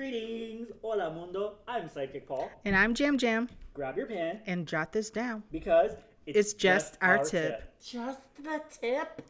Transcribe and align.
Greetings, 0.00 0.68
hola 0.80 1.12
mundo. 1.12 1.56
I'm 1.68 1.86
SideKick 1.86 2.26
Paul. 2.26 2.50
And 2.64 2.74
I'm 2.74 2.94
Jam 2.94 3.18
Jam. 3.18 3.50
Grab 3.74 3.98
your 3.98 4.06
pen 4.06 4.40
And 4.46 4.66
jot 4.66 4.92
this 4.92 5.10
down. 5.10 5.42
because 5.52 5.92
It's 6.24 6.54
just 6.54 6.96
our 7.02 7.22
tip. 7.22 7.70
Just 7.84 8.20
the 8.42 8.62
tip. 8.70 9.20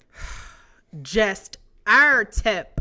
Just 1.02 1.58
our 1.88 2.24
tip. 2.24 2.79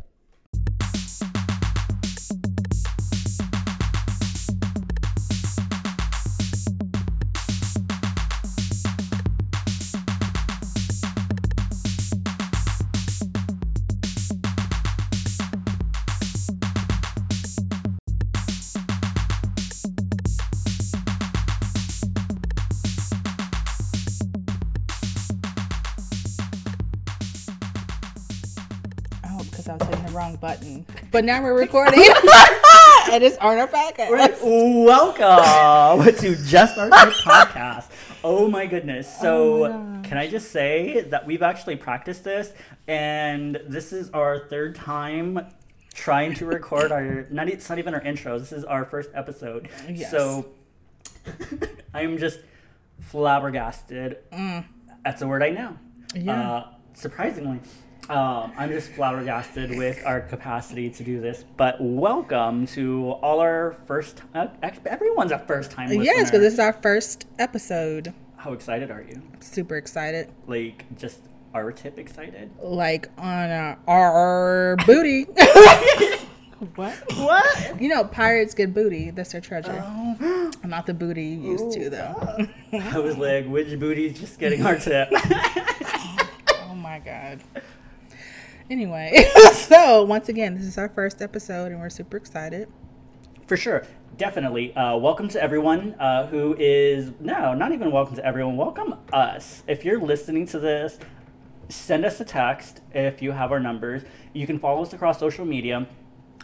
But 31.12 31.26
now 31.26 31.42
we're 31.42 31.58
recording. 31.58 32.00
and 33.12 33.24
it's 33.24 33.38
on 33.38 33.58
our 33.58 33.68
podcast. 33.68 34.40
Welcome 34.44 36.14
to 36.18 36.36
Just 36.46 36.78
Our 36.78 36.90
Tip 36.90 37.14
podcast. 37.14 37.86
Oh 38.24 38.48
my 38.48 38.68
goodness. 38.68 39.12
So, 39.20 39.66
Oh 39.66 39.80
my 39.80 40.02
can 40.04 40.18
I 40.20 40.28
just 40.28 40.52
say 40.52 41.02
that 41.02 41.26
we've 41.26 41.42
actually 41.42 41.78
practiced 41.78 42.24
this, 42.24 42.54
and 42.88 43.60
this 43.68 43.92
is 43.92 44.12
our 44.12 44.48
third 44.50 44.76
time 44.76 45.48
trying 45.96 46.36
to 46.36 46.46
record 46.46 46.92
our, 46.92 47.26
not, 47.32 47.50
it's 47.50 47.68
not 47.70 47.80
even 47.80 47.96
our 47.96 48.02
intro, 48.02 48.38
this 48.38 48.52
is 48.52 48.64
our 48.64 48.86
first 48.86 49.10
episode. 49.16 49.68
Yes. 49.90 50.12
So, 50.12 50.48
I'm 51.94 52.20
just 52.20 52.40
flabbergasted. 53.00 54.18
That's 55.04 55.22
a 55.24 55.28
word 55.28 55.42
I 55.42 55.50
know. 55.50 55.78
Mm. 56.10 56.26
Yeah. 56.26 56.52
Uh, 56.52 56.68
surprisingly. 56.94 57.62
Um, 58.10 58.52
I'm 58.58 58.70
just 58.72 58.92
flabbergasted 58.94 59.78
with 59.78 60.04
our 60.04 60.22
capacity 60.22 60.90
to 60.90 61.04
do 61.04 61.22
this. 61.22 61.46
But 61.58 61.78
welcome 61.80 62.66
to 62.68 63.12
all 63.22 63.40
our 63.40 63.76
first. 63.86 64.24
Uh, 64.34 64.48
everyone's 64.86 65.32
a 65.32 65.38
first 65.38 65.70
time 65.70 65.90
listener. 65.90 66.04
yes, 66.06 66.32
because 66.32 66.40
this 66.40 66.54
is 66.54 66.60
our 66.60 66.74
first 66.74 67.28
episode. 67.38 68.12
How 68.38 68.54
excited 68.54 68.90
are 68.90 69.04
you? 69.04 69.22
Super 69.42 69.78
excited. 69.78 70.32
Like, 70.48 70.86
just 70.98 71.20
our 71.54 71.72
tip 71.72 72.00
excited? 72.00 72.50
Like 72.60 73.10
on 73.20 73.52
uh, 73.52 73.76
our 73.88 74.76
booty. 74.88 75.24
what? 76.76 76.96
What? 77.16 77.80
You 77.80 77.90
know, 77.90 78.06
pirates 78.06 78.56
get 78.56 78.74
booty. 78.74 79.12
That's 79.12 79.34
their 79.34 79.42
treasure. 79.42 79.84
Oh, 79.86 80.52
Not 80.66 80.88
the 80.88 80.96
booty 80.96 81.26
you 81.26 81.52
used 81.52 81.72
to, 81.74 81.92
though. 81.92 82.48
I 82.74 82.98
was 82.98 83.18
like, 83.18 83.46
which 83.46 83.78
booty's 83.80 84.20
just 84.20 84.40
getting 84.40 84.66
our 84.66 84.78
tip? 84.78 85.10
Oh 86.72 86.76
my 86.76 87.00
god. 87.00 87.40
Anyway, 88.70 89.28
so 89.54 90.04
once 90.04 90.30
again, 90.30 90.54
this 90.54 90.64
is 90.64 90.78
our 90.78 90.90
first 90.90 91.24
episode 91.24 91.72
and 91.72 91.82
we're 91.82 91.90
super 91.90 92.18
excited. 92.18 92.70
For 93.48 93.58
sure. 93.58 93.84
Definitely. 94.16 94.76
Uh, 94.76 94.96
welcome 94.98 95.28
to 95.30 95.42
everyone 95.42 95.96
uh, 96.00 96.28
who 96.28 96.56
is, 96.60 97.12
no, 97.20 97.56
not 97.56 97.72
even 97.72 97.92
welcome 97.92 98.16
to 98.18 98.24
everyone. 98.24 98.58
Welcome 98.58 99.00
us. 99.12 99.64
If 99.66 99.84
you're 99.84 100.00
listening 100.00 100.46
to 100.48 100.60
this, 100.60 101.00
send 101.70 102.06
us 102.06 102.20
a 102.20 102.26
text 102.26 102.82
if 102.94 103.24
you 103.24 103.32
have 103.32 103.52
our 103.52 103.60
numbers. 103.60 104.04
You 104.34 104.46
can 104.46 104.60
follow 104.60 104.84
us 104.84 104.94
across 104.94 105.18
social 105.18 105.46
media, 105.46 105.88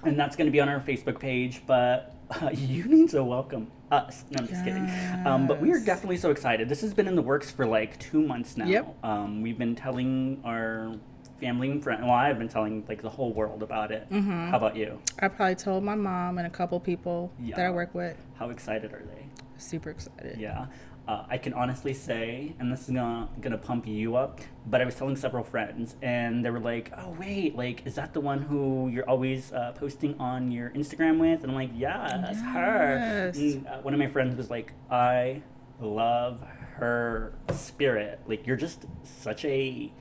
and 0.04 0.20
that's 0.20 0.36
going 0.36 0.48
to 0.48 0.52
be 0.52 0.60
on 0.60 0.68
our 0.68 0.80
Facebook 0.80 1.20
page. 1.20 1.62
But 1.68 2.16
uh, 2.32 2.50
you 2.54 2.86
need 2.86 3.10
to 3.12 3.24
welcome 3.24 3.72
us. 3.92 4.24
No, 4.32 4.38
I'm 4.40 4.48
just 4.48 4.64
kidding. 4.66 4.90
Um, 5.28 5.46
but 5.46 5.62
we 5.62 5.72
are 5.72 5.80
definitely 5.80 6.18
so 6.18 6.32
excited. 6.32 6.70
This 6.70 6.82
has 6.82 6.96
been 6.96 7.08
in 7.08 7.16
the 7.16 7.22
works 7.22 7.52
for 7.52 7.68
like 7.68 8.00
two 8.00 8.24
months 8.24 8.58
now. 8.58 8.66
Yep. 8.66 8.96
Um, 9.04 9.44
we've 9.44 9.60
been 9.60 9.76
telling 9.76 10.42
our 10.44 10.96
family 11.40 11.70
and 11.70 11.84
friends. 11.84 12.02
Well, 12.02 12.12
I've 12.12 12.38
been 12.38 12.50
telling 12.50 12.84
like 12.88 13.02
the 13.02 13.10
whole 13.10 13.34
world 13.34 13.64
about 13.64 13.92
it. 13.92 14.10
Mm-hmm. 14.10 14.50
How 14.50 14.58
about 14.58 14.76
you? 14.76 15.00
I 15.20 15.28
probably 15.28 15.56
told 15.56 15.84
my 15.84 15.96
mom 15.96 16.38
and 16.38 16.48
a 16.48 16.50
couple 16.50 16.80
people 16.80 17.32
that 17.40 17.60
I 17.60 17.70
work 17.70 17.94
with. 17.94 18.18
How 18.36 18.50
excited 18.50 18.94
are 18.94 19.04
they? 19.04 19.26
Super 19.58 19.90
excited. 19.90 20.40
Yeah. 20.40 20.68
Uh, 21.08 21.24
I 21.30 21.38
can 21.38 21.54
honestly 21.54 21.94
say, 21.94 22.56
and 22.60 22.72
this 22.72 22.82
is 22.82 22.96
gonna 22.96 23.30
gonna 23.40 23.60
pump 23.60 23.86
you 23.86 24.16
up, 24.16 24.42
but 24.66 24.82
I 24.82 24.86
was 24.86 24.96
telling 24.96 25.16
several 25.16 25.44
friends, 25.44 25.96
and 26.02 26.44
they 26.44 26.50
were 26.50 26.60
like, 26.60 26.92
"Oh 26.98 27.16
wait, 27.20 27.56
like 27.56 27.86
is 27.86 27.94
that 27.96 28.14
the 28.14 28.22
one 28.22 28.42
who 28.42 28.90
you're 28.90 29.08
always 29.08 29.54
uh, 29.54 29.74
posting 29.76 30.20
on 30.20 30.52
your 30.52 30.72
Instagram 30.72 31.20
with?" 31.20 31.44
And 31.44 31.52
I'm 31.52 31.56
like, 31.56 31.70
"Yeah, 31.76 32.22
that's 32.26 32.42
her." 32.42 32.98
Yes. 32.98 33.38
And, 33.38 33.68
uh, 33.68 33.78
one 33.82 33.94
of 33.94 34.00
my 34.00 34.08
friends 34.08 34.36
was 34.36 34.50
like, 34.50 34.74
"I 34.90 35.44
love 35.80 36.44
her 36.78 37.34
spirit. 37.54 38.22
Like 38.28 38.48
you're 38.48 38.56
just 38.56 38.86
such 39.04 39.46
a 39.46 39.94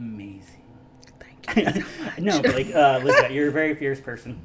amazing." 0.00 0.62
Thank 1.52 1.76
you. 1.76 1.84
no, 2.24 2.40
but 2.42 2.54
like 2.54 2.74
uh, 2.74 2.98
Elizabeth, 3.02 3.30
you're 3.30 3.48
a 3.48 3.52
very 3.52 3.74
fierce 3.74 4.00
person. 4.00 4.40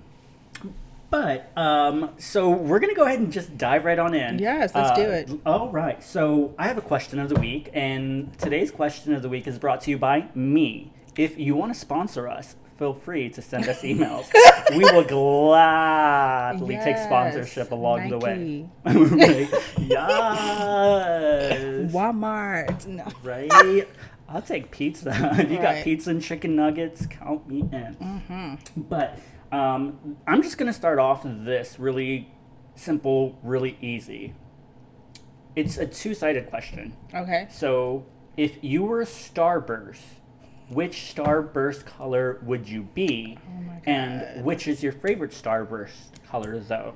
But 1.09 1.51
um, 1.57 2.09
so 2.17 2.49
we're 2.49 2.79
gonna 2.79 2.95
go 2.95 3.05
ahead 3.05 3.19
and 3.19 3.31
just 3.31 3.57
dive 3.57 3.85
right 3.85 3.99
on 3.99 4.13
in. 4.13 4.39
Yes, 4.39 4.73
let's 4.75 4.97
do 4.97 5.05
Uh, 5.05 5.09
it. 5.13 5.29
All 5.45 5.69
right. 5.69 6.01
So 6.03 6.53
I 6.57 6.67
have 6.67 6.77
a 6.77 6.81
question 6.81 7.19
of 7.19 7.29
the 7.29 7.39
week, 7.39 7.69
and 7.73 8.37
today's 8.39 8.71
question 8.71 9.13
of 9.13 9.21
the 9.21 9.29
week 9.29 9.47
is 9.47 9.57
brought 9.59 9.81
to 9.81 9.91
you 9.91 9.97
by 9.97 10.27
me. 10.35 10.91
If 11.15 11.37
you 11.37 11.55
want 11.55 11.73
to 11.73 11.79
sponsor 11.79 12.27
us, 12.27 12.55
feel 12.77 12.93
free 12.93 13.29
to 13.29 13.41
send 13.41 13.69
us 13.69 13.81
emails. 13.83 14.25
we 14.71 14.79
will 14.83 15.03
gladly 15.03 16.75
take 16.83 16.97
sponsorship 16.97 17.71
along 17.71 18.09
the 18.09 18.17
way. 18.17 18.67
Nike. 18.83 19.47
Yes. 19.87 21.91
Walmart. 21.93 22.85
No. 22.87 23.05
Right? 23.23 23.87
I'll 24.27 24.41
take 24.41 24.71
pizza. 24.71 25.11
if 25.33 25.51
you 25.51 25.57
got 25.57 25.83
pizza 25.83 26.09
and 26.11 26.21
chicken 26.21 26.55
nuggets, 26.55 27.05
count 27.05 27.47
me 27.47 27.61
in. 27.61 27.95
Mm-hmm. 28.01 28.81
But 28.81 29.19
um, 29.51 30.17
I'm 30.27 30.41
just 30.41 30.57
going 30.57 30.67
to 30.67 30.73
start 30.73 30.99
off 30.99 31.21
this 31.23 31.79
really 31.79 32.31
simple, 32.75 33.39
really 33.43 33.77
easy. 33.81 34.33
It's 35.55 35.77
a 35.77 35.85
two 35.85 36.13
sided 36.13 36.49
question. 36.49 36.95
Okay. 37.13 37.47
So, 37.49 38.05
if 38.35 38.61
you 38.61 38.83
were 38.83 39.01
a 39.01 39.05
starburst, 39.05 40.01
which 40.69 41.13
starburst 41.15 41.85
color 41.85 42.39
would 42.43 42.67
you 42.67 42.83
be? 42.93 43.37
Oh 43.47 43.61
my 43.61 43.73
God. 43.75 43.81
And 43.85 44.43
which 44.43 44.67
is 44.67 44.83
your 44.83 44.91
favorite 44.91 45.31
starburst 45.31 46.25
color, 46.27 46.59
though? 46.59 46.95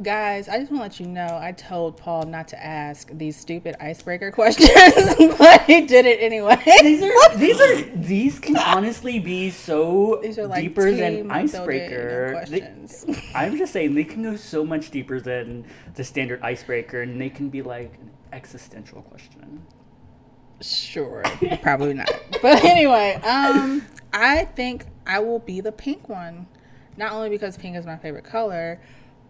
Guys, 0.00 0.48
I 0.48 0.60
just 0.60 0.70
want 0.70 0.80
to 0.80 0.82
let 0.84 1.00
you 1.00 1.06
know 1.06 1.38
I 1.40 1.50
told 1.50 1.96
Paul 1.96 2.22
not 2.24 2.46
to 2.48 2.64
ask 2.64 3.10
these 3.12 3.36
stupid 3.36 3.74
icebreaker 3.80 4.30
questions, 4.32 4.70
but 5.38 5.62
he 5.62 5.86
did 5.86 6.06
it 6.06 6.20
anyway. 6.22 6.56
These 6.82 7.02
are 7.02 7.36
these 7.36 7.60
are 7.60 7.82
these 7.96 8.38
can 8.38 8.56
honestly 8.56 9.18
be 9.18 9.50
so 9.50 10.20
These 10.22 10.38
are 10.38 10.46
like 10.46 10.62
deeper 10.62 10.92
than 10.92 11.30
icebreaker. 11.30 12.44
They- 12.48 12.60
questions. 12.60 13.06
I'm 13.34 13.58
just 13.58 13.72
saying 13.72 13.94
they 13.94 14.04
can 14.04 14.22
go 14.22 14.36
so 14.36 14.64
much 14.64 14.90
deeper 14.90 15.20
than 15.20 15.64
the 15.94 16.04
standard 16.04 16.42
icebreaker, 16.42 17.02
and 17.02 17.20
they 17.20 17.30
can 17.30 17.48
be 17.48 17.62
like 17.62 17.94
an 17.94 18.10
existential 18.32 19.02
question. 19.02 19.66
Sure, 20.60 21.22
probably 21.62 21.94
not. 21.94 22.10
But 22.42 22.64
anyway, 22.64 23.14
um, 23.24 23.84
I 24.12 24.44
think 24.44 24.86
I 25.06 25.18
will 25.20 25.38
be 25.38 25.60
the 25.60 25.72
pink 25.72 26.08
one. 26.08 26.46
Not 26.96 27.12
only 27.12 27.28
because 27.30 27.56
pink 27.56 27.76
is 27.76 27.86
my 27.86 27.96
favorite 27.96 28.24
color, 28.24 28.80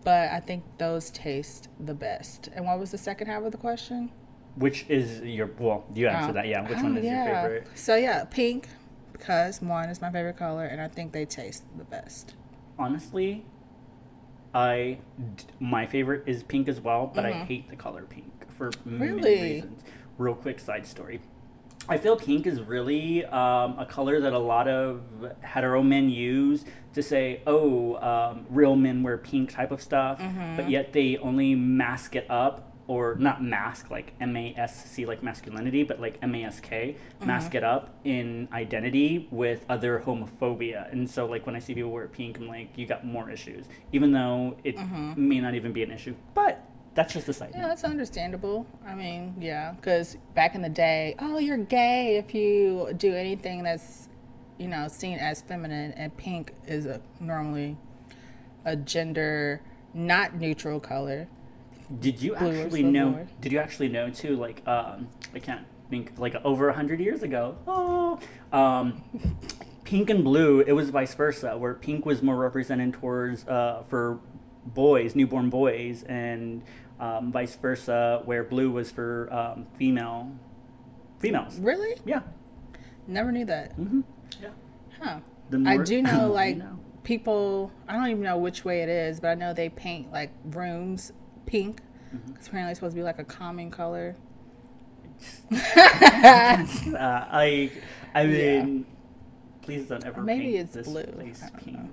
but 0.09 0.31
I 0.31 0.41
think 0.41 0.65
those 0.79 1.11
taste 1.11 1.69
the 1.79 1.93
best. 1.93 2.49
And 2.55 2.65
what 2.65 2.79
was 2.79 2.93
the 2.93 2.97
second 2.97 3.27
half 3.27 3.43
of 3.43 3.53
the 3.53 3.59
question? 3.59 4.11
Which 4.57 4.87
is 4.89 5.21
your 5.21 5.51
well? 5.59 5.85
You 5.93 6.09
answered 6.09 6.31
Oh. 6.31 6.33
that, 6.33 6.49
yeah. 6.49 6.67
Which 6.67 6.79
Oh, 6.79 6.83
one 6.85 6.97
is 6.97 7.05
yeah. 7.05 7.27
your 7.27 7.35
favorite? 7.43 7.67
So 7.75 7.95
yeah, 7.95 8.25
pink 8.25 8.69
because 9.13 9.61
one 9.61 9.91
is 9.91 10.01
my 10.01 10.11
favorite 10.11 10.39
color, 10.39 10.65
and 10.65 10.81
I 10.81 10.89
think 10.89 11.13
they 11.13 11.27
taste 11.27 11.65
the 11.77 11.85
best. 11.85 12.33
Honestly, 12.79 13.45
I 14.55 14.97
my 15.61 15.85
favorite 15.85 16.23
is 16.27 16.43
pink 16.43 16.69
as 16.69 16.81
well, 16.81 17.11
but 17.15 17.27
I 17.27 17.33
hate 17.45 17.69
the 17.69 17.77
color 17.77 18.05
pink 18.09 18.51
for 18.51 18.71
many 18.87 19.13
Mm-hmm. 19.13 19.25
Really? 19.25 19.43
reasons. 19.43 19.83
Real 20.17 20.35
quick 20.37 20.59
side 20.59 20.87
story. 20.87 21.21
I 21.89 21.97
feel 21.99 22.17
pink 22.17 22.47
is 22.47 22.61
really 22.61 23.25
um, 23.25 23.79
a 23.79 23.87
color 23.89 24.21
that 24.21 24.33
a 24.33 24.39
lot 24.39 24.69
of 24.69 25.03
hetero 25.41 25.83
men 25.83 26.09
use 26.11 26.65
to 26.95 27.03
say, 27.03 27.43
"Oh, 27.47 27.97
um, 27.97 28.47
real 28.51 28.77
men 28.77 29.03
wear 29.03 29.17
pink" 29.19 29.51
type 29.53 29.71
of 29.71 29.81
stuff, 29.83 30.19
Mm-hmm. 30.21 30.57
but 30.57 30.69
yet 30.71 30.93
they 30.93 31.17
only 31.19 31.55
mask 31.55 32.15
it 32.17 32.27
up, 32.31 32.65
or 32.89 33.17
not 33.17 33.43
mask 33.43 33.91
like 33.91 34.13
M 34.21 34.37
A 34.37 34.55
S 34.57 34.85
C 34.91 35.07
like 35.07 35.23
masculinity, 35.23 35.83
but 35.83 36.01
like 36.01 36.19
M 36.23 36.35
A 36.35 36.45
S 36.45 36.61
K, 36.61 36.97
Mm-hmm. 36.97 37.27
mask 37.27 37.55
it 37.55 37.65
up 37.65 37.95
in 38.05 38.49
identity 38.53 39.29
with 39.31 39.65
other 39.69 40.03
homophobia. 40.05 40.91
And 40.93 41.09
so, 41.09 41.27
like 41.27 41.47
when 41.47 41.55
I 41.57 41.59
see 41.59 41.75
people 41.75 41.91
wear 41.91 42.07
pink, 42.09 42.39
I'm 42.39 42.49
like, 42.49 42.77
you 42.77 42.87
got 42.87 43.05
more 43.07 43.31
issues, 43.31 43.65
even 43.93 44.13
though 44.13 44.57
it 44.65 44.77
may 45.17 45.41
not 45.41 45.55
even 45.55 45.73
be 45.73 45.83
an 45.83 45.91
issue, 45.91 46.15
but. 46.35 46.65
That's 46.99 47.13
just 47.13 47.29
a 47.29 47.33
side 47.33 47.51
Yeah, 47.55 47.61
note. 47.61 47.69
that's 47.69 47.85
understandable. 47.85 48.67
I 48.85 48.93
mean, 48.93 49.37
yeah, 49.39 49.71
because 49.77 50.17
back 50.35 50.57
in 50.57 50.63
the 50.63 50.69
day, 50.69 51.15
oh, 51.21 51.39
you're 51.39 51.57
gay 51.57 52.17
if 52.17 52.35
you 52.35 52.93
do 52.97 53.15
anything 53.15 53.63
that's, 53.63 54.09
you 54.59 54.67
know, 54.67 54.89
seen 54.89 55.17
as 55.21 55.41
feminine, 55.43 55.93
and 55.93 56.17
pink 56.17 56.55
is 56.67 56.87
a 56.87 57.01
normally 57.21 57.77
a 58.65 58.75
gender 58.75 59.61
not 59.95 60.35
neutral 60.35 60.81
color. 60.81 61.29
Did 62.01 62.21
you 62.21 62.35
Blue 62.35 62.63
actually 62.65 62.83
know? 62.83 63.13
silver. 63.13 63.29
Did 63.43 63.53
you 63.53 63.59
actually 63.61 63.89
know 63.91 64.11
too? 64.11 64.35
Like, 64.35 64.67
um, 64.67 65.07
I 65.33 65.39
can't 65.39 65.65
think. 65.91 66.15
Like 66.19 66.35
over 66.45 66.69
a 66.69 66.75
hundred 66.75 66.99
years 66.99 67.23
ago. 67.23 67.59
Oh, 67.69 68.19
um, 68.53 69.05
pink 69.85 70.11
and 70.11 70.25
blue. 70.25 70.63
It 70.63 70.73
was 70.73 70.91
vice 70.91 71.15
versa, 71.15 71.57
where 71.57 71.75
pink 71.75 72.05
was 72.05 72.23
more 72.25 72.35
represented 72.35 72.95
towards 72.95 73.47
uh, 73.47 73.85
for 73.89 74.19
boys, 74.67 75.15
newborn 75.15 75.49
boys, 75.49 76.03
and 76.03 76.63
um, 77.01 77.33
vice 77.33 77.57
versa, 77.57 78.23
where 78.25 78.45
blue 78.45 78.71
was 78.71 78.91
for 78.91 79.33
um, 79.33 79.67
female 79.77 80.33
females. 81.21 81.59
Really? 81.59 82.01
Yeah. 82.05 82.23
Never 83.07 83.33
knew 83.33 83.45
that. 83.47 83.73
hmm 83.73 84.01
Yeah. 84.41 84.51
Huh. 85.01 85.21
The 85.51 85.63
I 85.67 85.79
do 85.79 86.03
know, 86.03 86.27
you 86.27 86.33
like, 86.33 86.57
know. 86.57 86.79
people, 87.05 87.73
I 87.89 87.95
don't 87.95 88.09
even 88.09 88.23
know 88.23 88.39
which 88.39 88.65
way 88.65 88.83
it 88.83 88.89
is, 88.89 89.21
but 89.21 89.29
I 89.29 89.35
know 89.35 89.53
they 89.55 89.69
paint 89.69 90.13
like 90.13 90.31
rooms 90.45 91.13
pink. 91.47 91.81
Mm-hmm. 92.15 92.35
It's 92.37 92.49
apparently 92.49 92.75
supposed 92.75 92.93
to 92.95 93.01
be 93.01 93.03
like 93.05 93.19
a 93.19 93.25
common 93.25 93.71
color. 93.71 94.17
Uh, 95.51 97.27
I, 97.31 97.71
I 98.15 98.27
mean, 98.27 98.87
please 99.63 99.89
don't 99.89 100.05
ever 100.05 100.23
Maybe 100.23 100.45
paint 100.53 100.57
it's 100.61 100.75
this 100.75 100.89
blue. 100.89 101.05
place 101.05 101.43
I 101.43 101.51
don't 101.51 101.65
pink. 101.65 101.77
know. 101.79 101.91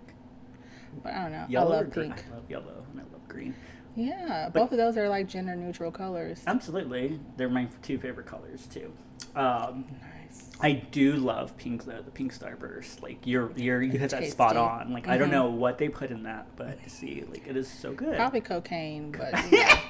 But 1.03 1.13
I 1.13 1.21
don't 1.23 1.31
know. 1.31 1.45
Yellow 1.49 1.75
I 1.75 1.79
love 1.81 1.91
pink. 1.91 2.23
I 2.31 2.35
love 2.35 2.49
yellow 2.49 2.85
and 2.91 2.99
I 2.99 3.03
love 3.11 3.27
green. 3.27 3.55
Yeah, 3.95 4.49
both 4.49 4.71
of 4.71 4.77
those 4.77 4.97
are 4.97 5.07
like 5.09 5.27
gender 5.27 5.55
neutral 5.55 5.91
colors. 5.91 6.41
Absolutely, 6.45 7.19
they're 7.37 7.49
my 7.49 7.67
two 7.81 7.97
favorite 7.97 8.25
colors 8.25 8.67
too. 8.67 8.91
Um, 9.35 9.85
Nice. 10.01 10.49
I 10.59 10.73
do 10.73 11.13
love 11.15 11.55
pink 11.57 11.85
though, 11.85 12.01
the 12.01 12.11
pink 12.11 12.33
starburst. 12.37 13.01
Like 13.01 13.25
you're 13.25 13.51
you're 13.55 13.81
you 13.81 13.97
hit 13.97 14.09
that 14.11 14.25
spot 14.29 14.57
on. 14.57 14.91
Like 14.91 15.07
I 15.07 15.17
don't 15.17 15.29
Mhm. 15.29 15.33
know 15.33 15.49
what 15.49 15.77
they 15.77 15.87
put 15.87 16.11
in 16.11 16.23
that, 16.23 16.47
but 16.57 16.77
see, 16.87 17.23
like 17.29 17.47
it 17.47 17.55
is 17.55 17.69
so 17.69 17.93
good. 17.93 18.15
Probably 18.17 18.41
cocaine, 18.41 19.11
but 19.11 19.33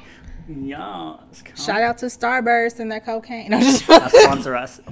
yes. 0.50 1.44
shout 1.56 1.82
out 1.82 1.98
to 2.00 2.06
Starburst 2.08 2.80
and 2.80 2.92
their 2.92 3.00
cocaine. 3.00 3.50
No, 3.50 3.60
just 3.60 3.86
sponsor 3.86 4.56
us. 4.56 4.80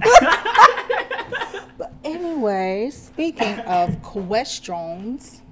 But 1.76 1.92
anyway, 2.04 2.90
speaking 2.90 3.58
of 3.60 4.00
questions, 4.02 5.42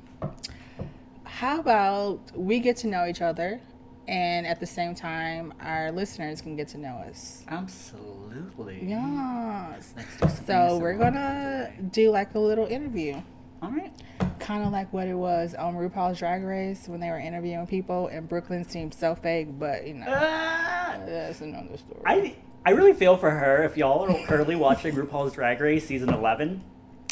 how 1.32 1.58
about 1.60 2.20
we 2.36 2.60
get 2.60 2.76
to 2.78 2.86
know 2.86 3.06
each 3.06 3.22
other 3.22 3.58
and 4.06 4.46
at 4.46 4.60
the 4.60 4.66
same 4.66 4.94
time 4.94 5.54
our 5.60 5.90
listeners 5.90 6.40
can 6.42 6.56
get 6.56 6.68
to 6.68 6.78
know 6.78 7.02
us? 7.08 7.44
Absolutely. 7.48 8.84
Yes. 8.86 9.94
Let's 9.96 10.16
do 10.16 10.28
some 10.28 10.46
So 10.46 10.78
we're 10.78 10.98
gonna 10.98 11.72
do 11.90 12.10
like 12.10 12.34
a 12.34 12.38
little 12.38 12.66
interview. 12.66 13.20
All 13.62 13.70
right. 13.70 13.92
Kind 14.40 14.64
of 14.64 14.72
like 14.72 14.92
what 14.92 15.06
it 15.08 15.14
was 15.14 15.54
on 15.54 15.74
RuPaul's 15.74 16.18
Drag 16.18 16.42
Race 16.42 16.86
when 16.88 17.00
they 17.00 17.08
were 17.08 17.18
interviewing 17.18 17.66
people 17.66 18.08
and 18.08 18.28
Brooklyn 18.28 18.64
seemed 18.68 18.92
so 18.92 19.14
fake, 19.14 19.58
but 19.58 19.86
you 19.86 19.94
know, 19.94 20.06
Ah! 20.08 20.98
that's 21.06 21.40
another 21.40 21.78
story. 21.78 22.02
I 22.04 22.36
I 22.66 22.70
really 22.72 22.92
feel 22.92 23.16
for 23.16 23.30
her. 23.30 23.64
If 23.64 23.76
y'all 23.76 24.04
are 24.04 24.26
currently 24.26 24.54
watching 24.56 24.94
RuPaul's 24.94 25.32
Drag 25.32 25.60
Race 25.60 25.86
season 25.86 26.10
eleven, 26.12 26.62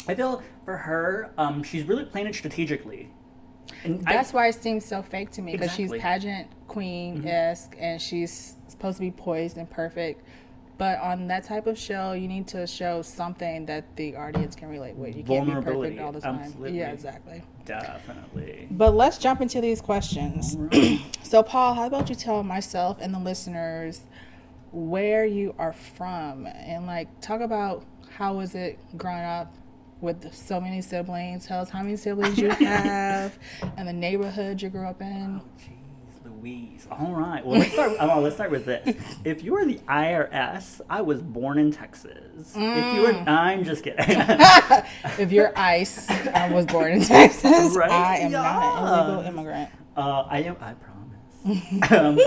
I 0.07 0.13
feel 0.15 0.43
for 0.63 0.77
her. 0.77 1.31
Um, 1.37 1.63
she's 1.63 1.83
really 1.85 2.05
playing 2.05 2.27
it 2.27 2.35
strategically. 2.35 3.09
And 3.83 4.03
I- 4.07 4.13
That's 4.13 4.33
why 4.33 4.47
it 4.47 4.55
seems 4.55 4.85
so 4.85 5.01
fake 5.01 5.31
to 5.31 5.41
me 5.41 5.51
because 5.53 5.67
Exactly. 5.67 5.97
she's 5.97 6.01
pageant 6.01 6.47
queen 6.67 7.27
esque 7.27 7.71
mm-hmm. 7.71 7.83
and 7.83 8.01
she's 8.01 8.55
supposed 8.67 8.97
to 8.97 9.01
be 9.01 9.11
poised 9.11 9.57
and 9.57 9.69
perfect. 9.69 10.23
But 10.77 10.99
on 10.99 11.27
that 11.27 11.43
type 11.43 11.67
of 11.67 11.77
show, 11.77 12.13
you 12.13 12.27
need 12.27 12.47
to 12.47 12.65
show 12.65 13.03
something 13.03 13.67
that 13.67 13.95
the 13.97 14.15
audience 14.15 14.55
can 14.55 14.67
relate 14.67 14.95
with. 14.95 15.15
You 15.15 15.21
can't 15.23 15.45
be 15.45 15.51
perfect 15.53 15.99
all 15.99 16.11
the 16.11 16.21
time. 16.21 16.39
absolutely. 16.39 16.79
Yeah, 16.79 16.91
exactly. 16.91 17.43
definitely. 17.65 18.67
But 18.71 18.95
let's 18.95 19.19
jump 19.19 19.41
into 19.41 19.61
these 19.61 19.81
questions. 19.81 20.55
Right. 20.71 20.99
So, 21.23 21.43
Paul, 21.43 21.75
how 21.75 21.85
about 21.85 22.09
you 22.09 22.15
tell 22.15 22.41
myself 22.43 22.97
and 22.99 23.13
the 23.13 23.19
listeners 23.19 24.01
where 24.71 25.23
you 25.25 25.53
are 25.57 25.73
from 25.73 26.47
and 26.47 26.85
like 26.87 27.07
talk 27.21 27.41
about 27.41 27.85
how 28.17 28.33
was 28.35 28.55
it 28.55 28.79
growing 28.97 29.23
up 29.23 29.53
with 30.01 30.33
so 30.33 30.59
many 30.59 30.81
siblings? 30.81 31.45
Tell 31.47 31.61
us 31.61 31.69
how 31.69 31.81
many 31.81 31.95
siblings 31.95 32.37
you 32.37 32.49
have 32.49 33.37
and 33.77 33.87
the 33.87 33.93
neighborhood 33.93 34.61
you 34.61 34.69
grew 34.69 34.87
up 34.87 35.01
in. 35.01 35.41
Oh 35.43 35.47
jeez, 35.59 36.25
Louise. 36.41 36.87
All 36.91 37.13
right. 37.13 37.45
Well, 37.45 37.59
let's 37.59 37.71
start. 37.73 37.91
oh, 37.99 38.19
let's 38.21 38.35
start 38.35 38.51
with 38.51 38.65
this. 38.65 38.95
If 39.23 39.43
you 39.43 39.53
were 39.53 39.65
the 39.65 39.79
IRS, 39.87 40.81
I 40.89 41.01
was 41.01 41.21
born 41.21 41.57
in 41.59 41.71
Texas. 41.71 42.53
If 42.55 42.95
you 42.95 43.01
were, 43.01 43.11
Mm. 43.13 43.27
I'm 43.27 43.63
just 43.63 43.83
kidding. 43.83 43.99
if 45.19 45.31
you're 45.31 45.51
ICE, 45.57 46.09
I 46.09 46.51
was 46.51 46.65
born 46.65 46.93
in 46.93 47.01
Texas. 47.01 47.75
Right? 47.75 47.91
I 47.91 48.17
am 48.17 48.31
not 48.31 49.05
an 49.05 49.09
illegal 49.15 49.27
immigrant. 49.27 49.69
Uh, 49.95 50.21
I 50.27 50.39
am. 50.43 50.55
I 50.61 50.73
promise. 50.73 51.91
um, 51.91 52.19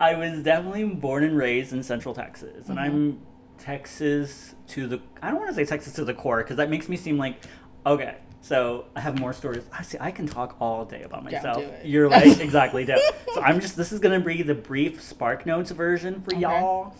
I 0.00 0.14
was 0.14 0.42
definitely 0.42 0.84
born 0.84 1.24
and 1.24 1.36
raised 1.36 1.72
in 1.72 1.82
Central 1.82 2.14
Texas, 2.14 2.68
and 2.68 2.78
I'm 2.78 3.20
Texas 3.58 4.54
to 4.68 4.86
the. 4.86 5.00
I 5.22 5.30
don't 5.30 5.38
want 5.38 5.50
to 5.50 5.54
say 5.54 5.64
Texas 5.64 5.92
to 5.94 6.04
the 6.04 6.14
core 6.14 6.38
because 6.38 6.56
that 6.56 6.70
makes 6.70 6.88
me 6.88 6.96
seem 6.96 7.18
like 7.18 7.42
okay. 7.86 8.16
So 8.40 8.86
I 8.94 9.00
have 9.00 9.18
more 9.18 9.32
stories. 9.32 9.64
I 9.72 9.82
see. 9.82 9.98
I 10.00 10.10
can 10.10 10.26
talk 10.26 10.56
all 10.60 10.84
day 10.84 11.02
about 11.02 11.24
myself. 11.24 11.64
You're 11.84 12.08
like 12.08 12.38
exactly. 12.40 12.84
do. 12.84 12.96
So 13.34 13.42
I'm 13.42 13.60
just. 13.60 13.76
This 13.76 13.92
is 13.92 13.98
gonna 14.00 14.20
be 14.20 14.42
the 14.42 14.54
brief 14.54 15.02
Spark 15.02 15.44
Notes 15.44 15.70
version 15.72 16.20
for 16.22 16.32
Okay. 16.32 16.40
y'all. 16.42 16.94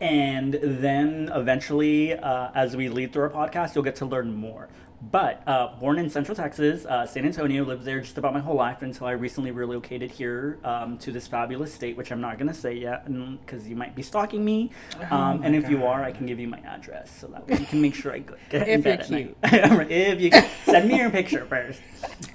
And 0.00 0.54
then 0.60 1.30
eventually, 1.32 2.12
uh, 2.18 2.50
as 2.54 2.76
we 2.76 2.88
lead 2.88 3.12
through 3.12 3.22
our 3.24 3.30
podcast, 3.30 3.74
you'll 3.76 3.84
get 3.84 3.96
to 3.96 4.06
learn 4.06 4.34
more. 4.34 4.68
But 5.10 5.42
uh, 5.48 5.74
born 5.80 5.98
in 5.98 6.08
Central 6.08 6.36
Texas, 6.36 6.86
uh, 6.86 7.04
San 7.06 7.24
Antonio, 7.24 7.64
lived 7.64 7.84
there 7.84 8.00
just 8.00 8.18
about 8.18 8.32
my 8.32 8.38
whole 8.40 8.54
life 8.54 8.82
until 8.82 9.08
I 9.08 9.12
recently 9.12 9.50
relocated 9.50 10.12
here 10.12 10.60
um, 10.62 10.96
to 10.98 11.10
this 11.10 11.26
fabulous 11.26 11.74
state, 11.74 11.96
which 11.96 12.12
I'm 12.12 12.20
not 12.20 12.38
going 12.38 12.46
to 12.46 12.54
say 12.54 12.74
yet 12.74 13.06
because 13.40 13.68
you 13.68 13.74
might 13.74 13.96
be 13.96 14.02
stalking 14.02 14.44
me. 14.44 14.70
Oh 15.10 15.16
Um, 15.16 15.42
and 15.42 15.56
if 15.56 15.68
you 15.68 15.84
are, 15.84 16.04
I 16.04 16.12
can 16.12 16.26
give 16.26 16.38
you 16.38 16.46
my 16.46 16.60
address 16.60 17.10
so 17.18 17.26
that 17.28 17.48
way 17.48 17.58
you 17.58 17.66
can 17.66 17.82
make 17.82 17.96
sure 17.96 18.12
I 18.12 18.20
get 18.20 18.34
in 18.52 18.62
If 18.62 18.68
you're 18.68 18.78
bed 18.78 19.00
at 19.00 19.10
night. 19.10 19.36
if 19.90 20.20
you 20.20 20.30
send 20.64 20.88
me 20.88 20.98
your 20.98 21.10
picture 21.10 21.44
first. 21.46 21.80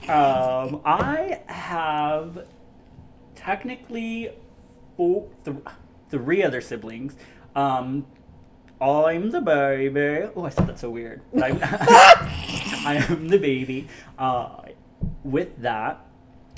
Um, 0.10 0.82
I 0.84 1.42
have 1.48 2.46
technically 3.36 4.32
four, 4.98 5.30
th- 5.46 5.56
three 6.10 6.44
other 6.44 6.60
siblings. 6.60 7.16
Um, 7.56 8.06
I'm 8.80 9.32
the 9.32 9.42
baby. 9.42 10.30
Oh, 10.36 10.46
I 10.46 10.50
said 10.50 10.68
that 10.68 10.80
so 10.80 10.90
weird. 10.90 11.22
I'm, 11.36 11.60
I 11.64 13.06
am 13.10 13.28
the 13.28 13.38
baby. 13.38 13.88
Uh, 14.18 14.62
with 15.24 15.62
that, 15.62 16.06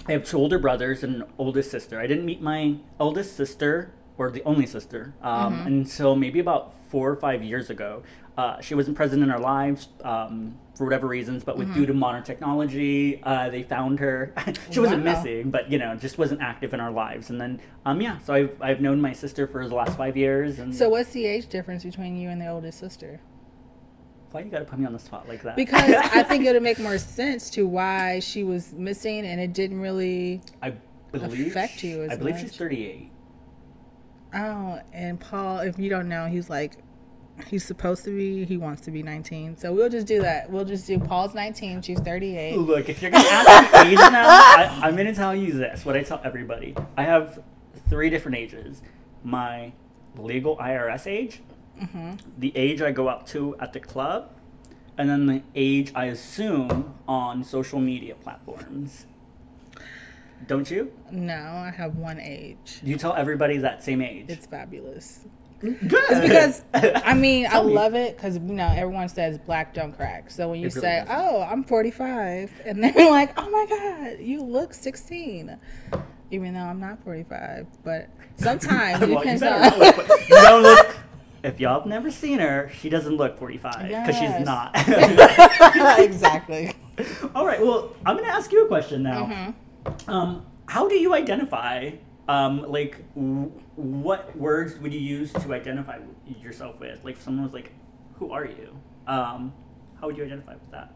I 0.08 0.14
have 0.14 0.26
two 0.26 0.38
older 0.38 0.60
brothers 0.60 1.04
and 1.04 1.18
an 1.18 1.24
oldest 1.38 1.72
sister. 1.72 2.00
I 2.00 2.08
didn't 2.08 2.26
meet 2.26 2.42
my 2.42 2.78
oldest 3.00 3.36
sister, 3.36 3.92
or 4.18 4.32
the 4.32 4.44
only 4.44 4.66
sister, 4.66 5.14
um, 5.22 5.66
until 5.66 6.16
maybe 6.16 6.40
about 6.40 6.74
four 6.90 7.10
or 7.10 7.16
five 7.16 7.44
years 7.44 7.70
ago. 7.70 8.04
Uh, 8.38 8.60
she 8.62 8.74
wasn't 8.74 8.96
present 8.96 9.22
in 9.22 9.30
our 9.30 9.40
lives 9.40 9.90
um, 10.04 10.58
for 10.80 10.86
whatever 10.86 11.08
reasons, 11.08 11.44
but 11.44 11.58
with 11.58 11.74
due 11.74 11.86
to 11.86 11.94
modern 11.94 12.24
technology, 12.24 13.22
uh, 13.24 13.50
they 13.50 13.64
found 13.64 14.00
her. 14.00 14.34
she 14.72 14.80
wasn't 14.80 15.04
Wow. 15.04 15.12
missing, 15.14 15.52
but 15.52 15.70
you 15.70 15.78
know, 15.78 15.94
just 15.98 16.18
wasn't 16.18 16.42
active 16.42 16.74
in 16.74 16.80
our 16.80 16.90
lives. 16.90 17.30
And 17.30 17.40
then, 17.40 17.60
um, 17.86 18.00
yeah, 18.00 18.18
so 18.20 18.34
I've 18.34 18.58
I've 18.62 18.80
known 18.80 19.02
my 19.02 19.12
sister 19.12 19.46
for 19.46 19.68
the 19.68 19.76
last 19.76 19.98
five 19.98 20.16
years. 20.16 20.58
And 20.58 20.74
So, 20.74 20.88
what's 20.88 21.12
the 21.12 21.26
age 21.26 21.48
difference 21.48 21.84
between 21.84 22.16
you 22.16 22.30
and 22.30 22.42
the 22.42 22.48
oldest 22.48 22.80
sister? 22.80 23.20
why 24.32 24.40
you 24.42 24.50
gotta 24.52 24.64
put 24.64 24.80
me 24.80 24.86
on 24.86 24.94
the 24.94 25.00
spot 25.00 25.28
like 25.28 25.42
that? 25.44 25.58
Because 25.58 25.82
I 26.14 26.24
think 26.24 26.46
it 26.46 26.54
would 26.54 26.64
make 26.64 26.80
more 26.80 26.98
sense 26.98 27.50
to 27.50 27.68
why 27.68 28.20
she 28.20 28.46
was 28.46 28.72
missing 28.72 29.26
and 29.26 29.42
it 29.42 29.52
didn't 29.52 29.82
really. 29.82 30.42
I 30.62 30.76
believe 31.12 31.48
affect 31.48 31.84
you 31.84 32.04
as 32.04 32.12
I 32.12 32.16
believe 32.16 32.36
much. 32.36 32.44
she's 32.44 32.56
thirty-eight. 32.56 33.12
Oh, 34.34 34.80
and 34.94 35.20
Paul, 35.20 35.60
if 35.60 35.78
you 35.78 35.90
don't 35.90 36.08
know, 36.08 36.28
he's 36.28 36.50
like, 36.50 36.78
he's 37.48 37.64
supposed 37.64 38.04
to 38.06 38.16
be, 38.16 38.46
he 38.46 38.58
wants 38.58 38.82
to 38.82 38.92
be 38.92 39.02
19. 39.04 39.58
So 39.58 39.74
we'll 39.74 39.90
just 39.90 40.08
do 40.08 40.22
that. 40.22 40.50
We'll 40.50 40.66
just 40.66 40.88
do 40.88 41.00
Paul's 41.00 41.34
19, 41.34 41.82
she's 41.82 42.00
38. 42.00 42.58
Look, 42.58 42.90
if 42.90 43.02
you're 43.02 43.12
gonna 43.12 43.24
ask 43.28 43.86
me 43.86 43.92
age 43.92 43.98
now, 43.98 44.26
I, 44.28 44.80
I'm 44.84 44.96
gonna 44.96 45.14
tell 45.16 45.36
you 45.36 45.54
this. 45.54 45.86
What 45.86 45.96
I 45.96 46.04
tell 46.04 46.22
everybody: 46.24 46.76
I 46.98 47.04
have 47.04 47.40
three 47.90 48.10
different 48.10 48.38
ages. 48.38 48.82
My 49.24 49.74
legal 50.18 50.58
IRS 50.58 51.08
age, 51.08 51.42
Mm-hmm. 51.82 52.16
the 52.38 52.52
age 52.58 52.82
I 52.82 52.92
go 52.92 53.08
out 53.08 53.26
to 53.28 53.56
at 53.60 53.72
the 53.74 53.80
club, 53.80 54.32
and 54.98 55.10
then 55.10 55.28
the 55.28 55.42
age 55.56 55.92
I 55.96 56.06
assume 56.06 56.94
on 57.08 57.44
social 57.44 57.80
media 57.80 58.16
platforms. 58.16 59.06
Don't 60.48 60.70
you? 60.72 60.92
No, 61.12 61.36
I 61.36 61.72
have 61.76 61.96
one 61.98 62.20
age. 62.20 62.80
You 62.84 62.98
tell 62.98 63.14
everybody 63.14 63.58
that 63.58 63.84
same 63.84 64.02
age. 64.02 64.26
It's 64.30 64.46
fabulous. 64.46 65.26
Good 65.62 65.78
It's 66.10 66.22
because, 66.22 66.64
I 67.06 67.14
mean, 67.14 67.48
I 67.50 67.60
love 67.60 67.94
it 67.96 68.16
because, 68.16 68.36
you 68.36 68.42
know, 68.42 68.72
everyone 68.76 69.10
says 69.10 69.38
black 69.38 69.74
don't 69.74 69.94
crack. 69.94 70.30
So 70.32 70.50
when 70.50 70.60
you 70.60 70.68
really 70.70 70.82
say, 70.82 71.00
doesn't. 71.06 71.16
oh, 71.16 71.42
I'm 71.42 71.64
45, 71.64 72.62
and 72.66 72.84
they're 72.84 73.10
like, 73.10 73.34
oh 73.38 73.50
my 73.50 73.66
God, 73.70 74.20
you 74.20 74.42
look 74.42 74.74
16. 74.74 75.58
Even 76.32 76.54
though 76.54 76.60
I'm 76.60 76.80
not 76.80 77.04
45. 77.04 77.66
But 77.84 78.10
sometimes 78.38 79.02
it 79.02 79.10
Well, 79.10 79.10
you 79.10 79.18
depends 79.18 79.42
better 79.42 79.56
on. 79.56 79.80
not 79.80 79.98
look- 79.98 80.20
you 80.30 80.36
don't 80.36 80.64
look. 80.64 80.96
If 81.42 81.60
y'all 81.60 81.80
have 81.80 81.88
never 81.88 82.12
seen 82.12 82.40
her, 82.40 82.70
she 82.78 82.90
doesn't 82.90 83.16
look 83.16 83.38
45 83.40 83.88
because 83.88 84.08
Yes. 84.22 84.38
she's 84.38 84.46
not. 84.46 86.00
exactly. 86.00 86.74
All 87.34 87.46
right. 87.46 87.62
Well, 87.62 87.96
I'm 88.06 88.18
gonna 88.18 88.28
ask 88.28 88.52
you 88.52 88.66
a 88.66 88.68
question 88.68 89.04
now. 89.04 89.26
Mm-hmm. 89.26 90.12
Um, 90.12 90.46
how 90.68 90.88
do 90.90 90.96
you 90.96 91.14
identify? 91.14 91.92
Um, 92.30 92.72
like, 92.72 93.04
w- 93.16 93.52
what 93.76 94.38
words 94.38 94.78
would 94.78 94.94
you 94.94 95.00
use 95.00 95.34
to 95.34 95.52
identify 95.52 95.98
yourself 96.40 96.80
with? 96.80 97.04
Like, 97.04 97.16
if 97.16 97.24
someone 97.24 97.44
was 97.44 97.54
like, 97.54 97.72
"Who 98.20 98.32
are 98.32 98.46
you?" 98.46 98.78
Um, 99.08 99.52
how 100.00 100.06
would 100.06 100.16
you 100.16 100.24
identify 100.24 100.54
with 100.54 100.70
that? 100.70 100.94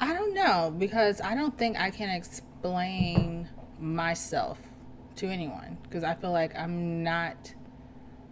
I 0.00 0.14
don't 0.14 0.32
know 0.32 0.72
because 0.78 1.20
I 1.20 1.34
don't 1.34 1.58
think 1.58 1.76
I 1.76 1.90
can 1.90 2.08
explain 2.08 3.48
myself 3.80 4.60
to 5.16 5.26
anyone 5.26 5.76
because 5.82 6.04
I 6.04 6.14
feel 6.14 6.30
like 6.30 6.56
I'm 6.56 7.02
not 7.02 7.52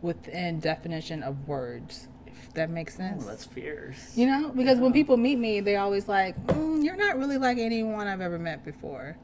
within 0.01 0.61
definition 0.61 1.25
of 1.25 1.49
words. 1.49 2.07
If 2.25 2.55
that 2.55 2.71
makes 2.71 2.95
sense. 2.97 3.25
Oh, 3.25 3.29
that's 3.29 3.45
fierce. 3.45 4.17
You 4.17 4.27
know, 4.27 4.51
because 4.51 4.79
when 4.79 4.93
people 4.93 5.17
meet 5.17 5.41
me, 5.41 5.59
they 5.59 5.75
always 5.75 6.07
like, 6.07 6.37
mm, 6.47 6.85
"You're 6.85 6.97
not 6.97 7.19
really 7.19 7.37
like 7.37 7.59
anyone 7.59 8.07
I've 8.07 8.21
ever 8.21 8.39
met 8.39 8.65
before," 8.65 9.17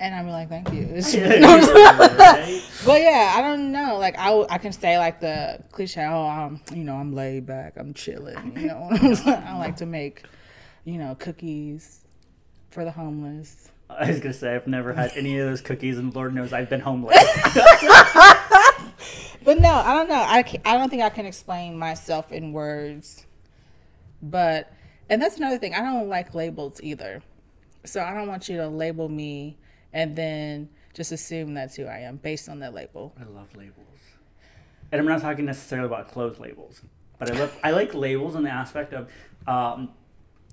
and 0.00 0.14
I'm 0.14 0.28
like, 0.28 0.48
"Thank 0.48 0.72
you." 0.72 0.88
But 2.84 3.02
yeah, 3.02 3.34
I 3.36 3.42
don't 3.42 3.72
know. 3.72 3.98
Like 3.98 4.16
I, 4.18 4.46
I 4.48 4.58
can 4.58 4.72
say 4.72 4.98
like 4.98 5.20
the 5.20 5.62
cliche, 5.72 6.06
oh, 6.06 6.26
I'm, 6.26 6.60
you 6.72 6.84
know, 6.84 6.94
I'm 6.94 7.12
laid 7.12 7.44
back, 7.44 7.74
I'm 7.76 7.92
chilling. 7.92 8.56
You 8.56 8.68
know, 8.68 8.88
I 8.92 9.58
like 9.58 9.76
to 9.78 9.86
make, 9.86 10.22
you 10.84 10.96
know, 10.96 11.16
cookies 11.16 12.04
for 12.70 12.84
the 12.84 12.92
homeless. 12.92 13.70
I 13.90 14.08
was 14.08 14.20
gonna 14.20 14.32
say 14.32 14.54
I've 14.54 14.68
never 14.68 14.92
had 14.92 15.12
any 15.16 15.38
of 15.38 15.48
those 15.48 15.60
cookies, 15.60 15.98
and 15.98 16.14
Lord 16.14 16.34
knows 16.34 16.52
I've 16.52 16.70
been 16.70 16.80
homeless. 16.80 17.18
But 19.48 19.60
no, 19.60 19.72
I 19.72 19.94
don't 19.94 20.10
know. 20.10 20.14
I, 20.14 20.44
I 20.66 20.76
don't 20.76 20.90
think 20.90 21.02
I 21.02 21.08
can 21.08 21.24
explain 21.24 21.78
myself 21.78 22.32
in 22.32 22.52
words. 22.52 23.24
But, 24.20 24.70
and 25.08 25.22
that's 25.22 25.38
another 25.38 25.56
thing. 25.56 25.74
I 25.74 25.80
don't 25.80 26.08
like 26.08 26.34
labels 26.34 26.80
either. 26.82 27.22
So 27.86 28.02
I 28.02 28.12
don't 28.12 28.28
want 28.28 28.50
you 28.50 28.58
to 28.58 28.68
label 28.68 29.08
me 29.08 29.56
and 29.92 30.16
then 30.16 30.68
just 30.94 31.12
assume 31.12 31.54
that's 31.54 31.76
who 31.76 31.84
I 31.86 31.98
am 31.98 32.16
based 32.16 32.48
on 32.48 32.58
that 32.60 32.74
label. 32.74 33.14
I 33.20 33.24
love 33.24 33.54
labels, 33.56 33.98
and 34.92 35.00
I'm 35.00 35.06
not 35.06 35.20
talking 35.20 35.44
necessarily 35.44 35.86
about 35.86 36.08
clothes 36.08 36.38
labels, 36.38 36.80
but 37.18 37.30
I 37.30 37.38
love 37.38 37.56
I 37.62 37.70
like 37.70 37.94
labels 37.94 38.34
in 38.34 38.42
the 38.42 38.50
aspect 38.50 38.92
of 38.92 39.08
um, 39.46 39.90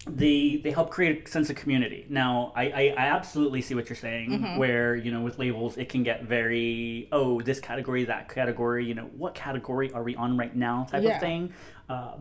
they 0.08 0.58
they 0.64 0.70
help 0.72 0.92
create 0.92 1.28
a 1.28 1.32
sense 1.32 1.50
of 1.50 1.56
community. 1.56 2.06
Now, 2.10 2.54
I, 2.56 2.64
I, 2.70 2.82
I 2.96 3.06
absolutely 3.08 3.62
see 3.64 3.74
what 3.74 3.90
you're 3.90 3.96
saying, 3.96 4.58
where 4.58 4.96
you 4.96 5.12
know 5.12 5.22
with 5.22 5.40
labels 5.40 5.78
it 5.78 5.90
can 5.90 6.04
get 6.04 6.24
very 6.26 7.08
oh 7.12 7.42
this 7.42 7.60
category 7.60 8.04
that 8.06 8.30
category 8.30 8.86
you 8.86 8.94
know 8.94 9.06
what 9.18 9.34
category 9.34 9.92
are 9.94 10.04
we 10.04 10.16
on 10.16 10.38
right 10.38 10.56
now 10.56 10.86
type 10.90 11.04
Yeah. 11.04 11.16
of 11.16 11.20
thing. 11.22 11.54
Uh, 11.90 12.14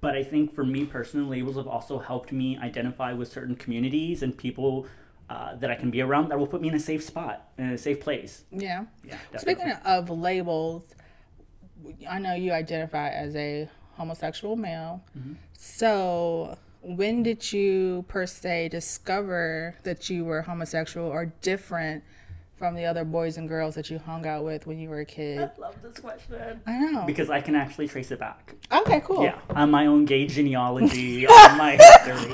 but 0.00 0.16
I 0.16 0.24
think 0.24 0.52
for 0.54 0.64
me 0.64 0.84
personally, 0.86 1.38
labels 1.40 1.56
have 1.56 1.68
also 1.68 1.98
helped 1.98 2.32
me 2.32 2.56
identify 2.58 3.12
with 3.12 3.30
certain 3.30 3.54
communities 3.56 4.22
and 4.22 4.36
people 4.36 4.86
uh, 5.30 5.56
that 5.56 5.70
I 5.70 5.74
can 5.74 5.90
be 5.90 6.00
around 6.00 6.28
that 6.28 6.38
will 6.38 6.46
put 6.46 6.60
me 6.60 6.68
in 6.68 6.74
a 6.74 6.80
safe 6.80 7.02
spot, 7.02 7.50
in 7.58 7.70
a 7.70 7.78
safe 7.78 8.00
place. 8.00 8.44
Yeah. 8.50 8.84
Yeah, 9.04 9.18
Speaking 9.38 9.72
of 9.84 10.10
labels, 10.10 10.84
I 12.08 12.18
know 12.18 12.34
you 12.34 12.52
identify 12.52 13.08
as 13.08 13.34
a 13.36 13.68
homosexual 13.96 14.56
male. 14.56 15.02
So, 15.52 16.58
when 16.82 17.22
did 17.22 17.52
you 17.52 18.04
per 18.08 18.26
se 18.26 18.70
discover 18.70 19.76
that 19.84 20.10
you 20.10 20.24
were 20.24 20.42
homosexual 20.42 21.06
or 21.06 21.26
different 21.40 22.02
from 22.62 22.76
the 22.76 22.84
other 22.84 23.04
boys 23.04 23.38
and 23.38 23.48
girls 23.48 23.74
that 23.74 23.90
you 23.90 23.98
hung 23.98 24.24
out 24.24 24.44
with 24.44 24.68
when 24.68 24.78
you 24.78 24.88
were 24.88 25.00
a 25.00 25.04
kid? 25.04 25.40
I 25.40 25.60
love 25.60 25.74
this 25.82 25.98
question. 25.98 26.60
I 26.64 26.78
know. 26.78 27.02
Because 27.04 27.28
I 27.28 27.40
can 27.40 27.56
actually 27.56 27.88
trace 27.88 28.12
it 28.12 28.20
back. 28.20 28.54
Okay, 28.70 29.00
cool. 29.04 29.24
Yeah, 29.24 29.36
on 29.50 29.72
my 29.72 29.86
own 29.86 30.04
gay 30.04 30.28
genealogy, 30.28 31.26
on 31.26 31.58
my 31.58 31.76
history. 31.76 32.32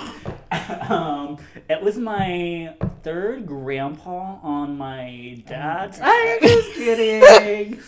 um, 0.91 1.39
it 1.71 1.81
was 1.81 1.97
my 1.97 2.75
third 3.03 3.47
grandpa 3.47 4.39
on 4.43 4.77
my 4.77 5.43
dad's. 5.47 5.99
I'm 6.03 6.41
just 6.43 6.75
kidding. 6.75 7.81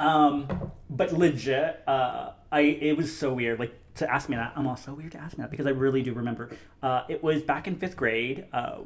um, 0.00 0.72
but 0.90 1.12
legit, 1.12 1.80
uh, 1.86 2.32
I 2.50 2.60
it 2.62 2.96
was 2.96 3.16
so 3.16 3.34
weird. 3.34 3.60
Like 3.60 3.78
to 3.98 4.12
ask 4.12 4.28
me 4.28 4.34
that, 4.34 4.52
I'm 4.56 4.66
all 4.66 4.76
so 4.76 4.94
weird 4.94 5.12
to 5.12 5.18
ask 5.18 5.38
me 5.38 5.42
that 5.42 5.50
because 5.52 5.68
I 5.68 5.70
really 5.70 6.02
do 6.02 6.12
remember. 6.12 6.50
Uh, 6.82 7.04
it 7.08 7.22
was 7.22 7.40
back 7.40 7.68
in 7.68 7.76
fifth 7.76 7.96
grade. 7.96 8.46
Uh, 8.52 8.78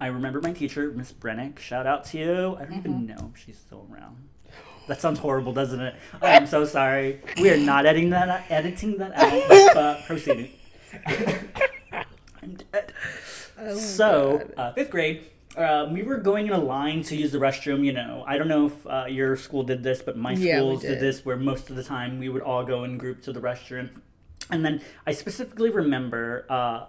I 0.00 0.06
remember 0.06 0.40
my 0.40 0.52
teacher, 0.52 0.90
Miss 0.90 1.12
Brennick. 1.12 1.58
Shout 1.58 1.86
out 1.86 2.04
to 2.06 2.18
you. 2.18 2.56
I 2.58 2.64
don't 2.64 2.78
even 2.78 3.06
know 3.06 3.30
if 3.34 3.40
she's 3.40 3.58
still 3.58 3.86
around. 3.92 4.28
That 4.88 5.00
sounds 5.00 5.18
horrible, 5.20 5.52
doesn't 5.52 5.80
it? 5.80 5.94
I'm 6.22 6.46
so 6.46 6.64
sorry. 6.64 7.20
We 7.40 7.50
are 7.50 7.56
not 7.58 7.86
editing 7.86 8.10
that 8.10 8.50
editing 8.50 8.96
that 8.98 9.12
out. 9.14 9.70
But 9.74 10.04
proceeding. 10.06 10.50
I'm 12.42 12.56
dead. 12.72 12.92
so 13.76 14.48
uh, 14.56 14.72
fifth 14.72 14.90
grade. 14.90 15.26
Uh, 15.56 15.88
we 15.92 16.02
were 16.02 16.16
going 16.16 16.46
in 16.46 16.52
a 16.52 16.58
line 16.58 17.02
to 17.02 17.16
use 17.16 17.32
the 17.32 17.38
restroom. 17.38 17.84
You 17.84 17.92
know, 17.92 18.24
I 18.26 18.38
don't 18.38 18.48
know 18.48 18.66
if 18.66 18.86
uh, 18.86 19.04
your 19.08 19.36
school 19.36 19.62
did 19.62 19.82
this, 19.82 20.00
but 20.02 20.16
my 20.16 20.32
Yeah, 20.32 20.58
schools 20.58 20.80
did 20.82 20.88
did. 20.94 21.00
this, 21.00 21.24
where 21.24 21.36
most 21.36 21.70
of 21.70 21.76
the 21.76 21.84
time 21.84 22.18
we 22.18 22.28
would 22.28 22.42
all 22.42 22.64
go 22.64 22.84
in 22.84 22.98
group 22.98 23.22
to 23.24 23.32
the 23.32 23.40
restroom. 23.40 23.90
And 24.50 24.64
then 24.64 24.80
I 25.06 25.12
specifically 25.12 25.70
remember, 25.70 26.46
uh, 26.48 26.86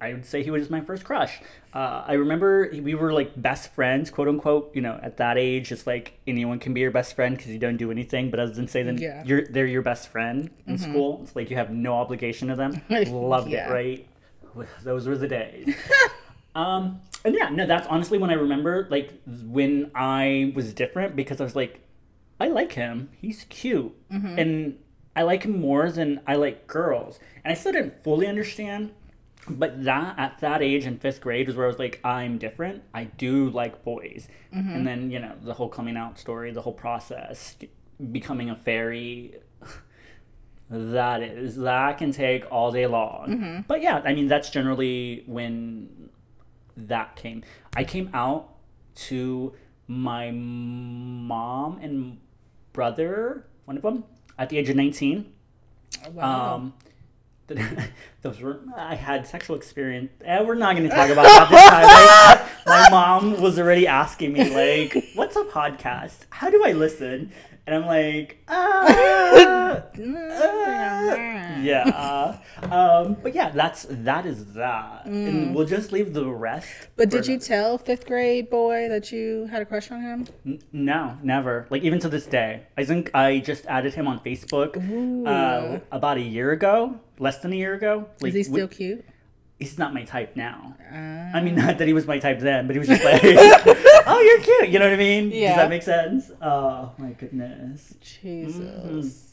I- 0.00 0.12
would 0.14 0.24
say 0.26 0.42
he 0.42 0.50
was 0.50 0.70
my 0.70 0.80
first 0.80 1.04
crush. 1.04 1.40
Uh, 1.74 2.04
I 2.06 2.14
remember 2.14 2.70
we 2.72 2.94
were 2.94 3.12
like 3.12 3.40
best 3.40 3.72
friends, 3.74 4.10
quote 4.10 4.28
unquote. 4.28 4.70
You 4.74 4.82
know, 4.82 4.98
at 5.02 5.16
that 5.18 5.36
age, 5.38 5.72
it's 5.72 5.86
like 5.86 6.18
anyone 6.26 6.58
can 6.58 6.72
be 6.74 6.80
your 6.80 6.90
best 6.90 7.14
friend 7.16 7.36
because 7.36 7.52
you 7.52 7.58
don't 7.58 7.76
do 7.76 7.90
anything. 7.90 8.30
But 8.30 8.40
other 8.40 8.52
than 8.52 8.68
say 8.68 8.82
then 8.82 8.98
Yeah. 8.98 9.22
you're 9.26 9.44
they're 9.46 9.66
your 9.66 9.82
best 9.82 10.08
friend 10.08 10.50
in 10.66 10.78
school, 10.78 11.20
it's 11.22 11.34
like 11.36 11.50
you 11.50 11.56
have 11.56 11.70
no 11.70 11.94
obligation 11.94 12.48
to 12.48 12.56
them. 12.56 12.80
Loved 12.90 13.50
Yeah. 13.50 13.68
it, 13.68 13.72
right? 13.72 14.06
Those 14.82 15.06
were 15.06 15.16
the 15.18 15.28
days. 15.28 15.74
Um, 16.54 17.02
and 17.24 17.36
yeah, 17.36 17.50
no, 17.50 17.66
that's 17.66 17.86
honestly 17.86 18.18
when 18.18 18.30
I 18.30 18.34
remember, 18.34 18.88
like, 18.90 19.12
when 19.44 19.92
I 19.94 20.52
was 20.56 20.72
different 20.74 21.14
because 21.14 21.40
I 21.40 21.44
was 21.44 21.54
like, 21.54 21.80
I 22.40 22.48
like 22.48 22.72
him. 22.72 23.10
He's 23.20 23.44
cute. 23.48 23.92
And 24.10 24.76
I 25.14 25.22
like 25.22 25.44
him 25.44 25.60
more 25.60 25.88
than 25.92 26.20
I 26.26 26.34
like 26.34 26.66
girls. 26.66 27.20
And 27.44 27.52
I 27.52 27.54
still 27.54 27.70
didn't 27.72 28.02
fully 28.02 28.26
understand. 28.26 28.90
But 29.50 29.84
that 29.84 30.18
at 30.18 30.38
that 30.40 30.62
age 30.62 30.86
in 30.86 30.98
fifth 30.98 31.20
grade 31.20 31.46
was 31.46 31.56
where 31.56 31.66
I 31.66 31.68
was 31.68 31.78
like, 31.78 32.00
I'm 32.04 32.38
different. 32.38 32.82
I 32.94 33.04
do 33.04 33.50
like 33.50 33.84
boys. 33.84 34.28
And 34.52 34.86
then, 34.86 35.10
you 35.10 35.18
know, 35.18 35.34
the 35.42 35.54
whole 35.54 35.68
coming 35.68 35.96
out 35.96 36.18
story, 36.18 36.50
the 36.52 36.62
whole 36.62 36.72
process, 36.72 37.56
becoming 38.12 38.50
a 38.50 38.56
fairy, 38.56 39.34
that 40.70 41.22
is 41.22 41.56
that 41.56 41.96
can 41.96 42.12
take 42.12 42.44
all 42.52 42.70
day 42.70 42.86
long 42.86 43.64
but 43.66 43.80
yeah 43.80 44.02
i 44.04 44.12
mean 44.12 44.28
that's 44.28 44.50
generally 44.50 45.22
when 45.26 46.10
that 46.76 47.16
came 47.16 47.42
i 47.74 47.82
came 47.82 48.10
out 48.12 48.50
to 48.94 49.54
my 49.86 50.30
mom 50.30 51.78
and 51.80 52.18
brother 52.74 53.46
one 53.64 53.76
of 53.78 53.82
them 53.82 54.04
at 54.38 54.50
the 54.50 54.58
age 54.58 54.68
of 54.68 54.76
19 54.76 55.32
Wow. 56.12 56.54
um 56.56 56.74
those 58.22 58.40
were 58.40 58.60
i 58.76 58.94
had 58.94 59.26
sexual 59.26 59.56
experience 59.56 60.10
eh, 60.24 60.42
we're 60.42 60.54
not 60.54 60.76
going 60.76 60.88
to 60.88 60.94
talk 60.94 61.08
about 61.08 61.24
that 61.24 61.48
this 61.50 61.68
time 61.68 62.48
my 62.66 62.88
mom 62.90 63.40
was 63.40 63.58
already 63.58 63.86
asking 63.86 64.32
me 64.32 64.50
like 64.50 65.12
what's 65.14 65.36
a 65.36 65.44
podcast? 65.44 66.26
How 66.30 66.50
do 66.50 66.62
i 66.64 66.72
listen? 66.72 67.32
And 67.66 67.76
i'm 67.76 67.86
like 67.86 68.38
uh, 68.48 69.80
yeah. 71.62 72.38
Um, 72.62 73.16
but 73.22 73.34
yeah, 73.36 73.50
that's 73.50 73.86
that 73.88 74.26
is 74.26 74.52
that, 74.54 75.06
and 75.06 75.54
we'll 75.54 75.64
just 75.66 75.92
leave 75.92 76.12
the 76.12 76.26
rest. 76.26 76.88
But 76.96 77.08
did 77.08 77.26
you 77.26 77.38
tell 77.38 77.78
fifth 77.78 78.04
grade 78.06 78.50
boy 78.50 78.88
that 78.88 79.12
you 79.12 79.46
had 79.46 79.62
a 79.62 79.64
crush 79.64 79.90
on 79.92 80.02
him? 80.02 80.26
N- 80.44 80.60
no, 80.72 81.16
never. 81.22 81.66
Like 81.70 81.82
even 81.82 82.00
to 82.00 82.08
this 82.08 82.26
day, 82.26 82.64
I 82.76 82.84
think 82.84 83.10
I 83.14 83.38
just 83.38 83.64
added 83.66 83.94
him 83.94 84.08
on 84.08 84.18
Facebook 84.20 84.76
uh, 85.26 85.78
about 85.92 86.16
a 86.18 86.20
year 86.22 86.50
ago, 86.50 86.98
less 87.20 87.38
than 87.38 87.52
a 87.52 87.56
year 87.56 87.74
ago. 87.74 88.08
Like 88.20 88.34
Is 88.34 88.46
he 88.46 88.52
we- 88.52 88.58
still 88.58 88.68
cute? 88.68 89.04
he's 89.60 89.76
not 89.78 89.92
my 89.92 90.04
type 90.04 90.36
now. 90.36 90.76
Uh, 90.92 90.96
I 91.36 91.40
mean, 91.40 91.56
not 91.56 91.78
that 91.78 91.86
he 91.88 91.92
was 91.92 92.06
my 92.06 92.18
type 92.20 92.38
then, 92.40 92.66
but 92.68 92.74
he 92.76 92.78
was 92.80 92.86
just 92.88 93.02
like, 93.12 93.20
"Oh, 93.24 94.20
you're 94.20 94.40
cute." 94.40 94.68
You 94.70 94.78
know 94.78 94.86
what 94.86 94.94
I 94.94 94.96
mean? 94.96 95.30
Does 95.30 95.56
that 95.56 95.68
make 95.70 95.82
sense? 95.82 96.30
Oh 96.42 96.92
my 96.98 97.10
goodness. 97.12 97.94
Jesus. 98.00 99.27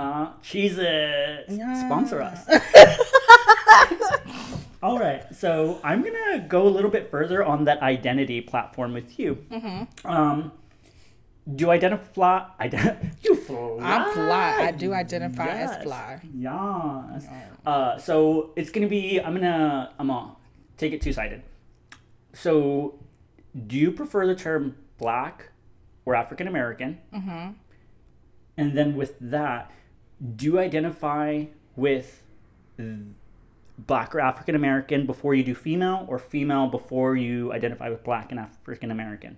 Uh, 0.00 0.32
Cheez-It. 0.42 1.50
Sponsor 1.84 2.22
us. 2.22 2.46
All 4.82 4.98
right, 4.98 5.22
so 5.34 5.78
I'm 5.84 6.02
gonna 6.02 6.46
go 6.48 6.66
a 6.66 6.70
little 6.70 6.90
bit 6.90 7.10
further 7.10 7.44
on 7.44 7.64
that 7.64 7.82
identity 7.82 8.40
platform 8.40 8.94
with 8.94 9.18
you. 9.18 9.44
Um, 10.06 10.52
do 11.54 11.66
you 11.66 11.70
identify? 11.70 12.46
Ident- 12.58 13.12
you 13.22 13.36
fly. 13.36 13.76
I'm 13.82 14.10
fly. 14.14 14.56
I 14.68 14.72
do 14.72 14.94
identify 14.94 15.48
as 15.48 15.70
Yes. 15.70 15.82
fly. 15.84 16.20
Yes. 16.34 17.26
Uh, 17.66 17.98
so 17.98 18.52
it's 18.56 18.70
gonna 18.70 18.88
be. 18.88 19.20
I'm 19.20 19.34
gonna. 19.34 19.92
I'm 19.98 20.06
gonna 20.06 20.34
take 20.78 20.94
it 20.94 21.02
two 21.02 21.12
sided. 21.12 21.42
So, 22.32 22.98
do 23.66 23.76
you 23.76 23.92
prefer 23.92 24.26
the 24.26 24.34
term 24.34 24.76
black 24.96 25.50
or 26.06 26.14
African 26.14 26.48
American? 26.48 27.00
Mm-hmm. 27.12 27.50
And 28.56 28.78
then 28.78 28.96
with 28.96 29.14
that, 29.20 29.70
do 30.36 30.46
you 30.46 30.58
identify 30.58 31.44
with 31.76 32.22
black 33.86 34.14
or 34.14 34.20
African 34.20 34.54
American 34.54 35.06
before 35.06 35.34
you 35.34 35.42
do 35.42 35.54
female, 35.54 36.04
or 36.08 36.18
female 36.18 36.66
before 36.66 37.16
you 37.16 37.52
identify 37.52 37.88
with 37.88 38.04
black 38.04 38.30
and 38.30 38.40
African 38.40 38.90
American? 38.90 39.36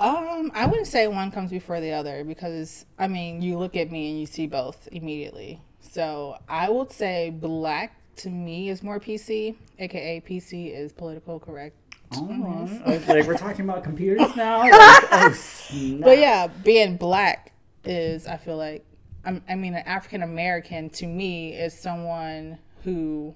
Um, 0.00 0.52
I 0.54 0.66
wouldn't 0.66 0.86
say 0.86 1.08
one 1.08 1.32
comes 1.32 1.50
before 1.50 1.80
the 1.80 1.92
other 1.92 2.22
because 2.24 2.86
I 2.98 3.08
mean, 3.08 3.42
you 3.42 3.58
look 3.58 3.76
at 3.76 3.90
me 3.90 4.10
and 4.10 4.20
you 4.20 4.26
see 4.26 4.46
both 4.46 4.88
immediately. 4.92 5.60
So 5.80 6.36
I 6.48 6.70
would 6.70 6.92
say 6.92 7.30
black 7.30 7.94
to 8.16 8.30
me 8.30 8.68
is 8.68 8.82
more 8.82 9.00
PC, 9.00 9.56
aka 9.78 10.20
PC 10.20 10.74
is 10.74 10.92
political 10.92 11.40
correct. 11.40 11.76
Oh, 12.14 12.68
like 12.86 13.26
we're 13.26 13.36
talking 13.36 13.64
about 13.68 13.84
computers 13.84 14.34
now. 14.34 14.60
Like, 14.60 14.72
oh. 14.74 15.98
But 16.00 16.18
yeah, 16.18 16.46
being 16.46 16.96
black 16.96 17.52
is 17.84 18.26
I 18.26 18.36
feel 18.36 18.56
like 18.56 18.84
I 19.24 19.54
mean 19.54 19.74
an 19.74 19.86
African 19.86 20.22
American 20.22 20.88
to 20.90 21.06
me 21.06 21.52
is 21.52 21.78
someone 21.78 22.58
who 22.82 23.34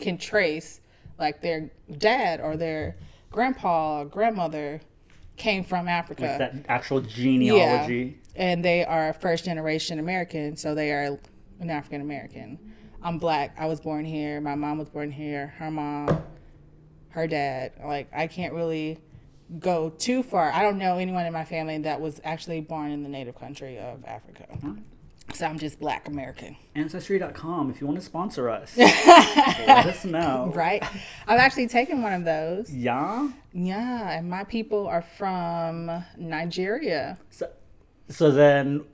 can 0.00 0.18
trace 0.18 0.80
like 1.18 1.40
their 1.40 1.70
dad 1.98 2.40
or 2.40 2.56
their 2.56 2.96
grandpa 3.30 4.00
or 4.00 4.04
grandmother 4.06 4.80
came 5.36 5.64
from 5.64 5.88
Africa. 5.88 6.22
Like 6.22 6.38
that 6.38 6.54
actual 6.68 7.00
genealogy. 7.00 8.18
Yeah. 8.34 8.42
And 8.42 8.64
they 8.64 8.84
are 8.84 9.12
first 9.12 9.44
generation 9.44 9.98
American, 9.98 10.56
so 10.56 10.74
they 10.74 10.92
are 10.92 11.18
an 11.60 11.70
African 11.70 12.00
American. 12.00 12.58
I'm 13.02 13.18
black. 13.18 13.54
I 13.58 13.66
was 13.66 13.80
born 13.80 14.04
here. 14.04 14.40
My 14.40 14.54
mom 14.54 14.78
was 14.78 14.88
born 14.88 15.10
here. 15.10 15.48
Her 15.58 15.70
mom, 15.70 16.22
her 17.08 17.26
dad. 17.26 17.72
Like 17.84 18.08
I 18.14 18.26
can't 18.26 18.52
really 18.52 18.98
go 19.58 19.90
too 19.90 20.22
far. 20.22 20.52
I 20.52 20.62
don't 20.62 20.78
know 20.78 20.98
anyone 20.98 21.26
in 21.26 21.32
my 21.32 21.44
family 21.44 21.78
that 21.78 22.00
was 22.00 22.20
actually 22.24 22.60
born 22.60 22.90
in 22.90 23.02
the 23.02 23.08
native 23.08 23.38
country 23.38 23.78
of 23.78 24.04
Africa. 24.04 24.46
So 25.34 25.46
I'm 25.46 25.58
just 25.58 25.78
black 25.78 26.08
American. 26.08 26.56
Ancestry.com, 26.74 27.70
if 27.70 27.80
you 27.80 27.86
want 27.86 27.98
to 27.98 28.04
sponsor 28.04 28.50
us, 28.50 28.76
let 28.76 29.86
us 29.86 30.04
know. 30.04 30.50
Right? 30.54 30.82
I've 31.26 31.38
actually 31.38 31.68
taken 31.68 32.02
one 32.02 32.12
of 32.12 32.24
those. 32.24 32.72
Yeah? 32.72 33.30
Yeah, 33.52 34.10
and 34.10 34.28
my 34.28 34.44
people 34.44 34.86
are 34.86 35.02
from 35.02 36.04
Nigeria. 36.16 37.18
So, 37.30 37.48
so 38.08 38.30
then, 38.30 38.84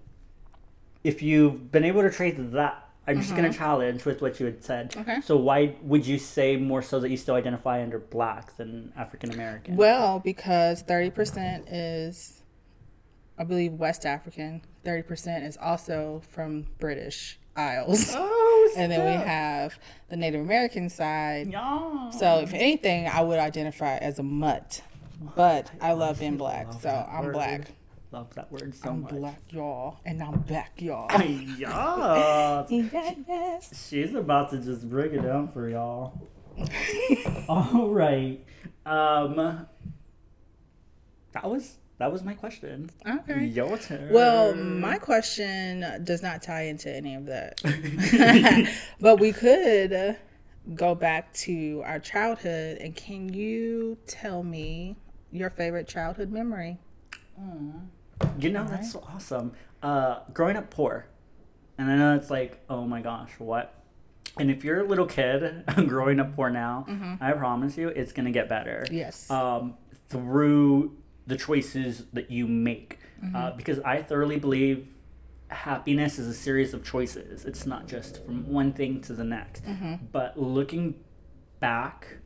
if 1.05 1.23
you've 1.23 1.73
been 1.73 1.85
able 1.85 2.03
to 2.03 2.11
trace 2.11 2.35
that, 2.37 2.86
I'm 3.07 3.21
just 3.21 3.37
going 3.37 3.51
to 3.51 3.57
challenge 3.57 4.05
with 4.05 4.21
what 4.21 4.41
you 4.41 4.47
had 4.47 4.65
said. 4.65 4.91
Mm-hmm. 4.91 5.01
Okay. 5.11 5.21
So 5.21 5.37
why 5.37 5.77
would 5.83 6.07
you 6.07 6.19
say 6.19 6.57
more 6.57 6.83
so 6.83 6.99
that 7.01 7.11
you 7.11 7.17
still 7.17 7.35
identify 7.37 7.83
under 7.83 7.99
black 7.99 8.57
than 8.57 8.93
African 8.97 9.33
American? 9.33 9.77
Well, 9.77 10.19
because 10.19 10.83
30% 10.83 11.67
is, 11.71 12.43
I 13.39 13.45
believe, 13.45 13.75
West 13.75 14.05
African. 14.05 14.63
30% 14.85 15.47
is 15.47 15.57
also 15.57 16.23
from 16.31 16.67
British 16.79 17.39
Isles. 17.57 18.13
oh, 18.15 18.73
And 18.77 18.91
then 18.91 19.05
we 19.05 19.25
have 19.25 19.79
the 20.09 20.17
Native 20.17 20.41
American 20.41 20.89
side. 20.91 21.49
Yeah. 21.51 22.11
So, 22.11 22.41
if 22.41 22.53
anything, 22.53 23.07
I 23.07 23.21
would 23.23 23.39
identify 23.39 23.97
as 23.97 24.19
a 24.19 24.23
mutt. 24.23 24.83
But 25.35 25.71
I 25.81 25.93
love 25.93 26.19
being 26.21 26.37
black, 26.37 26.67
love 26.67 26.83
so 26.83 27.09
I'm 27.11 27.25
word. 27.27 27.33
black. 27.33 27.71
Love 28.13 28.33
that 28.35 28.51
word 28.53 28.75
so 28.75 28.91
I'm 28.91 29.03
much. 29.03 29.11
black, 29.13 29.43
y'all, 29.51 29.99
and 30.05 30.23
I'm 30.23 30.41
back, 30.41 30.81
y'all. 30.81 31.09
yeah. 31.59 32.65
yes. 32.71 33.89
She's 33.89 34.15
about 34.15 34.51
to 34.51 34.59
just 34.59 34.89
break 34.89 35.13
it 35.13 35.23
down 35.23 35.49
for 35.49 35.69
y'all. 35.69 36.29
All 37.49 37.89
right. 37.89 38.45
Um 38.87 39.67
that 41.33 41.45
was 41.45 41.79
that 41.99 42.13
was 42.13 42.23
my 42.23 42.35
question. 42.35 42.91
Okay. 43.07 43.47
Your 43.47 43.79
turn. 43.79 44.13
Well, 44.13 44.55
my 44.55 44.99
question 44.99 46.05
does 46.05 46.23
not 46.23 46.43
tie 46.43 46.65
into 46.65 46.95
any 46.95 47.15
of 47.15 47.27
that. 47.27 47.61
but 49.01 49.19
we 49.19 49.33
could 49.33 50.17
go 50.75 50.95
back 50.95 51.33
to 51.33 51.83
our 51.87 51.99
childhood 51.99 52.79
and 52.79 52.95
can 52.95 53.33
you 53.33 53.97
tell 54.07 54.43
me 54.43 54.97
your 55.33 55.49
favorite 55.51 55.89
childhood 55.89 56.31
memory? 56.31 56.79
You 58.39 58.51
know 58.51 58.65
that's 58.67 58.93
so 58.93 59.05
awesome. 59.13 59.53
Uh 59.83 60.21
growing 60.33 60.57
up 60.57 60.71
poor. 60.71 61.07
And 61.79 61.91
I 61.91 61.97
know 61.97 62.17
it's 62.17 62.31
like, 62.31 62.63
oh 62.71 62.87
my 62.87 63.03
gosh, 63.03 63.31
what? 63.39 63.75
And 64.39 64.51
if 64.51 64.65
you're 64.65 64.81
a 64.81 64.85
little 64.85 65.07
kid 65.07 65.65
growing 65.89 66.21
up 66.21 66.35
poor 66.35 66.49
now, 66.51 66.87
I 67.21 67.33
promise 67.33 67.77
you 67.77 67.89
it's 67.89 68.13
gonna 68.13 68.31
get 68.31 68.49
better. 68.49 68.87
Yes. 68.91 69.31
um, 69.31 69.75
through 70.09 70.97
the 71.27 71.37
choices 71.37 72.05
that 72.13 72.31
you 72.31 72.47
make. 72.47 72.99
Uh, 73.35 73.51
because 73.57 73.79
I 73.81 74.03
thoroughly 74.03 74.39
believe 74.39 74.87
happiness 75.49 76.19
is 76.19 76.27
a 76.29 76.35
series 76.35 76.73
of 76.75 76.85
choices. 76.85 77.45
It's 77.45 77.67
not 77.67 77.87
just 77.89 78.25
from 78.25 78.49
one 78.53 78.73
thing 78.73 79.01
to 79.03 79.13
the 79.13 79.25
next. 79.25 79.63
But 80.13 80.39
looking 80.39 80.95
back, 81.61 82.19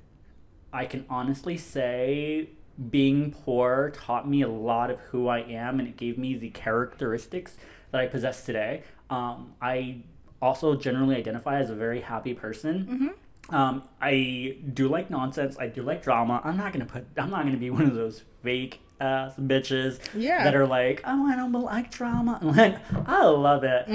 I 0.73 0.85
can 0.87 1.05
honestly 1.09 1.57
say 1.57 2.51
being 2.91 3.33
poor 3.33 3.91
taught 3.95 4.29
me 4.29 4.43
a 4.43 4.49
lot 4.49 4.91
of 4.91 5.01
who 5.01 5.29
I 5.29 5.41
am 5.41 5.79
and 5.79 5.89
it 5.89 5.97
gave 5.97 6.17
me 6.17 6.35
the 6.37 6.51
characteristics 6.51 7.57
that 7.91 8.01
I 8.01 8.07
possess 8.07 8.47
today. 8.47 8.85
Um, 9.11 9.55
I 9.61 10.03
also 10.41 10.75
generally 10.77 11.17
identify 11.17 11.59
as 11.61 11.69
a 11.69 11.75
very 11.75 12.01
happy 12.01 12.33
person. 12.33 12.87
Um, 13.51 13.83
I 14.01 14.57
do 14.73 14.89
like 14.89 15.11
nonsense. 15.11 15.57
I 15.59 15.67
do 15.67 15.83
like 15.83 16.03
drama. 16.03 16.41
I'm 16.45 16.57
not 16.57 16.73
gonna 16.73 16.87
put. 16.87 17.05
I'm 17.19 17.31
not 17.31 17.45
gonna 17.45 17.57
be 17.57 17.71
one 17.71 17.83
of 17.83 17.95
those 17.95 18.23
fake 18.43 18.81
ass 19.01 19.35
bitches 19.37 19.99
Yeah. 20.15 20.45
that 20.45 20.55
are 20.55 20.67
like, 20.67 21.03
oh, 21.05 21.27
I 21.27 21.37
don't 21.37 21.53
like 21.53 21.91
drama. 21.91 22.39
I'm 22.41 22.49
like, 22.57 22.77
I 23.09 23.25
love 23.27 23.65
it, 23.65 23.87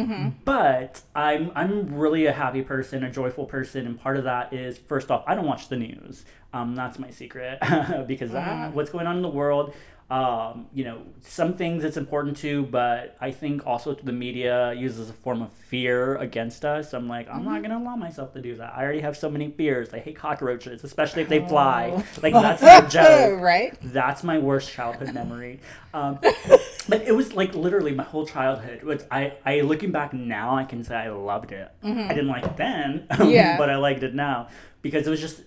but 0.46 1.02
I'm 1.16 1.52
I'm 1.56 1.96
really 1.96 2.26
a 2.26 2.32
happy 2.34 2.62
person, 2.62 3.04
a 3.04 3.12
joyful 3.12 3.46
person, 3.46 3.86
and 3.86 4.00
part 4.00 4.18
of 4.18 4.24
that 4.26 4.54
is 4.54 4.78
first 4.78 5.12
off, 5.12 5.24
I 5.28 5.36
don't 5.36 5.46
watch 5.48 5.70
the 5.70 5.78
news. 5.78 6.26
Um, 6.54 6.74
that's 6.76 6.98
my 7.00 7.10
secret 7.10 7.60
because 8.08 8.32
that, 8.32 8.74
what's 8.74 8.90
going 8.90 9.08
on 9.08 9.18
in 9.18 9.22
the 9.22 9.28
world. 9.30 9.74
Um, 10.08 10.68
you 10.72 10.84
know, 10.84 11.02
some 11.22 11.54
things 11.56 11.84
it's 11.84 11.98
important 11.98 12.38
to, 12.38 12.64
but 12.68 13.18
I 13.20 13.32
think 13.32 13.66
also 13.66 13.96
the 13.96 14.12
media 14.12 14.72
uses 14.74 15.10
a 15.10 15.14
form 15.14 15.42
of 15.42 15.52
fear 15.52 16.16
against 16.18 16.64
us. 16.64 16.94
I'm 16.94 17.08
like, 17.10 17.28
I'm 17.28 17.44
not 17.44 17.64
gonna 17.64 17.80
allow 17.80 17.96
myself 17.96 18.32
to 18.34 18.42
do 18.42 18.56
that. 18.58 18.74
I 18.76 18.84
already 18.84 19.00
have 19.00 19.18
so 19.18 19.32
many 19.32 19.50
fears. 19.50 19.96
I 19.96 20.00
hate 20.00 20.16
cockroaches, 20.16 20.84
especially 20.84 21.24
if 21.24 21.30
they 21.30 21.40
fly. 21.48 22.04
Like 22.22 22.34
that's 22.46 22.62
no 22.62 22.82
joke. 22.88 23.42
right? 23.42 23.76
That's 23.82 24.24
my 24.24 24.38
worst 24.38 24.72
childhood 24.72 25.12
memory. 25.12 25.60
Um, 25.92 26.20
but 26.88 27.02
it 27.02 27.16
was 27.16 27.34
like 27.34 27.56
literally 27.56 27.92
my 27.92 28.04
whole 28.04 28.28
childhood. 28.28 28.84
Which 28.84 29.02
I, 29.10 29.34
I 29.44 29.62
looking 29.62 29.92
back 29.92 30.14
now, 30.14 30.56
I 30.56 30.66
can 30.66 30.84
say 30.84 30.96
I 30.96 31.10
loved 31.10 31.52
it. 31.52 31.68
I 31.84 32.10
didn't 32.10 32.28
like 32.28 32.46
it 32.46 32.58
then, 32.58 33.08
Yeah. 33.24 33.58
but 33.58 33.72
I 33.72 33.78
liked 33.78 34.04
it 34.04 34.14
now 34.14 34.50
because 34.84 35.08
it 35.08 35.10
was 35.10 35.20
just 35.20 35.42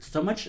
so 0.00 0.20
much 0.20 0.48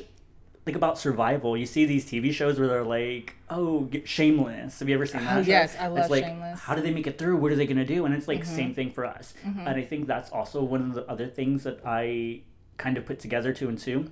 like 0.66 0.76
about 0.76 0.98
survival. 0.98 1.58
You 1.58 1.66
see 1.66 1.86
these 1.86 2.06
TV 2.06 2.32
shows 2.34 2.58
where 2.60 2.68
they're 2.68 2.84
like, 2.84 3.36
"Oh, 3.50 3.90
Shameless." 4.06 4.80
Have 4.80 4.88
you 4.90 4.96
ever 4.96 5.06
seen 5.06 5.24
that? 5.26 5.38
Oh, 5.38 5.42
yes, 5.42 5.76
I 5.80 5.88
love 5.88 5.98
it's 6.00 6.10
like, 6.10 6.24
Shameless. 6.26 6.60
How 6.62 6.76
do 6.76 6.82
they 6.82 6.92
make 6.92 7.06
it 7.08 7.18
through? 7.18 7.38
What 7.38 7.52
are 7.52 7.56
they 7.56 7.66
gonna 7.68 7.86
do? 7.86 8.06
And 8.06 8.14
it's 8.16 8.28
like 8.28 8.42
Mm-hmm. 8.44 8.56
same 8.56 8.74
thing 8.74 8.92
for 8.92 9.06
us. 9.06 9.34
And 9.44 9.68
I 9.70 9.82
think 9.84 10.08
that's 10.08 10.30
also 10.32 10.64
one 10.64 10.82
of 10.82 10.94
the 10.94 11.06
other 11.10 11.28
things 11.28 11.64
that 11.64 11.80
I 11.86 12.42
kind 12.78 12.98
of 12.98 13.06
put 13.06 13.20
together 13.20 13.52
to 13.54 13.68
ensue 13.70 14.10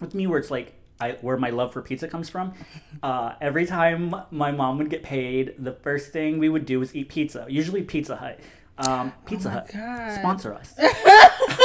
with 0.00 0.14
me, 0.14 0.26
where 0.26 0.38
it's 0.38 0.50
like. 0.50 0.74
I, 1.02 1.12
where 1.22 1.38
my 1.38 1.48
love 1.48 1.72
for 1.72 1.80
pizza 1.80 2.06
comes 2.08 2.28
from. 2.28 2.52
Uh, 3.02 3.32
every 3.40 3.64
time 3.64 4.14
my 4.30 4.50
mom 4.52 4.76
would 4.76 4.90
get 4.90 5.02
paid, 5.02 5.54
the 5.58 5.72
first 5.72 6.12
thing 6.12 6.38
we 6.38 6.50
would 6.50 6.66
do 6.66 6.78
was 6.78 6.94
eat 6.94 7.08
pizza. 7.08 7.46
Usually 7.48 7.82
Pizza 7.82 8.16
Hut. 8.16 8.38
Um, 8.76 9.14
pizza 9.24 9.48
Oh 9.48 9.52
Hut 9.52 9.70
God. 9.72 10.12
sponsor 10.12 10.52
us. 10.52 10.74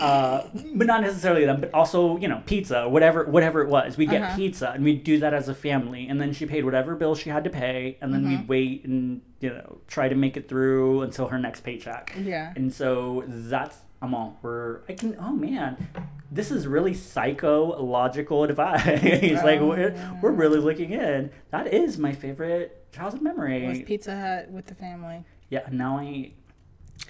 uh, 0.00 0.42
but 0.74 0.86
not 0.86 1.00
necessarily 1.02 1.44
them, 1.44 1.60
but 1.60 1.72
also 1.74 2.16
you 2.18 2.28
know 2.28 2.42
pizza, 2.46 2.88
whatever 2.88 3.24
whatever 3.24 3.62
it 3.62 3.68
was. 3.68 3.96
We'd 3.96 4.10
get 4.10 4.22
Uh-huh. 4.22 4.36
pizza 4.36 4.70
and 4.72 4.82
we'd 4.84 5.04
do 5.04 5.18
that 5.20 5.32
as 5.34 5.48
a 5.48 5.54
family, 5.54 6.08
and 6.08 6.20
then 6.20 6.32
she 6.32 6.46
paid 6.46 6.64
whatever 6.64 6.94
bill 6.94 7.14
she 7.14 7.30
had 7.30 7.44
to 7.44 7.50
pay, 7.50 7.98
and 8.00 8.12
then 8.12 8.22
Mm-hmm. 8.24 8.30
we'd 8.40 8.48
wait 8.48 8.84
and 8.84 9.20
you 9.40 9.50
know 9.50 9.78
try 9.86 10.08
to 10.08 10.14
make 10.14 10.36
it 10.36 10.48
through 10.48 11.02
until 11.02 11.28
her 11.28 11.38
next 11.38 11.60
paycheck. 11.60 12.12
Yeah. 12.18 12.52
And 12.56 12.72
so 12.72 13.24
that's 13.26 13.78
I'm 14.02 14.14
all 14.14 14.36
we're 14.42 14.80
I 14.88 14.92
can 14.94 15.16
oh 15.20 15.32
man, 15.32 15.88
this 16.30 16.50
is 16.50 16.66
really 16.66 16.92
psychological 16.94 18.44
advice. 18.44 18.84
like 19.42 19.60
Oh, 19.60 19.68
we're, 19.68 20.18
we're 20.22 20.30
really 20.32 20.58
looking 20.58 20.92
in. 20.92 21.30
That 21.50 21.72
is 21.72 21.98
my 21.98 22.12
favorite 22.12 22.92
childhood 22.92 23.22
memory. 23.22 23.66
Was 23.66 23.80
Pizza 23.82 24.18
Hut 24.18 24.50
with 24.50 24.66
the 24.66 24.74
family? 24.74 25.24
yeah, 25.48 25.66
now 25.70 25.98
I 25.98 26.32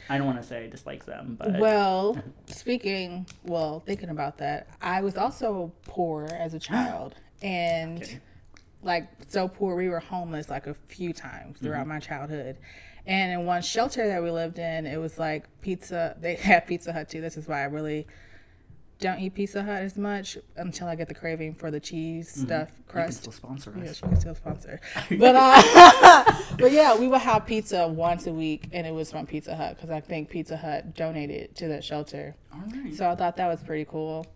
I 0.08 0.18
don't 0.18 0.26
want 0.26 0.40
to 0.40 0.46
say 0.46 0.64
I 0.64 0.68
dislike 0.68 1.04
them, 1.04 1.36
but 1.38 1.58
Well, 1.58 2.16
speaking, 2.46 3.26
well, 3.44 3.80
thinking 3.80 4.08
about 4.10 4.38
that, 4.38 4.68
I 4.80 5.00
was 5.02 5.16
also 5.16 5.72
poor 5.84 6.26
as 6.38 6.54
a 6.54 6.58
child, 6.58 7.14
and 7.42 8.02
Okay. 8.02 8.20
like 8.82 9.08
so 9.28 9.48
poor 9.48 9.74
we 9.76 9.88
were 9.88 10.00
homeless 10.00 10.48
like 10.48 10.66
a 10.66 10.74
few 10.74 11.12
times 11.12 11.58
throughout 11.58 11.80
Mm-hmm. 11.80 11.88
my 11.88 11.98
childhood. 12.00 12.56
And 13.08 13.30
in 13.32 13.46
one 13.46 13.62
shelter 13.62 14.06
that 14.08 14.22
we 14.22 14.30
lived 14.30 14.58
in, 14.58 14.84
it 14.86 14.96
was 14.96 15.18
like 15.18 15.46
pizza. 15.60 16.16
They 16.20 16.34
had 16.36 16.66
Pizza 16.66 16.92
Hut 16.92 17.08
too. 17.08 17.20
This 17.20 17.36
is 17.36 17.46
why 17.46 17.60
I 17.60 17.64
really 17.66 18.06
don't 18.98 19.18
eat 19.20 19.34
Pizza 19.34 19.62
Hut 19.62 19.82
as 19.82 19.98
much 19.98 20.38
until 20.56 20.88
I 20.88 20.94
get 20.96 21.08
the 21.08 21.14
craving 21.14 21.54
for 21.54 21.70
the 21.70 21.78
cheese 21.80 22.30
stuff 22.30 22.68
You 22.78 22.84
can 22.84 22.92
crust. 23.02 23.18
still 23.20 23.32
sponsor 23.32 23.74
Yeah, 23.76 23.90
us. 23.90 23.96
she 23.96 24.02
can 24.02 24.18
still 24.18 24.34
sponsor. 24.34 24.80
But 25.18 25.34
uh, 25.36 26.24
but 26.58 26.72
yeah, 26.72 26.96
we 26.96 27.06
would 27.08 27.20
have 27.20 27.44
pizza 27.46 27.86
once 27.86 28.26
a 28.26 28.32
week, 28.32 28.68
and 28.72 28.86
it 28.86 28.94
was 28.94 29.10
from 29.10 29.26
Pizza 29.26 29.54
Hut 29.54 29.76
because 29.76 29.90
I 29.90 30.00
think 30.00 30.30
Pizza 30.30 30.56
Hut 30.56 30.94
donated 30.94 31.54
to 31.56 31.68
the 31.68 31.82
shelter. 31.82 32.34
All 32.54 32.60
right. 32.74 32.94
So 32.94 33.10
I 33.10 33.14
thought 33.14 33.36
that 33.36 33.48
was 33.48 33.62
pretty 33.62 33.84
cool. 33.84 34.26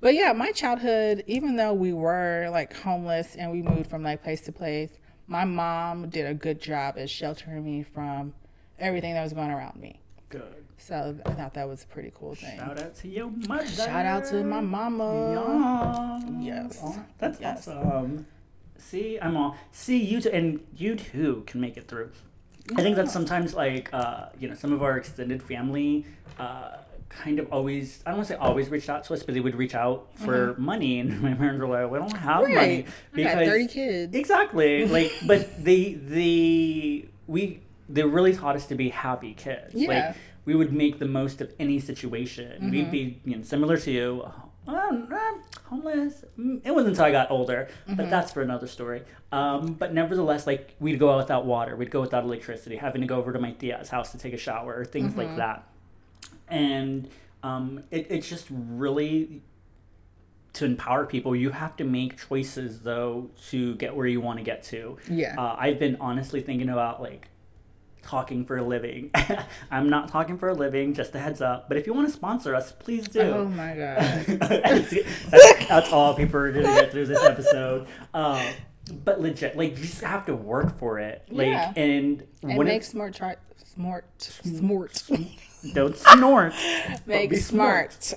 But 0.00 0.14
yeah, 0.14 0.32
my 0.32 0.50
childhood, 0.52 1.22
even 1.26 1.56
though 1.56 1.74
we 1.74 1.92
were 1.92 2.48
like 2.50 2.74
homeless 2.74 3.36
and 3.36 3.50
we 3.52 3.62
moved 3.62 3.90
from 3.90 4.02
like 4.02 4.22
place 4.22 4.40
to 4.42 4.52
place, 4.52 4.90
my 5.28 5.44
mom 5.44 6.08
did 6.08 6.26
a 6.26 6.34
good 6.34 6.60
job 6.60 6.96
at 6.98 7.08
sheltering 7.10 7.64
me 7.64 7.82
from 7.84 8.32
everything 8.78 9.12
that 9.14 9.22
was 9.22 9.34
going 9.34 9.50
around 9.50 9.78
me. 9.78 10.00
Good. 10.30 10.59
So 10.80 11.16
I 11.26 11.30
thought 11.32 11.54
that 11.54 11.68
was 11.68 11.84
a 11.84 11.86
pretty 11.86 12.12
cool 12.18 12.34
thing. 12.34 12.56
Shout 12.58 12.80
out 12.80 12.94
to 12.96 13.08
your 13.08 13.30
mother. 13.30 13.66
Shout 13.66 14.06
out 14.06 14.24
to 14.26 14.42
my 14.42 14.60
mama. 14.60 16.20
Yeah. 16.40 16.64
Yes. 16.64 16.78
Oh, 16.82 17.04
that's 17.18 17.40
Yes. 17.40 17.68
awesome. 17.68 18.26
See, 18.78 19.18
I'm 19.20 19.36
all. 19.36 19.56
See 19.72 20.02
you 20.02 20.20
too, 20.20 20.30
and 20.30 20.60
you 20.76 20.96
too 20.96 21.44
can 21.46 21.60
make 21.60 21.76
it 21.76 21.86
through. 21.86 22.10
I 22.76 22.82
think 22.82 22.96
that 22.96 23.08
sometimes, 23.10 23.54
like, 23.54 23.92
uh, 23.92 24.26
you 24.38 24.48
know, 24.48 24.54
some 24.54 24.72
of 24.72 24.82
our 24.82 24.96
extended 24.96 25.42
family, 25.42 26.06
uh, 26.38 26.76
kind 27.08 27.38
of 27.40 27.52
always, 27.52 28.02
I 28.06 28.10
don't 28.10 28.18
want 28.18 28.28
to 28.28 28.34
say 28.34 28.38
always 28.38 28.68
reached 28.68 28.88
out 28.88 29.02
to 29.04 29.14
us, 29.14 29.22
but 29.22 29.34
they 29.34 29.40
would 29.40 29.56
reach 29.56 29.74
out 29.74 30.08
for 30.14 30.54
money, 30.56 30.98
and 31.00 31.20
my 31.20 31.34
parents 31.34 31.60
were 31.60 31.66
like, 31.68 31.90
"We 31.90 31.98
don't 31.98 32.16
have 32.16 32.42
money 32.42 32.54
Right. 32.54 32.86
I 33.14 33.22
got 33.22 33.44
30 33.44 33.66
kids. 33.66 34.14
Exactly. 34.16 34.86
Like, 34.96 35.12
but 35.26 35.62
they 35.62 35.94
the 35.94 37.08
we 37.26 37.60
they 37.88 38.04
really 38.04 38.34
taught 38.34 38.54
us 38.56 38.66
to 38.66 38.74
be 38.76 38.88
happy 38.90 39.34
kids. 39.34 39.74
Yeah. 39.74 39.88
Like 39.88 40.16
we 40.50 40.56
would 40.56 40.72
make 40.72 40.98
the 40.98 41.06
most 41.06 41.40
of 41.40 41.48
any 41.60 41.78
situation. 41.78 42.70
We'd 42.72 42.90
be 42.90 43.20
you 43.24 43.36
know 43.36 43.42
similar 43.44 43.76
to 43.86 43.90
you. 43.98 44.08
Um, 44.66 45.08
homeless. 45.70 46.24
Mm, 46.38 46.60
It 46.64 46.72
wasn't 46.72 46.90
until 46.94 47.04
I 47.06 47.12
got 47.12 47.30
older, 47.30 47.68
but 47.86 48.10
that's 48.10 48.30
for 48.32 48.42
another 48.42 48.66
story. 48.66 49.02
Um, 49.32 49.74
but 49.74 49.94
nevertheless, 49.94 50.46
like 50.46 50.74
we'd 50.80 50.98
go 50.98 51.08
out 51.12 51.18
without 51.18 51.44
water, 51.46 51.76
we'd 51.76 51.90
go 51.90 52.00
without 52.00 52.24
electricity, 52.24 52.76
having 52.76 53.00
to 53.00 53.06
go 53.06 53.16
over 53.20 53.32
to 53.32 53.38
my 53.38 53.52
tia's 53.52 53.88
house 53.90 54.10
to 54.12 54.18
take 54.18 54.34
a 54.34 54.42
shower, 54.48 54.72
or 54.80 54.84
things 54.84 55.14
like 55.16 55.28
that. 55.36 55.58
And 56.48 57.08
um, 57.44 57.84
it, 57.92 58.06
it's 58.10 58.28
just 58.28 58.46
really 58.50 59.42
to 60.54 60.64
empower 60.64 61.06
people, 61.06 61.34
you 61.36 61.50
have 61.50 61.76
to 61.76 61.84
make 61.84 62.18
choices 62.28 62.80
though 62.80 63.30
to 63.50 63.76
get 63.76 63.94
where 63.94 64.06
you 64.08 64.20
want 64.20 64.38
to 64.40 64.44
get 64.44 64.64
to. 64.64 64.98
Yeah. 65.08 65.36
Uh, 65.38 65.54
I've 65.58 65.78
been 65.78 65.96
honestly 66.00 66.40
thinking 66.40 66.68
about 66.68 67.00
like 67.00 67.28
talking 68.02 68.44
for 68.44 68.56
a 68.58 68.62
living. 68.62 69.10
I'm 69.70 69.88
not 69.88 70.08
talking 70.08 70.38
for 70.38 70.48
a 70.48 70.54
living, 70.54 70.94
just 70.94 71.14
a 71.14 71.18
heads 71.18 71.40
up. 71.40 71.68
But 71.68 71.76
if 71.76 71.86
you 71.86 71.94
want 71.94 72.08
to 72.08 72.12
sponsor 72.12 72.54
us, 72.54 72.72
please 72.72 73.08
do. 73.08 73.20
Oh 73.20 73.44
my 73.46 73.74
god. 73.76 74.24
that's, 74.26 74.90
that's, 75.30 75.66
that's 75.68 75.92
all 75.92 76.14
people 76.14 76.40
are 76.40 76.52
gonna 76.52 76.66
get 76.66 76.90
through 76.90 77.06
this 77.06 77.22
episode. 77.24 77.86
Um, 78.14 78.44
but 79.04 79.20
legit, 79.20 79.56
like 79.56 79.70
you 79.78 79.84
just 79.84 80.02
have 80.02 80.26
to 80.26 80.34
work 80.34 80.78
for 80.78 80.98
it. 80.98 81.24
Like 81.30 81.46
Yeah. 81.48 81.72
and 81.76 82.26
when 82.42 82.66
make 82.66 82.82
it, 82.82 82.84
smart 82.86 83.14
chart 83.14 83.38
smart 83.64 84.04
smart 84.20 85.02
don't 85.74 85.94
snort. 85.96 86.54
make 87.06 87.30
be 87.30 87.36
smart. 87.36 88.14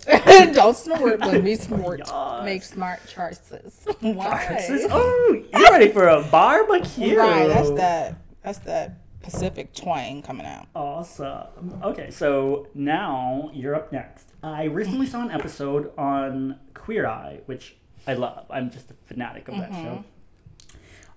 Don't 0.53 0.75
snort, 0.75 1.19
but 1.19 1.43
be 1.43 1.55
smart. 1.55 1.99
Yes. 2.05 2.41
Make 2.43 2.63
smart 2.63 2.99
choices. 3.07 3.85
Why? 3.99 4.57
Is- 4.69 4.87
oh, 4.89 5.43
you 5.53 5.63
ready 5.69 5.89
for 5.91 6.07
a 6.07 6.21
barbecue? 6.23 7.17
Right, 7.17 7.47
that's 7.47 7.69
that. 7.71 8.15
That's 8.43 8.59
that 8.59 8.97
Pacific 9.23 9.73
twang 9.73 10.21
coming 10.21 10.45
out. 10.45 10.67
Awesome. 10.75 11.79
Okay, 11.81 12.11
so 12.11 12.67
now 12.75 13.49
you're 13.53 13.73
up 13.73 13.91
next. 13.91 14.33
I 14.43 14.65
recently 14.65 15.07
saw 15.07 15.21
an 15.21 15.31
episode 15.39 15.91
on 15.97 16.59
Queer 16.73 17.07
Eye, 17.07 17.39
which 17.45 17.75
I 18.05 18.13
love. 18.13 18.45
I'm 18.49 18.69
just 18.69 18.91
a 18.91 18.93
fanatic 19.05 19.47
of 19.47 19.57
that 19.57 19.71
show. 19.71 20.03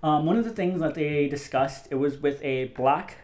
Um, 0.01 0.25
one 0.25 0.37
of 0.37 0.45
the 0.45 0.51
things 0.51 0.79
that 0.79 0.95
they 0.95 1.27
discussed, 1.27 1.87
it 1.91 1.95
was 1.95 2.17
with 2.17 2.41
a 2.43 2.65
black 2.75 3.17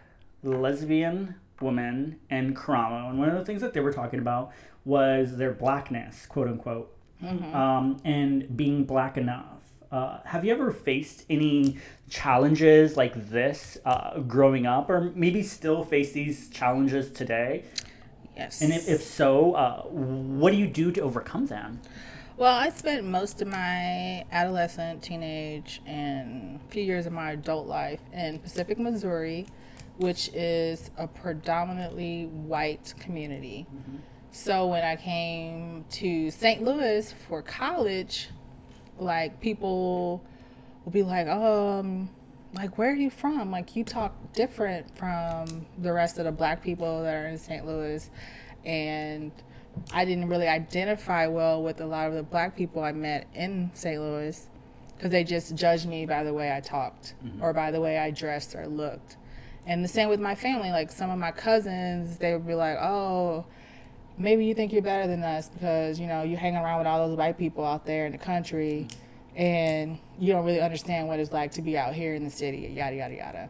lesbian 0.44 1.36
woman 1.62 2.20
and 2.30 2.56
Karamo, 2.56 3.10
and 3.10 3.18
one 3.20 3.30
of 3.30 3.36
the 3.36 3.46
things 3.46 3.62
that 3.62 3.74
they 3.74 3.80
were 3.80 3.94
talking 3.94 4.20
about 4.20 4.52
was 4.84 5.38
their 5.38 5.52
blackness, 5.54 6.26
quote 6.26 6.48
unquote, 6.48 6.94
um, 7.54 7.98
and 8.04 8.58
being 8.58 8.84
black 8.84 9.18
enough. 9.18 9.62
Uh, 9.94 10.20
have 10.26 10.44
you 10.44 10.52
ever 10.52 10.72
faced 10.72 11.24
any 11.30 11.78
challenges 12.10 12.98
like 12.98 13.30
this 13.30 13.78
uh, 13.86 14.20
growing 14.22 14.66
up, 14.66 14.90
or 14.90 15.12
maybe 15.14 15.44
still 15.44 15.84
face 15.84 16.14
these 16.14 16.50
challenges 16.50 17.12
today? 17.12 17.64
Yes. 18.36 18.64
And 18.64 18.74
if, 18.74 18.90
if 18.90 19.04
so, 19.04 19.54
uh, 19.54 19.84
what 19.84 20.52
do 20.52 20.58
you 20.58 20.66
do 20.66 20.92
to 20.94 21.02
overcome 21.02 21.46
them? 21.46 21.80
Well, 22.38 22.56
I 22.56 22.70
spent 22.70 23.06
most 23.06 23.44
of 23.44 23.48
my 23.48 24.26
adolescent, 24.32 25.04
teenage, 25.04 25.80
and 25.86 26.60
a 26.68 26.72
few 26.72 26.82
years 26.82 27.06
of 27.06 27.14
my 27.14 27.34
adult 27.34 27.68
life 27.68 28.02
in 28.12 28.40
Pacific, 28.40 28.80
Missouri, 28.80 29.46
which 29.98 30.32
is 30.34 30.90
a 30.98 31.08
predominantly 31.08 32.26
white 32.26 32.96
community. 33.00 33.68
So 34.32 34.66
when 34.66 34.84
I 34.84 34.96
came 34.96 35.86
to 35.92 36.32
St. 36.32 36.64
Louis 36.64 37.14
for 37.28 37.44
college, 37.44 38.30
like 39.04 39.40
people 39.42 40.22
will 40.84 40.92
be 40.92 41.04
like, 41.04 41.28
um, 41.28 42.10
like 42.54 42.78
where 42.78 42.92
are 42.92 42.96
you 42.96 43.10
from? 43.10 43.52
Like 43.52 43.76
you 43.76 43.84
talk 43.84 44.14
different 44.34 44.96
from 44.98 45.66
the 45.78 45.92
rest 45.92 46.18
of 46.18 46.26
the 46.26 46.32
black 46.32 46.64
people 46.64 47.04
that 47.04 47.14
are 47.14 47.28
in 47.28 47.38
St. 47.38 47.66
Louis, 47.66 48.10
and 48.66 49.32
I 49.92 50.06
didn't 50.06 50.30
really 50.30 50.48
identify 50.48 51.28
well 51.28 51.64
with 51.64 51.82
a 51.82 51.86
lot 51.86 52.08
of 52.08 52.14
the 52.14 52.24
black 52.24 52.56
people 52.56 52.84
I 52.84 52.92
met 52.92 53.28
in 53.34 53.72
St. 53.74 54.00
Louis 54.00 54.48
because 54.96 55.12
they 55.12 55.24
just 55.24 55.56
judged 55.56 55.88
me 55.88 56.06
by 56.06 56.24
the 56.24 56.34
way 56.34 56.56
I 56.56 56.60
talked 56.60 57.16
or 57.42 57.54
by 57.54 57.72
the 57.72 57.82
way 57.82 57.98
I 57.98 58.12
dressed 58.12 58.56
or 58.56 58.68
looked. 58.68 59.18
And 59.66 59.84
the 59.84 59.88
same 59.88 60.10
with 60.10 60.20
my 60.20 60.36
family. 60.36 60.70
Like 60.70 60.92
some 60.92 61.10
of 61.10 61.18
my 61.18 61.32
cousins, 61.32 62.18
they 62.18 62.34
would 62.34 62.46
be 62.46 62.54
like, 62.54 62.78
"Oh, 62.78 63.46
maybe 64.18 64.46
you 64.46 64.54
think 64.54 64.72
you're 64.74 64.82
better 64.82 65.08
than 65.08 65.24
us 65.24 65.50
because 65.50 66.00
you 66.00 66.08
know 66.08 66.24
you 66.24 66.38
hang 66.38 66.56
around 66.56 66.80
with 66.80 66.88
all 66.88 67.08
those 67.08 67.18
white 67.18 67.38
people 67.38 67.66
out 67.66 67.86
there 67.86 68.06
in 68.06 68.12
the 68.12 68.18
country, 68.18 68.88
and 69.36 69.98
you 70.20 70.34
don't 70.34 70.46
really 70.46 70.62
understand 70.62 71.08
what 71.08 71.20
it's 71.20 71.32
like 71.32 71.52
to 71.54 71.62
be 71.62 71.78
out 71.78 71.94
here 71.94 72.16
in 72.16 72.24
the 72.24 72.32
city." 72.32 72.72
Yada 72.76 72.96
yada 72.96 73.16
yada. 73.16 73.50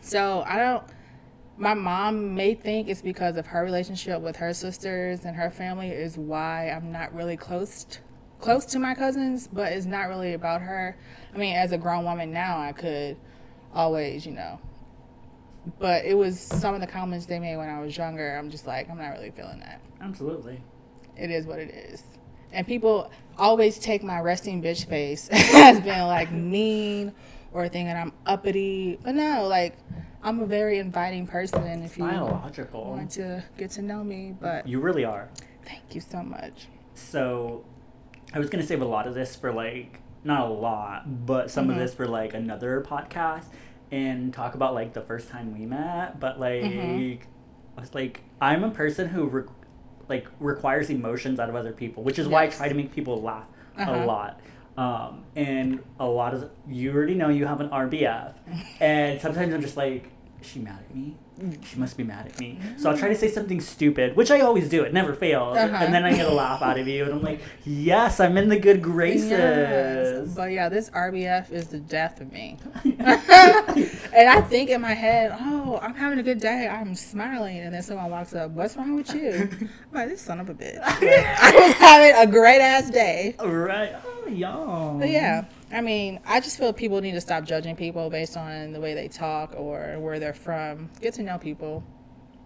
So 0.00 0.42
I 0.46 0.56
don't. 0.56 0.84
My 1.56 1.74
mom 1.74 2.36
may 2.36 2.54
think 2.54 2.88
it's 2.88 3.02
because 3.02 3.36
of 3.36 3.46
her 3.48 3.64
relationship 3.64 4.22
with 4.22 4.36
her 4.36 4.54
sisters 4.54 5.24
and 5.24 5.34
her 5.34 5.50
family 5.50 5.88
is 5.88 6.16
why 6.16 6.70
I'm 6.70 6.92
not 6.92 7.12
really 7.12 7.36
close 7.36 7.84
close 8.40 8.64
to 8.66 8.78
my 8.78 8.94
cousins, 8.94 9.48
but 9.52 9.72
it's 9.72 9.86
not 9.86 10.08
really 10.08 10.34
about 10.34 10.62
her. 10.62 10.96
I 11.34 11.38
mean, 11.38 11.56
as 11.56 11.72
a 11.72 11.78
grown 11.78 12.04
woman 12.04 12.32
now, 12.32 12.58
I 12.58 12.72
could 12.72 13.16
always, 13.74 14.24
you 14.24 14.32
know. 14.32 14.60
But 15.78 16.04
it 16.04 16.14
was 16.14 16.38
some 16.38 16.74
of 16.74 16.80
the 16.80 16.86
comments 16.86 17.26
they 17.26 17.38
made 17.38 17.56
when 17.56 17.68
I 17.68 17.80
was 17.80 17.96
younger. 17.96 18.36
I'm 18.36 18.50
just 18.50 18.66
like, 18.66 18.88
I'm 18.88 18.98
not 18.98 19.10
really 19.10 19.30
feeling 19.30 19.60
that. 19.60 19.80
Absolutely. 20.00 20.60
It 21.16 21.30
is 21.30 21.46
what 21.46 21.58
it 21.58 21.70
is. 21.70 22.02
And 22.52 22.66
people 22.66 23.10
always 23.36 23.78
take 23.78 24.02
my 24.02 24.20
resting 24.20 24.62
bitch 24.62 24.86
face 24.86 25.28
as 25.32 25.80
being 25.80 26.02
like 26.02 26.32
mean 26.32 27.12
or 27.52 27.68
thinking 27.68 27.94
I'm 27.94 28.12
uppity. 28.26 28.98
But 29.02 29.14
no, 29.14 29.46
like 29.46 29.76
I'm 30.22 30.40
a 30.40 30.46
very 30.46 30.78
inviting 30.78 31.26
person 31.26 31.62
and 31.64 31.84
if 31.84 31.98
you 31.98 32.04
Biological. 32.04 32.84
want 32.84 33.10
to 33.12 33.44
get 33.56 33.70
to 33.72 33.82
know 33.82 34.02
me, 34.02 34.34
but 34.38 34.66
You 34.66 34.80
really 34.80 35.04
are. 35.04 35.28
thank 35.64 35.94
you 35.94 36.00
so 36.00 36.22
much. 36.22 36.68
So, 36.94 37.64
I 38.34 38.38
was 38.38 38.50
gonna 38.50 38.64
save 38.66 38.82
a 38.82 38.86
lot 38.86 39.06
of 39.06 39.14
this 39.14 39.36
for 39.36 39.52
like 39.52 40.00
not 40.24 40.48
a 40.48 40.52
lot, 40.52 41.26
but 41.26 41.50
some 41.50 41.66
of 41.66 41.70
mm-hmm. 41.70 41.80
this 41.80 41.94
for 41.94 42.06
like 42.06 42.34
another 42.34 42.84
podcast 42.86 43.46
and 43.90 44.32
talk 44.34 44.54
about 44.54 44.74
like 44.74 44.92
the 44.92 45.00
first 45.02 45.28
time 45.28 45.58
we 45.58 45.66
met. 45.66 46.18
But 46.20 46.38
like, 46.40 46.62
I 47.76 47.80
was 47.80 47.94
like, 47.94 48.22
I'm 48.40 48.64
a 48.64 48.70
person 48.70 49.08
who 49.08 49.26
re- 49.26 49.42
like 50.08 50.26
requires 50.40 50.90
emotions 50.90 51.38
out 51.38 51.48
of 51.48 51.54
other 51.54 51.72
people, 51.72 52.02
which 52.02 52.18
is 52.18 52.26
why 52.28 52.44
I 52.44 52.46
try 52.48 52.68
to 52.68 52.74
make 52.74 52.92
people 52.94 53.20
laugh 53.22 53.46
a 53.76 53.82
Uh-huh. 53.82 54.04
lot. 54.06 54.40
Um, 54.76 55.24
and 55.34 55.80
a 55.98 56.06
lot 56.06 56.34
of 56.34 56.50
you 56.68 56.92
already 56.92 57.14
know 57.14 57.28
you 57.30 57.46
have 57.46 57.60
an 57.60 57.68
RBF, 57.70 58.34
and 58.80 59.20
sometimes 59.20 59.52
I'm 59.52 59.60
just 59.60 59.76
like, 59.76 60.10
is 60.40 60.46
she 60.46 60.60
mad 60.60 60.78
at 60.88 60.94
me? 60.94 61.16
She 61.64 61.78
must 61.78 61.96
be 61.96 62.04
mad 62.04 62.26
at 62.26 62.38
me. 62.40 62.58
So 62.78 62.90
I'll 62.90 62.96
try 62.98 63.08
to 63.08 63.14
say 63.14 63.28
something 63.28 63.60
stupid, 63.60 64.16
which 64.16 64.30
I 64.30 64.40
always 64.40 64.68
do. 64.68 64.82
It 64.82 64.92
never 64.92 65.14
fails, 65.14 65.56
Uh-huh. 65.56 65.76
and 65.84 65.94
then 65.94 66.04
I 66.04 66.12
get 66.12 66.26
a 66.26 66.32
laugh 66.34 66.62
out 66.62 66.78
of 66.78 66.88
you, 66.88 67.04
and 67.04 67.12
I'm 67.14 67.22
like, 67.22 67.40
yes, 67.64 68.18
I'm 68.20 68.36
in 68.36 68.48
the 68.48 68.58
good 68.58 68.82
graces. 68.82 69.30
Yes. 69.30 70.34
But 70.34 70.50
yeah, 70.52 70.68
this 70.68 70.90
RBF 70.90 71.50
is 71.52 71.68
the 71.68 71.78
death 71.78 72.20
of 72.20 72.32
me. 72.32 72.58
and 72.84 74.28
I 74.28 74.40
think 74.48 74.70
in 74.70 74.80
my 74.80 74.94
head, 74.94 75.36
oh, 75.40 75.78
I'm 75.82 75.94
having 75.94 76.18
a 76.18 76.22
good 76.22 76.40
day. 76.40 76.68
I'm 76.68 76.94
smiling. 76.94 77.58
And 77.58 77.74
then 77.74 77.82
someone 77.82 78.10
walks 78.10 78.34
up, 78.34 78.50
what's 78.52 78.76
wrong 78.76 78.96
with 78.96 79.14
you? 79.14 79.48
I'm 79.60 79.70
like, 79.92 80.08
this 80.08 80.20
son 80.22 80.40
of 80.40 80.48
a 80.48 80.54
bitch. 80.54 80.78
I 80.82 81.52
was 81.54 81.72
having 81.74 82.28
a 82.28 82.30
great 82.30 82.60
ass 82.60 82.90
day. 82.90 83.36
Right? 83.42 83.94
Oh, 84.04 84.28
y'all. 84.28 84.98
But 84.98 85.10
yeah, 85.10 85.44
I 85.70 85.80
mean, 85.80 86.20
I 86.24 86.40
just 86.40 86.58
feel 86.58 86.72
people 86.72 87.00
need 87.00 87.12
to 87.12 87.20
stop 87.20 87.44
judging 87.44 87.76
people 87.76 88.08
based 88.10 88.36
on 88.36 88.72
the 88.72 88.80
way 88.80 88.94
they 88.94 89.08
talk 89.08 89.54
or 89.56 89.98
where 89.98 90.18
they're 90.18 90.32
from. 90.32 90.90
Get 91.00 91.14
to 91.14 91.22
know 91.22 91.38
people, 91.38 91.84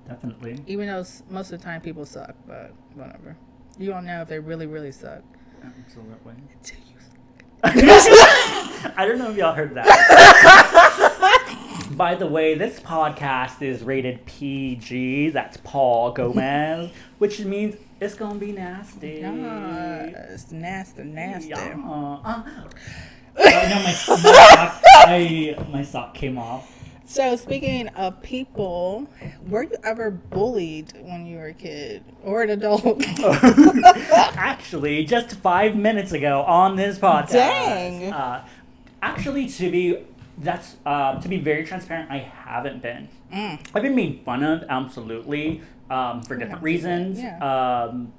Definitely. 0.09 0.59
even 0.67 0.87
though 0.89 1.05
most 1.31 1.53
of 1.53 1.59
the 1.61 1.65
time 1.65 1.81
people 1.81 2.05
suck, 2.05 2.35
but 2.47 2.73
whatever. 2.95 3.37
You 3.79 3.91
don't 3.91 4.05
know 4.05 4.23
if 4.23 4.29
they 4.29 4.39
really, 4.39 4.67
really 4.67 4.93
suck. 4.93 5.23
Absolutely. 5.65 6.35
Until 6.53 6.79
you 6.79 6.93
I 7.65 9.07
don't 9.07 9.19
know 9.19 9.31
if 9.31 9.37
y'all 9.37 9.55
heard 9.55 9.75
that. 9.75 9.89
By 11.97 12.17
the 12.17 12.27
way, 12.27 12.57
this 12.57 12.81
podcast 12.81 13.63
is 13.63 13.85
rated 13.85 14.27
PG. 14.27 15.31
That's 15.31 15.59
Paul 15.59 16.11
Gomez, 16.11 16.91
which 17.19 17.39
means 17.41 17.77
it's 18.03 18.15
gonna 18.15 18.39
be 18.39 18.53
nasty. 18.53 19.19
Yes, 19.23 20.51
nasty, 20.51 21.05
nasty. 21.05 21.51
Yeah. 21.51 21.77
Uh, 21.77 22.43
no, 23.39 23.45
my, 23.45 23.83
my, 23.83 23.93
sock, 23.93 24.83
I, 25.07 25.67
my 25.71 25.83
sock 25.83 26.15
came 26.15 26.37
off. 26.37 26.69
So 27.07 27.37
speaking 27.37 27.89
of 27.89 28.21
people, 28.23 29.07
were 29.49 29.65
you 29.65 29.77
ever 29.85 30.11
bullied 30.11 30.93
when 31.03 31.27
you 31.27 31.37
were 31.37 31.49
a 31.49 31.55
kid 31.55 32.05
or 32.23 32.43
an 32.43 32.51
adult? 32.51 33.03
actually, 34.37 35.05
just 35.05 35.37
five 35.37 35.77
minutes 35.77 36.13
ago 36.13 36.43
on 36.43 36.77
this 36.77 36.99
podcast. 36.99 37.33
Dang. 37.33 38.13
Uh, 38.13 38.47
actually, 39.03 39.49
to 39.49 39.71
be 39.71 39.99
that's 40.39 40.77
uh, 40.87 41.21
to 41.21 41.29
be 41.29 41.39
very 41.39 41.65
transparent, 41.65 42.11
I 42.11 42.19
haven't 42.19 42.83
been. 42.83 43.09
Mm. 43.33 43.61
I've 43.75 43.83
been 43.83 43.95
made 43.95 44.23
fun 44.25 44.43
of, 44.43 44.65
absolutely, 44.69 45.63
um, 45.93 46.23
for 46.23 46.37
different 46.37 46.63
reasons. 46.63 47.19
Yeah. 47.21 47.39
Um, 47.39 48.13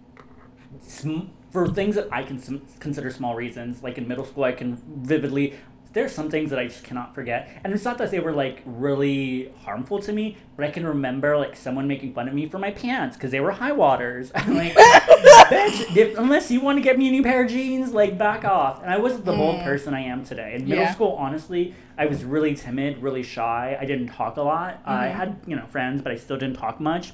sm- 0.88 1.28
for 1.52 1.68
things 1.68 1.96
that 1.96 2.08
I 2.12 2.24
can 2.24 2.40
consider 2.80 3.12
small 3.12 3.36
reasons, 3.36 3.84
like 3.84 3.98
in 3.98 4.08
middle 4.08 4.26
school, 4.26 4.44
I 4.44 4.54
can 4.54 4.76
vividly. 5.04 5.54
There's 5.94 6.12
some 6.12 6.32
things 6.32 6.50
that 6.50 6.58
I 6.58 6.66
just 6.66 6.84
cannot 6.84 7.14
forget, 7.14 7.48
and 7.64 7.72
it's 7.72 7.86
not 7.86 8.00
that 8.00 8.10
they 8.10 8.20
were 8.20 8.32
like 8.32 8.64
really 8.66 9.52
harmful 9.64 10.00
to 10.00 10.12
me, 10.12 10.38
but 10.58 10.66
I 10.66 10.72
can 10.72 10.88
remember 10.88 11.38
like 11.38 11.56
someone 11.56 11.88
making 11.88 12.16
fun 12.16 12.28
of 12.28 12.34
me 12.34 12.48
for 12.50 12.58
my 12.58 12.72
pants 12.72 13.16
because 13.16 13.30
they 13.30 13.40
were 13.40 13.52
high 13.52 13.74
waters. 13.74 14.32
I'm 14.36 14.56
like, 14.56 14.74
bitch, 14.74 15.96
if, 15.96 16.18
unless 16.18 16.50
you 16.50 16.62
want 16.62 16.78
to 16.78 16.82
get 16.82 16.98
me 16.98 17.10
a 17.10 17.12
new 17.12 17.22
pair 17.22 17.44
of 17.44 17.52
jeans, 17.52 17.92
like 17.94 18.18
back 18.18 18.44
off. 18.44 18.82
And 18.82 18.92
I 18.92 18.98
wasn't 18.98 19.26
the 19.26 19.34
bold 19.34 19.62
person 19.62 19.94
I 19.94 20.02
am 20.02 20.26
today. 20.26 20.56
In 20.56 20.68
middle 20.68 20.86
Yeah. 20.86 20.94
school, 20.94 21.16
honestly, 21.20 21.76
I 21.96 22.08
was 22.08 22.24
really 22.24 22.56
timid, 22.56 23.04
really 23.04 23.22
shy. 23.22 23.78
I 23.80 23.86
didn't 23.86 24.08
talk 24.08 24.38
a 24.38 24.42
lot. 24.42 24.82
I 24.86 25.10
had 25.10 25.42
you 25.46 25.56
know 25.56 25.68
friends, 25.68 26.02
but 26.02 26.12
I 26.12 26.16
still 26.16 26.38
didn't 26.38 26.58
talk 26.58 26.80
much. 26.80 27.14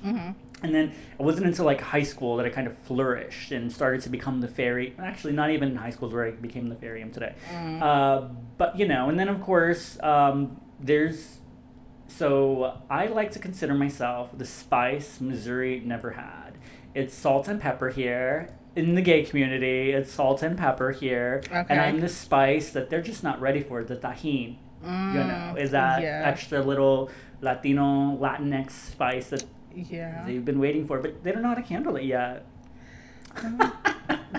And 0.61 0.75
then 0.75 0.91
it 1.17 1.21
wasn't 1.23 1.47
until 1.47 1.65
like 1.65 1.81
high 1.81 2.03
school 2.03 2.37
that 2.37 2.45
I 2.45 2.49
kind 2.49 2.67
of 2.67 2.77
flourished 2.79 3.51
and 3.51 3.71
started 3.71 4.01
to 4.01 4.09
become 4.09 4.41
the 4.41 4.47
fairy. 4.47 4.93
Actually, 4.99 5.33
not 5.33 5.51
even 5.51 5.69
in 5.69 5.75
high 5.77 5.89
school 5.91 6.09
is 6.09 6.13
where 6.13 6.25
I 6.25 6.31
became 6.31 6.67
the 6.67 6.75
fairy 6.75 7.01
am 7.01 7.11
today. 7.11 7.33
Uh, 7.81 8.27
but 8.57 8.77
you 8.77 8.87
know, 8.87 9.09
and 9.09 9.19
then 9.19 9.29
of 9.29 9.41
course, 9.41 9.97
um, 10.03 10.59
there's. 10.79 11.37
So 12.07 12.81
I 12.89 13.05
like 13.05 13.31
to 13.33 13.39
consider 13.39 13.73
myself 13.75 14.29
the 14.37 14.45
spice 14.45 15.21
Missouri 15.21 15.81
never 15.85 16.11
had. 16.11 16.57
It's 16.95 17.13
salt 17.13 17.47
and 17.47 17.61
pepper 17.61 17.89
here 17.89 18.49
in 18.75 18.95
the 18.95 19.01
gay 19.01 19.23
community. 19.23 19.91
It's 19.91 20.11
salt 20.11 20.41
and 20.41 20.57
pepper 20.57 20.91
here, 20.91 21.41
Okay. 21.45 21.65
and 21.69 21.79
I'm 21.79 21.99
the 22.01 22.09
spice 22.09 22.71
that 22.71 22.89
they're 22.89 23.01
just 23.01 23.23
not 23.23 23.39
ready 23.39 23.61
for. 23.61 23.83
The 23.83 23.95
Tajín, 23.95 24.57
you 24.83 24.89
know, 24.89 25.55
is 25.57 25.71
that 25.71 26.01
yeah. 26.01 26.23
extra 26.25 26.61
little 26.63 27.09
Latino 27.41 28.17
Latinx 28.17 28.71
spice 28.71 29.29
that 29.29 29.43
Yeah. 29.89 30.23
they've 30.25 30.43
been 30.43 30.59
waiting 30.59 30.85
for, 30.87 30.99
but 30.99 31.23
they 31.23 31.31
don't 31.31 31.41
know 31.41 31.49
how 31.49 31.55
to 31.55 31.61
handle 31.61 31.95
it 31.95 32.03
yet. 32.05 32.45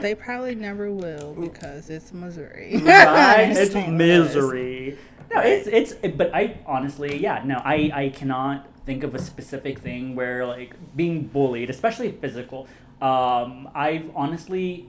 They 0.00 0.14
probably 0.26 0.54
never 0.54 0.90
will 0.92 1.34
because 1.34 1.90
it's 1.90 2.12
Missouri. 2.12 2.80
right? 2.84 3.50
It's 3.56 3.74
misery. 3.74 4.98
No, 5.32 5.40
it's 5.42 5.68
it's. 5.68 5.94
But 6.16 6.34
I 6.34 6.58
honestly, 6.66 7.16
yeah, 7.18 7.42
no, 7.44 7.60
I 7.64 7.90
I 7.94 8.08
cannot 8.08 8.66
think 8.84 9.04
of 9.04 9.14
a 9.14 9.18
specific 9.20 9.78
thing 9.78 10.16
where 10.16 10.44
like 10.44 10.74
being 10.96 11.22
bullied, 11.24 11.70
especially 11.70 12.10
physical. 12.10 12.66
Um, 13.00 13.68
I've 13.74 14.10
honestly 14.14 14.88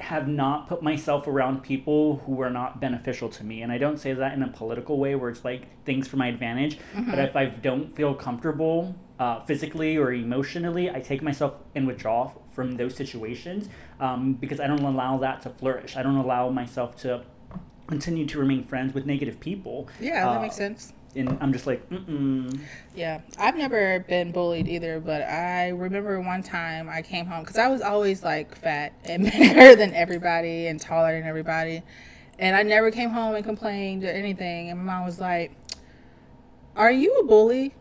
have 0.00 0.28
not 0.28 0.68
put 0.68 0.82
myself 0.82 1.26
around 1.26 1.62
people 1.62 2.22
who 2.26 2.40
are 2.40 2.50
not 2.50 2.80
beneficial 2.80 3.28
to 3.30 3.44
me, 3.44 3.62
and 3.62 3.70
I 3.72 3.78
don't 3.78 3.98
say 3.98 4.12
that 4.12 4.32
in 4.34 4.42
a 4.42 4.48
political 4.48 4.98
way 4.98 5.14
where 5.14 5.30
it's 5.30 5.44
like 5.44 5.84
things 5.84 6.06
for 6.08 6.16
my 6.16 6.28
advantage. 6.28 6.78
But 6.94 7.18
if 7.18 7.34
I 7.36 7.46
don't 7.46 7.94
feel 7.94 8.14
comfortable 8.14 8.94
uh, 9.18 9.44
physically 9.44 9.96
or 9.96 10.12
emotionally, 10.12 10.90
I 10.90 11.00
take 11.00 11.22
myself 11.22 11.54
and 11.74 11.86
withdraw 11.86 12.32
from 12.52 12.76
those 12.76 12.94
situations 12.96 13.68
um, 14.00 14.34
because 14.34 14.60
I 14.60 14.66
don't 14.66 14.82
allow 14.84 15.18
that 15.18 15.42
to 15.42 15.50
flourish. 15.50 15.96
I 15.96 16.02
don't 16.02 16.16
allow 16.16 16.48
myself 16.50 16.96
to 17.02 17.24
continue 17.86 18.26
to 18.26 18.38
remain 18.38 18.62
friends 18.62 18.94
with 18.94 19.06
negative 19.06 19.40
people. 19.40 19.88
Yeah, 20.00 20.24
that 20.26 20.38
Uh, 20.38 20.42
makes 20.42 20.56
sense. 20.56 20.92
And 21.18 21.36
I'm 21.40 21.52
just 21.52 21.66
like, 21.66 21.88
mm-mm. 21.90 22.60
Yeah, 22.94 23.20
I've 23.38 23.56
never 23.56 24.00
been 24.08 24.30
bullied 24.30 24.68
either, 24.68 25.00
but 25.00 25.22
I 25.22 25.68
remember 25.70 26.20
one 26.20 26.42
time 26.42 26.88
I 26.88 27.02
came 27.02 27.26
home 27.26 27.40
because 27.40 27.58
I 27.58 27.68
was 27.68 27.82
always 27.82 28.22
like 28.22 28.56
fat 28.56 28.92
and 29.04 29.24
bigger 29.32 29.74
than 29.74 29.94
everybody 29.94 30.68
and 30.68 30.80
taller 30.80 31.18
than 31.18 31.28
everybody. 31.28 31.82
And 32.38 32.54
I 32.54 32.62
never 32.62 32.90
came 32.92 33.10
home 33.10 33.34
and 33.34 33.44
complained 33.44 34.04
or 34.04 34.08
anything. 34.08 34.70
And 34.70 34.78
my 34.78 34.94
mom 34.94 35.04
was 35.04 35.20
like, 35.20 35.52
Are 36.76 36.92
you 36.92 37.12
a 37.18 37.24
bully? 37.24 37.74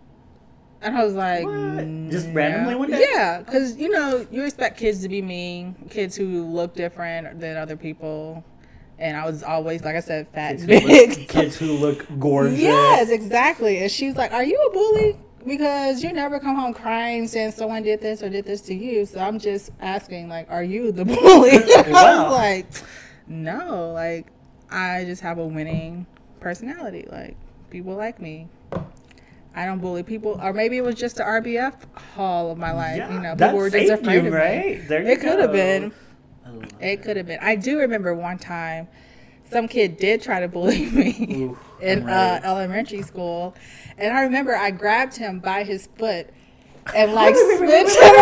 And 0.82 0.98
I 0.98 1.04
was 1.04 1.14
like, 1.14 1.46
What? 1.46 1.54
Mm, 1.54 2.12
just 2.12 2.28
"No." 2.28 2.34
randomly 2.34 2.76
one 2.76 2.90
day? 2.90 3.08
Yeah, 3.14 3.40
because 3.40 3.78
you 3.78 3.90
know, 3.90 4.26
you 4.32 4.44
expect 4.46 4.80
kids 4.80 5.02
to 5.04 5.10
be 5.10 5.22
mean, 5.22 5.76
kids 5.92 6.16
who 6.16 6.44
look 6.44 6.74
different 6.74 7.40
than 7.40 7.56
other 7.56 7.78
people. 7.78 8.44
And 9.00 9.16
I 9.16 9.26
was 9.26 9.44
always, 9.44 9.84
like 9.84 9.96
I 9.96 10.00
said, 10.00 10.28
fat 10.30 10.58
kids, 10.58 10.64
and 10.64 10.72
who 10.82 10.88
look, 10.88 11.18
kids 11.28 11.56
who 11.58 11.74
look 11.74 12.08
gorgeous. 12.20 12.60
Yes, 12.60 13.10
exactly. 13.10 13.80
And 13.80 13.92
she's 13.92 14.16
like, 14.16 14.32
Are 14.34 14.44
you 14.44 14.58
a 14.58 14.74
bully? 14.74 15.18
Because 15.46 16.04
you 16.04 16.12
never 16.12 16.40
come 16.40 16.56
home 16.56 16.74
crying 16.74 17.28
saying 17.28 17.52
someone 17.52 17.84
did 17.84 18.02
this 18.02 18.22
or 18.22 18.30
did 18.30 18.46
this 18.46 18.62
to 18.62 18.74
you. 18.74 19.06
So 19.06 19.20
I'm 19.20 19.40
just 19.40 19.72
asking, 19.80 20.28
like, 20.30 20.50
are 20.50 20.64
you 20.64 20.92
the 20.92 21.06
bully? 21.06 21.52
I 21.52 22.24
was 22.24 22.32
like, 22.34 22.66
No, 23.28 23.92
like 23.92 24.28
I 24.72 25.06
just 25.06 25.22
have 25.22 25.38
a 25.38 25.46
winning 25.46 26.06
personality. 26.40 27.08
Like 27.10 27.38
people 27.70 27.96
like 27.96 28.20
me. 28.20 28.48
I 29.56 29.66
don't 29.66 29.80
bully 29.80 30.04
people, 30.04 30.40
or 30.42 30.54
maybe 30.54 30.78
it 30.78 30.84
was 30.84 30.94
just 30.94 31.16
the 31.16 31.24
RBF 31.24 31.74
hall 32.14 32.52
of 32.52 32.60
my 32.60 32.72
life. 32.74 32.98
Yeah, 32.98 33.12
you 33.12 33.20
know, 33.20 33.36
people 33.36 33.58
were 33.58 33.72
just 33.72 33.92
afraid 33.92 34.22
you, 34.22 34.28
of 34.28 34.34
right? 34.34 34.80
me. 34.80 34.86
There 34.88 35.02
you 35.02 35.08
it 35.08 35.20
could 35.20 35.40
have 35.40 35.52
been. 35.52 35.92
It 36.80 37.02
could 37.04 37.18
have 37.18 37.26
been. 37.28 37.40
I 37.42 37.56
do 37.56 37.80
remember 37.80 38.14
one 38.14 38.38
time, 38.38 38.88
some 39.50 39.68
kid 39.68 39.98
did 39.98 40.22
try 40.22 40.40
to 40.40 40.48
bully 40.48 40.86
me 40.92 41.16
Ooh, 41.44 41.58
in 41.82 42.04
I'm 42.04 42.10
uh, 42.10 42.40
elementary 42.48 43.02
school, 43.02 43.56
and 43.98 44.16
I 44.16 44.22
remember 44.24 44.56
I 44.56 44.72
grabbed 44.72 45.16
him 45.16 45.40
by 45.40 45.64
his 45.64 45.88
foot 45.98 46.28
and 46.96 47.14
like 47.14 47.36
Wait, 47.36 47.60
wait, 47.60 47.62
wait, 47.62 47.86
wait, 47.86 47.96
him 47.98 48.16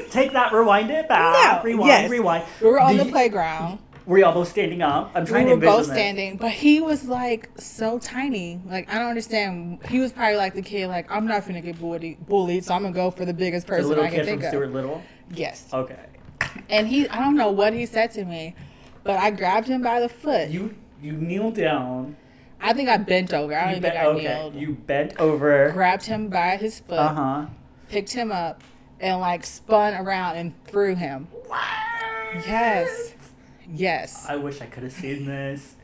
around. 0.00 0.10
Take 0.10 0.32
that, 0.32 0.52
rewind 0.52 0.90
it 0.90 1.08
back. 1.08 1.62
No, 1.62 1.64
rewind, 1.64 1.88
yes. 1.88 2.10
rewind. 2.10 2.44
We 2.60 2.66
were 2.68 2.80
on 2.80 2.92
Did 2.92 3.00
the 3.00 3.04
you- 3.06 3.12
playground. 3.12 3.78
Were 4.04 4.18
y'all 4.18 4.34
both 4.34 4.48
standing 4.48 4.82
up? 4.82 5.12
I'm 5.14 5.24
trying 5.24 5.44
We 5.44 5.50
to 5.50 5.54
were 5.56 5.62
envision 5.62 5.76
both 5.76 5.86
this. 5.86 5.94
standing, 5.94 6.36
but 6.36 6.50
he 6.50 6.80
was 6.80 7.04
like 7.04 7.48
so 7.56 8.00
tiny. 8.00 8.60
Like 8.66 8.92
I 8.92 8.98
don't 8.98 9.08
understand. 9.08 9.78
He 9.88 10.00
was 10.00 10.12
probably 10.12 10.34
like 10.36 10.54
the 10.54 10.60
kid. 10.62 10.88
Like 10.88 11.08
I'm 11.08 11.24
not 11.24 11.46
gonna 11.46 11.60
get 11.60 11.78
bullied, 11.78 12.26
bullied, 12.26 12.64
so 12.64 12.74
I'm 12.74 12.82
gonna 12.82 12.92
go 12.94 13.12
for 13.12 13.24
the 13.24 13.32
biggest 13.32 13.66
The 13.68 13.74
person 13.74 13.88
little 13.90 14.02
I 14.04 14.08
can 14.08 14.16
kid 14.16 14.24
from 14.24 14.28
think 14.40 14.42
of. 14.42 14.48
Stuart 14.48 14.72
Little. 14.72 15.02
Yes. 15.32 15.68
Okay. 15.72 15.96
And 16.68 16.86
he, 16.88 17.08
I 17.08 17.20
don't 17.20 17.36
know 17.36 17.50
what 17.50 17.72
he 17.72 17.86
said 17.86 18.12
to 18.12 18.24
me, 18.24 18.54
but 19.04 19.18
I 19.18 19.30
grabbed 19.30 19.68
him 19.68 19.82
by 19.82 20.00
the 20.00 20.08
foot. 20.08 20.48
You 20.50 20.74
you 21.00 21.12
kneel 21.12 21.50
down. 21.50 22.16
I 22.60 22.72
think 22.72 22.88
I 22.88 22.96
bent 22.96 23.32
over. 23.34 23.54
I 23.54 23.62
don't 23.62 23.70
even 23.72 23.82
bent, 23.82 23.94
think 23.94 24.04
I 24.04 24.08
okay. 24.08 24.22
kneeled. 24.22 24.54
You 24.54 24.72
bent 24.74 25.18
over. 25.18 25.70
grabbed 25.72 26.04
him 26.06 26.28
by 26.28 26.56
his 26.56 26.78
foot, 26.80 26.98
Uh 26.98 27.14
huh. 27.14 27.46
picked 27.88 28.12
him 28.12 28.30
up, 28.30 28.62
and 29.00 29.20
like 29.20 29.44
spun 29.44 29.94
around 29.94 30.36
and 30.36 30.52
threw 30.64 30.94
him. 30.94 31.26
Yes. 32.46 33.14
Yes. 33.74 34.26
I 34.28 34.36
wish 34.36 34.60
I 34.60 34.66
could 34.66 34.82
have 34.82 34.92
seen 34.92 35.26
this. 35.26 35.74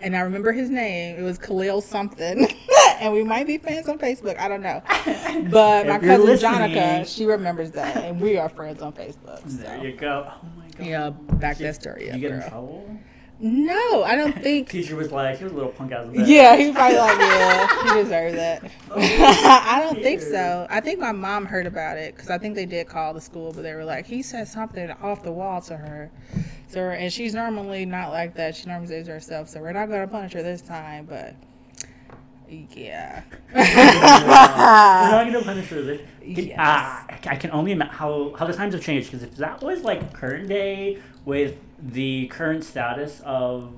And 0.00 0.14
I 0.16 0.20
remember 0.20 0.52
his 0.52 0.68
name. 0.70 1.16
It 1.18 1.22
was 1.22 1.38
Khalil 1.38 1.80
something. 1.80 2.46
and 3.00 3.12
we 3.12 3.22
might 3.24 3.46
be 3.46 3.58
fans 3.58 3.88
on 3.88 3.98
Facebook. 3.98 4.38
I 4.38 4.48
don't 4.48 4.62
know. 4.62 4.82
But 5.50 5.86
my 5.86 5.98
cousin 5.98 6.26
listening- 6.26 6.52
Jonica, 6.72 7.06
she 7.06 7.24
remembers 7.26 7.70
that. 7.72 7.96
And 8.04 8.20
we 8.20 8.36
are 8.38 8.48
friends 8.48 8.82
on 8.82 8.92
Facebook. 8.92 9.42
There 9.44 9.76
So. 9.78 9.82
you 9.82 9.92
go. 9.92 10.30
Oh 10.30 10.46
my 10.56 10.68
god. 10.76 10.86
Yeah, 10.86 11.10
back 11.10 11.58
that 11.58 11.74
story 11.76 12.04
Did 12.04 12.08
up, 12.10 12.14
you 12.16 12.20
get 12.20 12.30
in 12.32 12.40
girl. 12.40 12.48
trouble? 12.48 12.98
No, 13.38 14.02
I 14.02 14.16
don't 14.16 14.32
think. 14.42 14.70
Teacher 14.70 14.96
was 14.96 15.12
like, 15.12 15.36
he 15.38 15.44
was 15.44 15.52
a 15.52 15.56
little 15.56 15.72
punk 15.72 15.92
ass. 15.92 16.06
bitch. 16.06 16.26
Yeah, 16.26 16.56
he 16.56 16.68
was 16.68 16.74
probably 16.76 16.96
like, 16.98 17.18
yeah, 17.18 17.82
he 17.94 18.02
deserved 18.02 18.36
that. 18.38 18.70
Oh, 18.90 18.96
I 18.96 19.80
don't 19.82 20.02
think 20.02 20.22
so. 20.22 20.66
I 20.70 20.80
think 20.80 20.98
my 21.00 21.12
mom 21.12 21.44
heard 21.44 21.66
about 21.66 21.98
it 21.98 22.14
because 22.14 22.30
I 22.30 22.38
think 22.38 22.54
they 22.54 22.64
did 22.66 22.88
call 22.88 23.12
the 23.12 23.20
school, 23.20 23.52
but 23.52 23.62
they 23.62 23.74
were 23.74 23.84
like, 23.84 24.06
he 24.06 24.22
said 24.22 24.48
something 24.48 24.90
off 25.02 25.22
the 25.22 25.32
wall 25.32 25.60
to 25.62 25.76
her. 25.76 26.10
So, 26.68 26.80
and 26.90 27.12
she's 27.12 27.34
normally 27.34 27.84
not 27.84 28.10
like 28.10 28.34
that. 28.34 28.56
She 28.56 28.66
normally 28.66 28.88
says 28.88 29.06
herself, 29.06 29.48
so 29.48 29.60
we're 29.60 29.72
not 29.72 29.86
going 29.88 30.00
to 30.00 30.08
punish 30.08 30.32
her 30.32 30.42
this 30.42 30.62
time, 30.62 31.06
but 31.06 31.34
yeah. 32.48 33.22
We're 33.52 33.60
not 33.64 35.24
gonna 35.24 35.42
punish 35.42 35.68
her. 35.68 35.82
This. 35.82 36.00
Yes. 36.24 36.56
Ah, 36.58 37.04
I 37.26 37.36
can 37.36 37.50
only 37.50 37.72
imagine 37.72 37.94
how 37.94 38.34
how 38.38 38.46
the 38.46 38.52
times 38.52 38.74
have 38.74 38.82
changed. 38.82 39.10
Because 39.10 39.24
if 39.24 39.36
that 39.36 39.62
was 39.62 39.82
like 39.82 40.12
current 40.12 40.48
day 40.48 40.98
with 41.24 41.56
the 41.80 42.28
current 42.28 42.62
status 42.64 43.20
of 43.24 43.72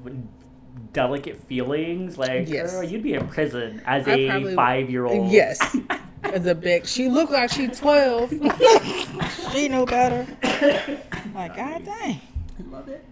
delicate 0.92 1.42
feelings, 1.44 2.18
like 2.18 2.48
Yes. 2.48 2.72
girl, 2.72 2.84
you'd 2.84 3.02
be 3.02 3.14
in 3.14 3.26
prison 3.28 3.80
as 3.86 4.06
I 4.06 4.12
a 4.12 4.28
probably- 4.28 4.54
five 4.54 4.90
year 4.90 5.06
old. 5.06 5.30
Yes. 5.30 5.76
as 6.24 6.46
a 6.46 6.54
big. 6.54 6.86
She 6.86 7.08
looked 7.08 7.32
like 7.32 7.50
she 7.50 7.68
twelve. 7.68 8.30
she 9.52 9.68
knew 9.68 9.86
better. 9.86 10.26
Like 11.34 11.56
God 11.56 11.84
dang. 11.84 12.20
Love 12.70 12.88
it. 12.88 13.04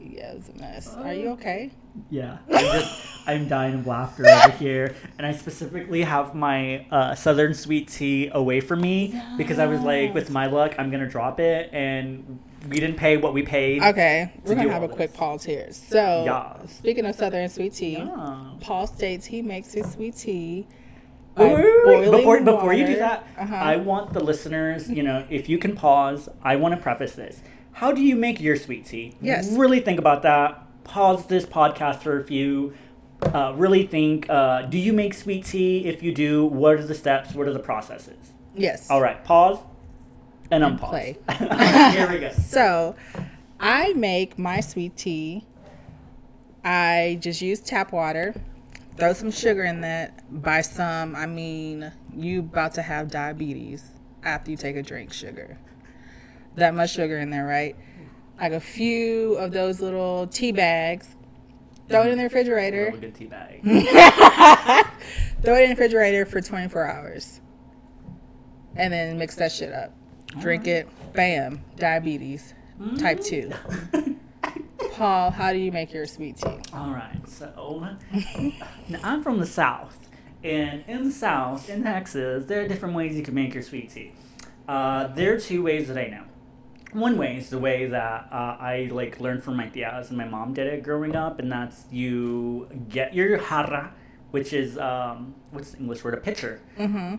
Yeah, 0.00 0.32
it's 0.32 0.48
a 0.48 0.54
mess. 0.60 0.94
Are 0.94 1.12
you 1.12 1.30
okay? 1.30 1.70
Yeah, 2.10 2.38
I'm 2.52 2.64
just 2.80 3.02
I'm 3.26 3.48
dying 3.48 3.74
of 3.74 3.86
laughter 3.86 4.24
over 4.28 4.50
here, 4.52 4.94
and 5.18 5.26
I 5.26 5.32
specifically 5.32 6.02
have 6.02 6.34
my 6.34 6.86
uh, 6.90 7.14
Southern 7.16 7.52
sweet 7.52 7.88
tea 7.88 8.30
away 8.32 8.60
from 8.60 8.80
me 8.80 9.20
because 9.36 9.58
I 9.58 9.66
was 9.66 9.80
like, 9.80 10.14
with 10.14 10.30
my 10.30 10.46
luck, 10.46 10.74
I'm 10.78 10.90
gonna 10.92 11.08
drop 11.08 11.40
it, 11.40 11.70
and 11.72 12.38
we 12.68 12.76
didn't 12.78 12.96
pay 12.96 13.16
what 13.16 13.34
we 13.34 13.42
paid. 13.42 13.82
Okay, 13.82 14.32
we're 14.44 14.54
do 14.54 14.60
gonna 14.60 14.72
have 14.72 14.84
a 14.84 14.88
all 14.88 14.94
quick 14.94 15.10
this. 15.10 15.18
pause 15.18 15.44
here. 15.44 15.66
So, 15.72 16.22
Yeah. 16.24 16.64
speaking 16.68 17.04
of 17.04 17.16
Southern 17.16 17.48
sweet 17.48 17.74
tea, 17.74 17.98
Ah. 18.00 18.54
Paul 18.60 18.86
states 18.86 19.26
he 19.26 19.42
makes 19.42 19.72
his 19.72 19.90
sweet 19.92 20.14
tea. 20.16 20.68
by 21.34 21.44
Wait, 21.44 21.54
wait, 21.54 21.64
wait, 21.64 21.64
wait. 21.64 21.84
boiling 21.84 22.10
Before 22.12 22.40
before 22.40 22.72
you 22.72 22.84
do 22.86 22.92
water. 22.92 23.00
that, 23.00 23.26
Uh-huh. 23.38 23.54
I 23.54 23.76
want 23.76 24.12
the 24.12 24.20
listeners, 24.22 24.88
you 24.90 25.02
know, 25.02 25.24
if 25.30 25.48
you 25.48 25.58
can 25.58 25.74
pause, 25.76 26.28
I 26.42 26.56
want 26.56 26.74
to 26.74 26.80
preface 26.80 27.14
this. 27.14 27.42
How 27.78 27.92
do 27.92 28.02
you 28.02 28.16
make 28.16 28.40
your 28.40 28.56
sweet 28.56 28.86
tea? 28.86 29.14
Yes. 29.22 29.50
Really 29.52 29.78
think 29.78 30.00
about 30.00 30.22
that. 30.22 30.64
Pause 30.82 31.26
this 31.26 31.46
podcast 31.46 32.00
for 32.02 32.18
a 32.18 32.24
few. 32.24 32.74
Uh, 33.22 33.52
really 33.56 33.86
think. 33.86 34.28
Uh, 34.28 34.62
do 34.62 34.76
you 34.78 34.92
make 34.92 35.14
sweet 35.14 35.44
tea? 35.44 35.86
If 35.86 36.02
you 36.02 36.12
do, 36.12 36.44
what 36.44 36.74
are 36.74 36.84
the 36.84 36.94
steps? 36.94 37.34
What 37.34 37.46
are 37.46 37.52
the 37.52 37.58
processes? 37.60 38.32
yes. 38.56 38.90
All 38.90 39.00
right, 39.00 39.22
pause 39.24 39.58
and 40.50 40.64
And 40.64 40.78
unpause. 40.80 40.88
play. 40.90 41.18
Here 41.96 42.10
we 42.10 42.18
go. 42.18 42.30
So, 42.36 42.96
I 43.60 43.92
make 43.92 44.36
my 44.38 44.58
sweet 44.58 44.96
tea. 44.96 45.46
I 46.64 47.18
just 47.20 47.40
use 47.40 47.60
tap 47.60 47.92
water. 47.92 48.34
Throw 48.96 49.12
some 49.12 49.30
sugar 49.30 49.62
in 49.62 49.82
that. 49.82 50.24
By 50.42 50.62
some, 50.62 51.14
I 51.14 51.26
mean 51.26 51.92
you 52.16 52.40
about 52.40 52.74
to 52.74 52.82
have 52.82 53.08
diabetes 53.08 53.84
after 54.24 54.50
you 54.50 54.56
take 54.56 54.74
a 54.74 54.82
drink. 54.82 55.12
Sugar, 55.12 55.56
that 56.58 56.74
much 56.74 56.90
sugar 56.90 57.18
in 57.18 57.30
there, 57.30 57.46
right? 57.46 57.76
Like 58.40 58.52
a 58.52 58.60
few 58.60 59.34
of 59.34 59.52
those 59.52 59.80
little 59.80 60.26
tea 60.26 60.52
bags. 60.52 61.16
Throw 61.88 62.02
it 62.02 62.10
in 62.10 62.18
the 62.18 62.24
refrigerator. 62.24 62.90
Real 62.92 63.00
good 63.00 63.14
tea 63.14 63.26
bag. 63.26 63.62
Throw 65.42 65.54
it 65.54 65.62
in 65.62 65.70
the 65.70 65.74
refrigerator 65.74 66.26
for 66.26 66.40
24 66.40 66.86
hours. 66.86 67.40
And 68.76 68.92
then 68.92 69.18
mix 69.18 69.34
that 69.36 69.50
shit 69.50 69.72
up. 69.72 69.94
Drink 70.40 70.66
it. 70.66 70.86
Bam. 71.14 71.64
Diabetes. 71.76 72.54
Type 72.98 73.20
2. 73.20 73.50
Paul, 74.92 75.30
how 75.30 75.52
do 75.52 75.58
you 75.58 75.70
make 75.70 75.92
your 75.92 76.06
sweet 76.06 76.36
tea? 76.36 76.58
All 76.72 76.90
right, 76.90 77.20
so 77.26 77.86
now 78.88 78.98
I'm 79.04 79.22
from 79.22 79.38
the 79.38 79.46
South, 79.46 80.08
and 80.42 80.82
in 80.88 81.04
the 81.04 81.12
South, 81.12 81.68
in 81.68 81.84
Texas, 81.84 82.46
there 82.46 82.62
are 82.64 82.68
different 82.68 82.96
ways 82.96 83.16
you 83.16 83.22
can 83.22 83.34
make 83.34 83.54
your 83.54 83.62
sweet 83.62 83.90
tea. 83.90 84.12
Uh, 84.66 85.06
there 85.08 85.34
are 85.34 85.38
two 85.38 85.62
ways 85.62 85.86
that 85.88 85.96
I 85.96 86.08
know. 86.08 86.24
One 86.92 87.18
way 87.18 87.36
is 87.36 87.50
the 87.50 87.58
way 87.58 87.86
that 87.86 88.28
uh, 88.32 88.56
I 88.58 88.88
like 88.90 89.20
learned 89.20 89.42
from 89.42 89.56
my 89.56 89.66
tias 89.66 90.08
and 90.08 90.16
my 90.16 90.24
mom 90.24 90.54
did 90.54 90.66
it 90.66 90.82
growing 90.82 91.14
up, 91.14 91.38
and 91.38 91.52
that's 91.52 91.84
you 91.90 92.68
get 92.88 93.14
your 93.14 93.38
jarra, 93.38 93.90
which 94.30 94.52
is 94.52 94.78
um, 94.78 95.34
what's 95.50 95.72
the 95.72 95.78
English 95.78 96.02
word? 96.02 96.14
A 96.14 96.18
pitcher, 96.18 96.60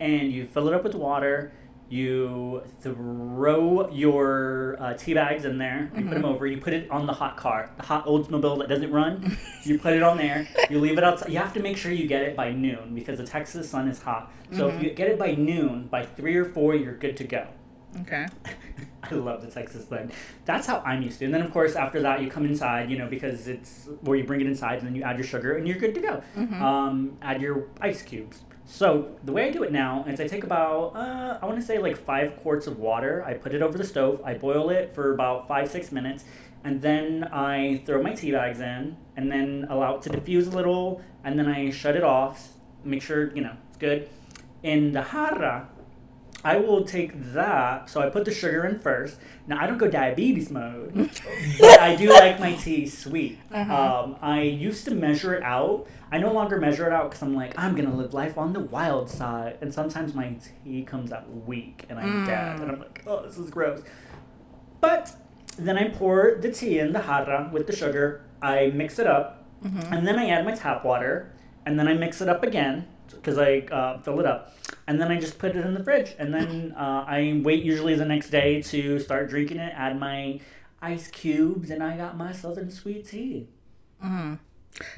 and 0.01 0.31
you 0.31 0.45
fill 0.47 0.67
it 0.67 0.73
up 0.73 0.83
with 0.83 0.95
water. 0.95 1.51
You 1.91 2.61
throw 2.81 3.89
your 3.91 4.77
uh, 4.79 4.93
tea 4.93 5.15
bags 5.15 5.43
in 5.43 5.57
there. 5.57 5.91
You 5.95 6.03
put 6.05 6.13
them 6.15 6.25
over. 6.25 6.45
You 6.45 6.57
put 6.57 6.73
it 6.73 6.89
on 6.91 7.07
the 7.07 7.13
hot 7.13 7.35
car, 7.35 7.71
the 7.77 7.83
hot 7.83 8.05
Oldsmobile 8.05 8.59
that 8.59 8.69
doesn't 8.69 8.91
run. 8.91 9.37
you 9.63 9.79
put 9.79 9.93
it 9.93 10.03
on 10.03 10.17
there. 10.17 10.47
You 10.69 10.79
leave 10.79 10.99
it 10.99 11.03
outside. 11.03 11.31
You 11.31 11.39
have 11.39 11.53
to 11.53 11.59
make 11.59 11.77
sure 11.77 11.91
you 11.91 12.07
get 12.07 12.21
it 12.21 12.35
by 12.35 12.51
noon 12.51 12.93
because 12.93 13.17
the 13.17 13.25
Texas 13.25 13.69
sun 13.69 13.87
is 13.87 14.01
hot. 14.01 14.31
So 14.51 14.67
if 14.67 14.81
you 14.83 14.91
get 14.91 15.07
it 15.07 15.17
by 15.17 15.33
noon, 15.33 15.87
by 15.87 16.05
three 16.05 16.35
or 16.35 16.45
four, 16.45 16.75
you're 16.75 16.95
good 16.95 17.17
to 17.17 17.23
go. 17.23 17.47
Okay. 18.01 18.27
I 19.11 19.15
love 19.15 19.41
the 19.41 19.51
Texas 19.51 19.85
thing. 19.85 20.11
That's 20.45 20.67
how 20.67 20.79
I'm 20.85 21.01
used 21.01 21.19
to. 21.19 21.25
And 21.25 21.33
then, 21.33 21.41
of 21.41 21.51
course, 21.51 21.75
after 21.75 22.01
that, 22.01 22.21
you 22.21 22.29
come 22.29 22.45
inside, 22.45 22.89
you 22.89 22.97
know, 22.97 23.07
because 23.07 23.47
it's 23.47 23.87
where 24.01 24.17
you 24.17 24.23
bring 24.23 24.41
it 24.41 24.47
inside, 24.47 24.79
and 24.79 24.87
then 24.87 24.95
you 24.95 25.03
add 25.03 25.17
your 25.17 25.27
sugar, 25.27 25.55
and 25.57 25.67
you're 25.67 25.77
good 25.77 25.95
to 25.95 26.01
go. 26.01 26.23
Um, 26.63 27.17
add 27.21 27.41
your 27.41 27.67
ice 27.81 28.01
cubes. 28.01 28.41
So 28.65 29.15
the 29.23 29.31
way 29.31 29.47
I 29.47 29.51
do 29.51 29.63
it 29.63 29.71
now 29.71 30.05
is 30.07 30.19
I 30.19 30.27
take 30.27 30.43
about, 30.43 30.95
uh, 30.95 31.39
I 31.41 31.45
want 31.45 31.57
to 31.57 31.65
say 31.65 31.79
like 31.79 31.97
five 31.97 32.37
quarts 32.37 32.67
of 32.67 32.77
water. 32.77 33.23
I 33.25 33.33
put 33.33 33.55
it 33.55 33.63
over 33.63 33.77
the 33.77 33.83
stove. 33.83 34.21
I 34.23 34.35
boil 34.35 34.69
it 34.69 34.93
for 34.93 35.11
about 35.11 35.47
five 35.47 35.71
six 35.71 35.91
minutes, 35.91 36.23
and 36.63 36.79
then 36.81 37.23
I 37.31 37.81
throw 37.85 37.99
my 38.03 38.13
tea 38.13 38.31
bags 38.31 38.59
in, 38.59 38.95
and 39.17 39.31
then 39.31 39.65
allow 39.71 39.95
it 39.95 40.03
to 40.03 40.09
diffuse 40.09 40.45
a 40.47 40.51
little, 40.51 41.01
and 41.23 41.39
then 41.39 41.47
I 41.47 41.71
shut 41.71 41.95
it 41.95 42.03
off. 42.03 42.49
Make 42.83 43.01
sure 43.01 43.33
you 43.35 43.41
know 43.41 43.55
it's 43.69 43.77
good. 43.77 44.07
In 44.61 44.91
the 44.91 45.01
jarra, 45.01 45.65
I 46.43 46.57
will 46.57 46.83
take 46.85 47.33
that. 47.33 47.89
So 47.89 47.99
I 48.01 48.09
put 48.09 48.23
the 48.25 48.33
sugar 48.33 48.65
in 48.65 48.79
first. 48.79 49.19
Now 49.47 49.61
I 49.61 49.67
don't 49.67 49.77
go 49.77 49.89
diabetes 49.89 50.49
mode, 50.49 50.93
but 51.59 51.79
I 51.81 51.95
do 51.95 52.09
like 52.09 52.39
my 52.39 52.53
tea 52.53 52.87
sweet. 52.87 53.39
Um, 54.05 54.15
I 54.21 54.41
used 54.43 54.85
to 54.85 54.95
measure 54.95 55.33
it 55.33 55.43
out. 55.43 55.87
I 56.11 56.17
no 56.17 56.31
longer 56.31 56.57
measure 56.59 56.87
it 56.87 56.93
out 56.93 57.09
because 57.09 57.21
I'm 57.21 57.35
like 57.35 57.53
I'm 57.57 57.75
gonna 57.75 57.93
live 57.95 58.13
life 58.13 58.37
on 58.37 58.53
the 58.53 58.61
wild 58.61 59.09
side, 59.09 59.57
and 59.61 59.73
sometimes 59.73 60.13
my 60.13 60.35
tea 60.63 60.83
comes 60.83 61.11
out 61.11 61.29
weak 61.45 61.85
and 61.89 61.99
I'm 61.99 62.25
dead, 62.25 62.59
and 62.61 62.71
I'm 62.71 62.79
like, 62.79 63.03
oh, 63.05 63.23
this 63.25 63.37
is 63.37 63.49
gross. 63.49 63.81
But 64.81 65.15
then 65.57 65.77
I 65.77 65.89
pour 65.89 66.37
the 66.39 66.51
tea 66.51 66.79
in 66.79 66.93
the 66.93 66.99
jarra 66.99 67.51
with 67.51 67.67
the 67.67 67.75
sugar. 67.75 68.21
I 68.41 68.71
mix 68.73 68.97
it 68.97 69.07
up, 69.07 69.43
and 69.93 70.07
then 70.07 70.17
I 70.17 70.29
add 70.29 70.45
my 70.45 70.53
tap 70.55 70.85
water, 70.85 71.33
and 71.65 71.77
then 71.77 71.87
I 71.87 71.93
mix 71.95 72.21
it 72.21 72.29
up 72.29 72.43
again 72.43 72.87
because 73.11 73.37
I 73.37 73.57
uh, 73.71 73.99
fill 74.01 74.19
it 74.21 74.25
up, 74.25 74.53
and 74.89 74.99
then 74.99 75.11
I 75.11 75.19
just 75.19 75.37
put 75.37 75.55
it 75.55 75.63
in 75.63 75.75
the 75.75 75.83
fridge, 75.83 76.15
and 76.17 76.33
then 76.33 76.73
uh, 76.75 77.05
I 77.07 77.39
wait 77.43 77.63
usually 77.63 77.93
the 77.93 78.05
next 78.05 78.31
day 78.31 78.59
to 78.63 78.97
start 78.97 79.29
drinking 79.29 79.59
it. 79.59 79.71
Add 79.75 79.99
my 79.99 80.39
ice 80.81 81.07
cubes, 81.07 81.69
and 81.69 81.83
I 81.83 81.95
got 81.95 82.17
my 82.17 82.31
southern 82.31 82.71
sweet 82.71 83.07
tea. 83.07 83.49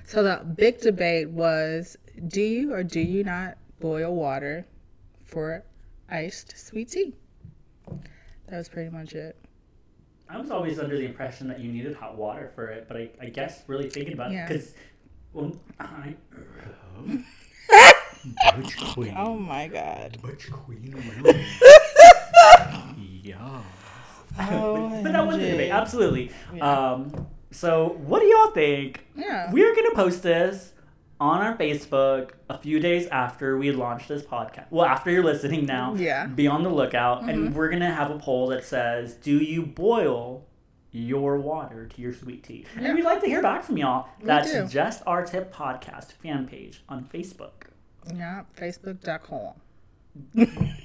So 0.06 0.23
the 0.23 0.45
big 0.56 0.80
debate 0.80 1.30
was 1.30 1.97
do 2.27 2.41
you 2.41 2.73
or 2.73 2.84
do 2.84 3.01
you 3.01 3.25
not 3.25 3.58
boil 3.82 4.15
water 4.15 4.65
for 5.25 5.65
iced 6.10 6.58
sweet 6.58 6.89
tea? 6.89 7.13
That 8.47 8.58
was 8.58 8.69
pretty 8.69 8.91
much 8.91 9.13
it. 9.13 9.36
I 10.30 10.38
was 10.38 10.51
always 10.51 10.80
under 10.80 10.97
the 10.97 11.06
impression 11.06 11.49
that 11.49 11.60
you 11.60 11.69
needed 11.69 11.95
hot 11.95 12.15
water 12.15 12.49
for 12.56 12.67
it, 12.69 12.86
but 12.88 12.95
I, 12.95 13.10
I 13.21 13.25
guess 13.25 13.63
really 13.67 13.89
thinking 13.89 14.13
about 14.13 14.32
Yeah. 14.32 14.45
it 14.45 14.47
because 14.47 14.73
well, 15.34 15.51
I. 15.82 16.15
Butch 18.55 18.77
Queen. 18.93 19.13
Oh 19.17 19.36
my 19.36 19.67
god. 19.67 20.17
Butch 20.21 20.49
Queen. 20.51 20.95
yeah. 23.23 23.62
Oh, 24.39 25.01
but 25.03 25.12
that 25.12 25.27
was 25.27 25.38
the 25.38 25.51
debate, 25.51 25.71
absolutely. 25.71 26.31
Yeah. 26.53 26.91
Um, 26.91 27.27
so, 27.51 27.97
what 28.05 28.19
do 28.21 28.27
y'all 28.27 28.51
think? 28.51 29.05
Yeah. 29.15 29.51
We're 29.51 29.75
gonna 29.75 29.93
post 29.93 30.23
this 30.23 30.73
on 31.19 31.41
our 31.41 31.55
Facebook 31.57 32.31
a 32.49 32.57
few 32.57 32.79
days 32.79 33.07
after 33.07 33.57
we 33.57 33.71
launch 33.71 34.07
this 34.07 34.23
podcast. 34.23 34.65
Well, 34.71 34.86
after 34.86 35.12
you're 35.12 35.23
listening 35.23 35.65
now, 35.65 35.93
Yeah. 35.95 36.25
Be 36.27 36.47
on 36.47 36.63
the 36.63 36.69
lookout, 36.69 37.29
and 37.29 37.53
we're 37.53 37.69
gonna 37.69 37.93
have 37.93 38.10
a 38.10 38.17
poll 38.19 38.47
that 38.47 38.63
says, 38.63 39.13
"Do 39.15 39.38
you 39.38 39.65
boil 39.65 40.45
your 40.91 41.38
water 41.38 41.86
to 41.88 42.01
your 42.01 42.13
sweet 42.13 42.43
tea?" 42.43 42.65
And 42.77 42.95
we'd 42.95 43.03
like 43.03 43.21
to 43.21 43.27
hear 43.27 43.41
back 43.41 43.63
from 43.63 43.77
y'all. 43.77 44.07
That's 44.23 44.51
do. 44.51 44.65
just 44.67 45.03
our 45.05 45.25
tip 45.25 45.53
podcast 45.53 46.13
fan 46.13 46.47
page 46.47 46.84
on 46.88 47.03
Facebook. 47.03 47.65
Yeah, 48.13 48.43
facebook.com. 48.57 49.53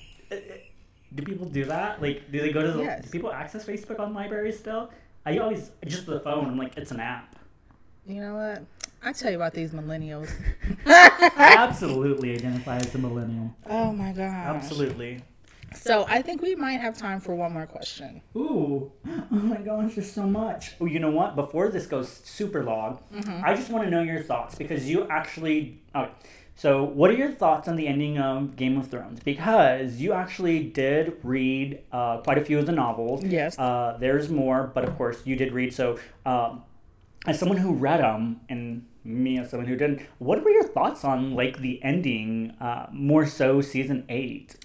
Do 1.14 1.22
people 1.22 1.46
do 1.46 1.64
that? 1.64 2.02
Like, 2.02 2.31
do 2.31 2.40
they 2.40 2.52
go 2.52 2.62
to 2.62 2.72
the? 2.72 2.83
Yes. 2.83 3.05
Do 3.05 3.11
people 3.11 3.33
access 3.33 3.64
Facebook 3.64 3.98
on 3.98 4.12
libraries 4.12 4.59
still? 4.59 4.90
I 5.24 5.38
always 5.38 5.70
just 5.87 6.05
the 6.07 6.20
phone. 6.20 6.46
I'm 6.46 6.59
like, 6.59 6.76
it's 6.76 6.90
an 6.90 7.00
app. 7.00 7.37
You 8.07 8.20
know 8.20 8.35
what? 8.35 8.64
I 9.02 9.12
tell 9.12 9.31
you 9.31 9.37
about 9.37 9.55
these 9.55 9.72
millennials. 9.72 10.31
I 10.85 11.31
absolutely 11.59 12.35
identify 12.35 12.76
as 12.76 12.94
a 12.94 12.98
millennial. 12.98 13.55
Oh 13.68 13.92
my 13.92 14.12
god. 14.12 14.57
Absolutely. 14.57 15.22
So 15.74 16.07
I 16.09 16.22
think 16.22 16.42
we 16.42 16.55
might 16.55 16.81
have 16.81 16.96
time 16.96 17.20
for 17.20 17.35
one 17.35 17.52
more 17.52 17.66
question. 17.66 18.22
Ooh, 18.37 18.92
oh 19.07 19.24
my 19.31 19.57
gosh, 19.57 19.94
there's 19.94 20.11
so 20.11 20.22
much. 20.22 20.74
Oh, 20.81 20.87
you 20.87 21.00
know 21.00 21.11
what? 21.11 21.35
Before 21.35 21.68
this 21.68 21.87
goes 21.87 22.09
super 22.09 22.62
long, 22.62 23.00
mm-hmm. 23.12 23.44
I 23.44 23.55
just 23.55 23.70
want 23.70 23.85
to 23.85 23.90
know 23.90 24.02
your 24.02 24.22
thoughts 24.22 24.55
because 24.55 24.88
you 24.88 25.07
actually. 25.09 25.81
Okay, 25.94 26.11
so 26.57 26.83
what 26.83 27.11
are 27.11 27.14
your 27.14 27.31
thoughts 27.31 27.69
on 27.69 27.77
the 27.77 27.87
ending 27.87 28.19
of 28.19 28.57
Game 28.57 28.79
of 28.79 28.88
Thrones? 28.88 29.21
Because 29.21 29.96
you 30.00 30.15
actually 30.15 30.65
did 30.65 31.19
read 31.23 31.83
uh, 31.92 32.19
quite 32.19 32.38
a 32.38 32.40
few 32.40 32.59
of 32.59 32.65
the 32.65 32.73
novels. 32.73 33.23
Yes. 33.23 33.59
Uh, 33.59 33.98
there's 34.00 34.31
more, 34.31 34.71
but 34.75 34.83
of 34.83 34.96
course 34.96 35.21
you 35.27 35.37
did 35.37 35.52
read. 35.52 35.75
So, 35.75 35.98
um, 36.25 36.63
as 37.27 37.38
someone 37.38 37.59
who 37.59 37.75
read 37.75 38.00
them 38.00 38.40
and 38.48 38.87
me 39.04 39.38
as 39.38 39.50
someone 39.50 39.69
who 39.69 39.77
didn't, 39.77 40.00
what 40.19 40.42
were 40.42 40.50
your 40.50 40.67
thoughts 40.67 41.04
on 41.04 41.35
like 41.35 41.59
the 41.59 41.83
ending? 41.83 42.54
Uh, 42.59 42.87
more 42.90 43.27
so, 43.27 43.61
season 43.61 44.07
eight. 44.09 44.57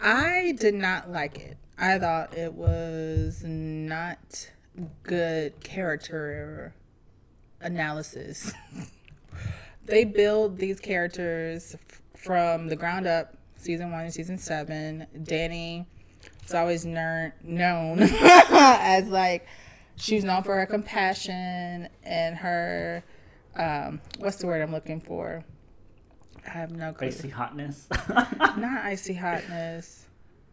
I 0.00 0.56
did 0.58 0.74
not 0.74 1.08
like 1.10 1.38
it. 1.38 1.56
I 1.78 2.00
thought 2.00 2.36
it 2.36 2.54
was 2.54 3.44
not 3.44 4.50
good 5.04 5.60
character 5.60 6.74
analysis. 7.60 8.52
they 9.88 10.04
build 10.04 10.58
these 10.58 10.80
characters 10.80 11.74
f- 11.74 12.02
from 12.14 12.68
the 12.68 12.76
ground 12.76 13.06
up 13.06 13.36
season 13.56 13.90
one 13.90 14.04
and 14.04 14.12
season 14.14 14.38
seven. 14.38 15.06
Dany 15.16 15.86
is 16.44 16.54
always 16.54 16.84
ner- 16.84 17.34
known 17.42 17.98
as 18.02 19.08
like 19.08 19.46
she's 19.96 20.24
known 20.24 20.42
for 20.42 20.54
her 20.56 20.66
compassion 20.66 21.88
and 22.04 22.36
her 22.36 23.02
um, 23.56 24.00
what's 24.18 24.36
the 24.36 24.46
word 24.46 24.62
I'm 24.62 24.70
looking 24.72 25.00
for? 25.00 25.44
I 26.46 26.50
have 26.50 26.70
no 26.70 26.92
clue. 26.92 27.08
Icy 27.08 27.28
hotness. 27.28 27.88
Not 28.08 28.84
icy 28.84 29.14
hotness. 29.14 30.06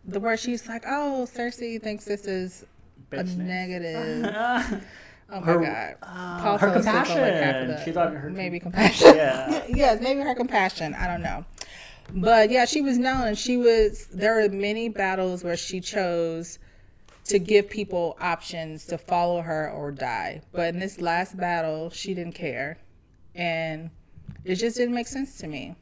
The 0.06 0.20
word 0.20 0.40
she's 0.40 0.68
like, 0.68 0.84
oh, 0.88 1.28
Cersei 1.32 1.82
thinks 1.82 2.06
this 2.06 2.26
is 2.26 2.66
a 3.12 3.24
negative. 3.24 4.84
Oh 5.30 5.40
my 5.40 5.46
Her- 5.46 5.60
god. 5.60 5.96
uh, 6.04 6.42
Paul 6.42 6.58
her 6.58 6.68
fell 6.70 6.78
asleep 6.78 6.86
like, 6.86 6.96
half 6.96 7.08
of 7.10 7.16
compassion. 7.16 7.68
the- 7.70 7.84
She 7.84 7.92
thought 7.92 8.14
her 8.14 8.30
maybe 8.30 8.60
compassion. 8.60 9.16
Yeah. 9.16 9.64
yes, 9.70 10.02
maybe 10.02 10.22
her 10.22 10.36
compassion. 10.36 10.94
I 10.94 11.08
don't 11.08 11.22
know. 11.24 11.46
But 12.14 12.52
yeah, 12.52 12.66
she 12.66 12.82
was 12.82 12.98
known 13.00 13.28
and 13.28 13.38
she 13.38 13.58
was 13.58 14.06
there 14.14 14.36
were 14.36 14.50
many 14.50 14.90
battles 14.90 15.44
where 15.44 15.58
she 15.58 15.82
chose 15.82 16.60
to 17.26 17.40
give 17.40 17.68
people 17.70 18.16
options 18.22 18.86
to 18.86 18.98
follow 19.00 19.42
her 19.42 19.72
or 19.72 19.92
die. 19.92 20.42
But 20.52 20.76
in 20.76 20.80
this 20.80 21.02
last 21.02 21.36
battle, 21.36 21.90
she 21.90 22.14
didn't 22.14 22.36
care. 22.36 22.78
And 23.34 23.90
it 24.44 24.56
just 24.56 24.78
didn't 24.78 24.94
make 24.94 25.08
sense 25.08 25.38
to 25.40 25.48
me 25.48 25.76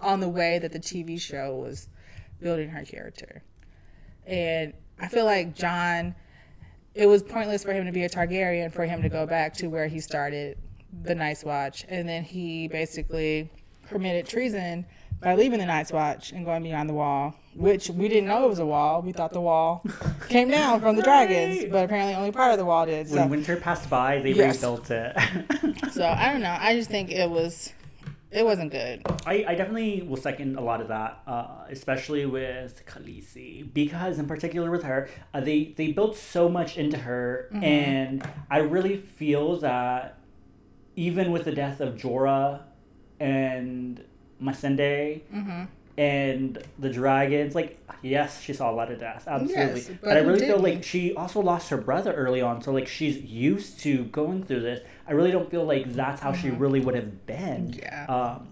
on 0.00 0.20
the 0.20 0.28
way 0.28 0.58
that 0.58 0.72
the 0.72 0.78
TV 0.78 1.18
show 1.18 1.54
was 1.56 1.88
building 2.42 2.68
her 2.68 2.84
character. 2.84 3.42
And 4.26 4.74
I 5.00 5.08
feel 5.08 5.24
like 5.24 5.54
Jon, 5.54 6.14
it 6.96 7.06
was 7.06 7.22
pointless 7.22 7.62
for 7.62 7.72
him 7.72 7.84
to 7.86 7.92
be 7.92 8.04
a 8.04 8.08
Targaryen 8.08 8.72
for 8.72 8.86
him 8.86 9.02
to 9.02 9.08
go 9.08 9.26
back 9.26 9.52
to 9.54 9.68
where 9.68 9.86
he 9.86 10.00
started 10.00 10.56
the 11.02 11.14
Night's 11.14 11.44
Watch. 11.44 11.84
And 11.88 12.08
then 12.08 12.24
he 12.24 12.68
basically 12.68 13.50
committed 13.88 14.26
treason 14.26 14.86
by 15.20 15.34
leaving 15.34 15.58
the 15.58 15.66
Night's 15.66 15.92
Watch 15.92 16.32
and 16.32 16.44
going 16.44 16.62
beyond 16.62 16.88
the 16.88 16.94
wall, 16.94 17.34
which 17.54 17.90
we 17.90 18.08
didn't 18.08 18.28
know 18.28 18.44
it 18.44 18.48
was 18.48 18.58
a 18.58 18.66
wall. 18.66 19.02
We 19.02 19.12
thought 19.12 19.32
the 19.32 19.40
wall 19.40 19.84
came 20.28 20.48
down 20.50 20.80
from 20.80 20.96
the 20.96 21.02
dragons, 21.02 21.66
but 21.70 21.84
apparently 21.84 22.14
only 22.14 22.32
part 22.32 22.52
of 22.52 22.58
the 22.58 22.64
wall 22.64 22.86
did. 22.86 23.08
So, 23.08 23.16
when 23.16 23.28
winter 23.30 23.56
passed 23.56 23.88
by, 23.90 24.20
they 24.20 24.32
Yes. 24.32 24.56
rebuilt 24.56 24.90
it. 24.90 25.14
so 25.92 26.04
I 26.06 26.32
don't 26.32 26.42
know. 26.42 26.56
I 26.58 26.74
just 26.74 26.90
think 26.90 27.10
it 27.10 27.28
was, 27.30 27.72
it 28.36 28.44
wasn't 28.44 28.70
good. 28.70 28.96
I, 29.24 29.44
I 29.48 29.54
definitely 29.54 30.02
will 30.08 30.16
second 30.28 30.56
a 30.56 30.60
lot 30.60 30.80
of 30.80 30.88
that, 30.88 31.22
uh, 31.26 31.64
especially 31.70 32.26
with 32.26 32.84
Khaleesi, 32.90 33.72
because 33.72 34.18
in 34.18 34.26
particular 34.26 34.70
with 34.70 34.84
her, 34.84 35.08
uh, 35.34 35.40
they 35.40 35.74
they 35.78 35.88
built 35.92 36.14
so 36.16 36.48
much 36.48 36.76
into 36.76 36.98
her, 36.98 37.48
Mm-hmm. 37.52 37.64
and 37.64 38.28
I 38.50 38.58
really 38.58 38.96
feel 39.20 39.58
that 39.60 40.18
even 40.96 41.32
with 41.32 41.44
the 41.44 41.52
death 41.52 41.80
of 41.80 41.94
Jorah 41.96 42.62
and 43.20 44.04
Missandei 44.42 45.22
Mm-hmm. 45.34 45.62
And 45.98 46.62
the 46.78 46.90
dragons, 46.90 47.54
like 47.54 47.78
yes, 48.02 48.40
she 48.40 48.52
saw 48.52 48.70
a 48.70 48.74
lot 48.74 48.90
of 48.90 49.00
death, 49.00 49.24
absolutely, 49.26 49.80
Yes, 49.80 49.88
but, 49.88 50.02
but 50.02 50.16
I 50.16 50.20
really 50.20 50.40
feel 50.40 50.58
didn't? 50.58 50.62
like 50.62 50.84
she 50.84 51.14
also 51.14 51.40
lost 51.40 51.70
her 51.70 51.78
brother 51.78 52.12
early 52.12 52.42
on, 52.42 52.60
so 52.60 52.72
like 52.72 52.86
she's 52.86 53.18
used 53.18 53.80
to 53.80 54.04
going 54.06 54.44
through 54.44 54.60
this. 54.60 54.80
I 55.08 55.12
really 55.12 55.30
don't 55.30 55.50
feel 55.50 55.64
like 55.64 55.92
that's 55.92 56.20
how 56.20 56.32
she 56.32 56.50
really 56.50 56.80
would 56.80 56.94
have 56.94 57.26
been. 57.26 57.72
Mm-hmm. 57.72 57.78
Yeah. 57.80 58.06
Um, 58.08 58.48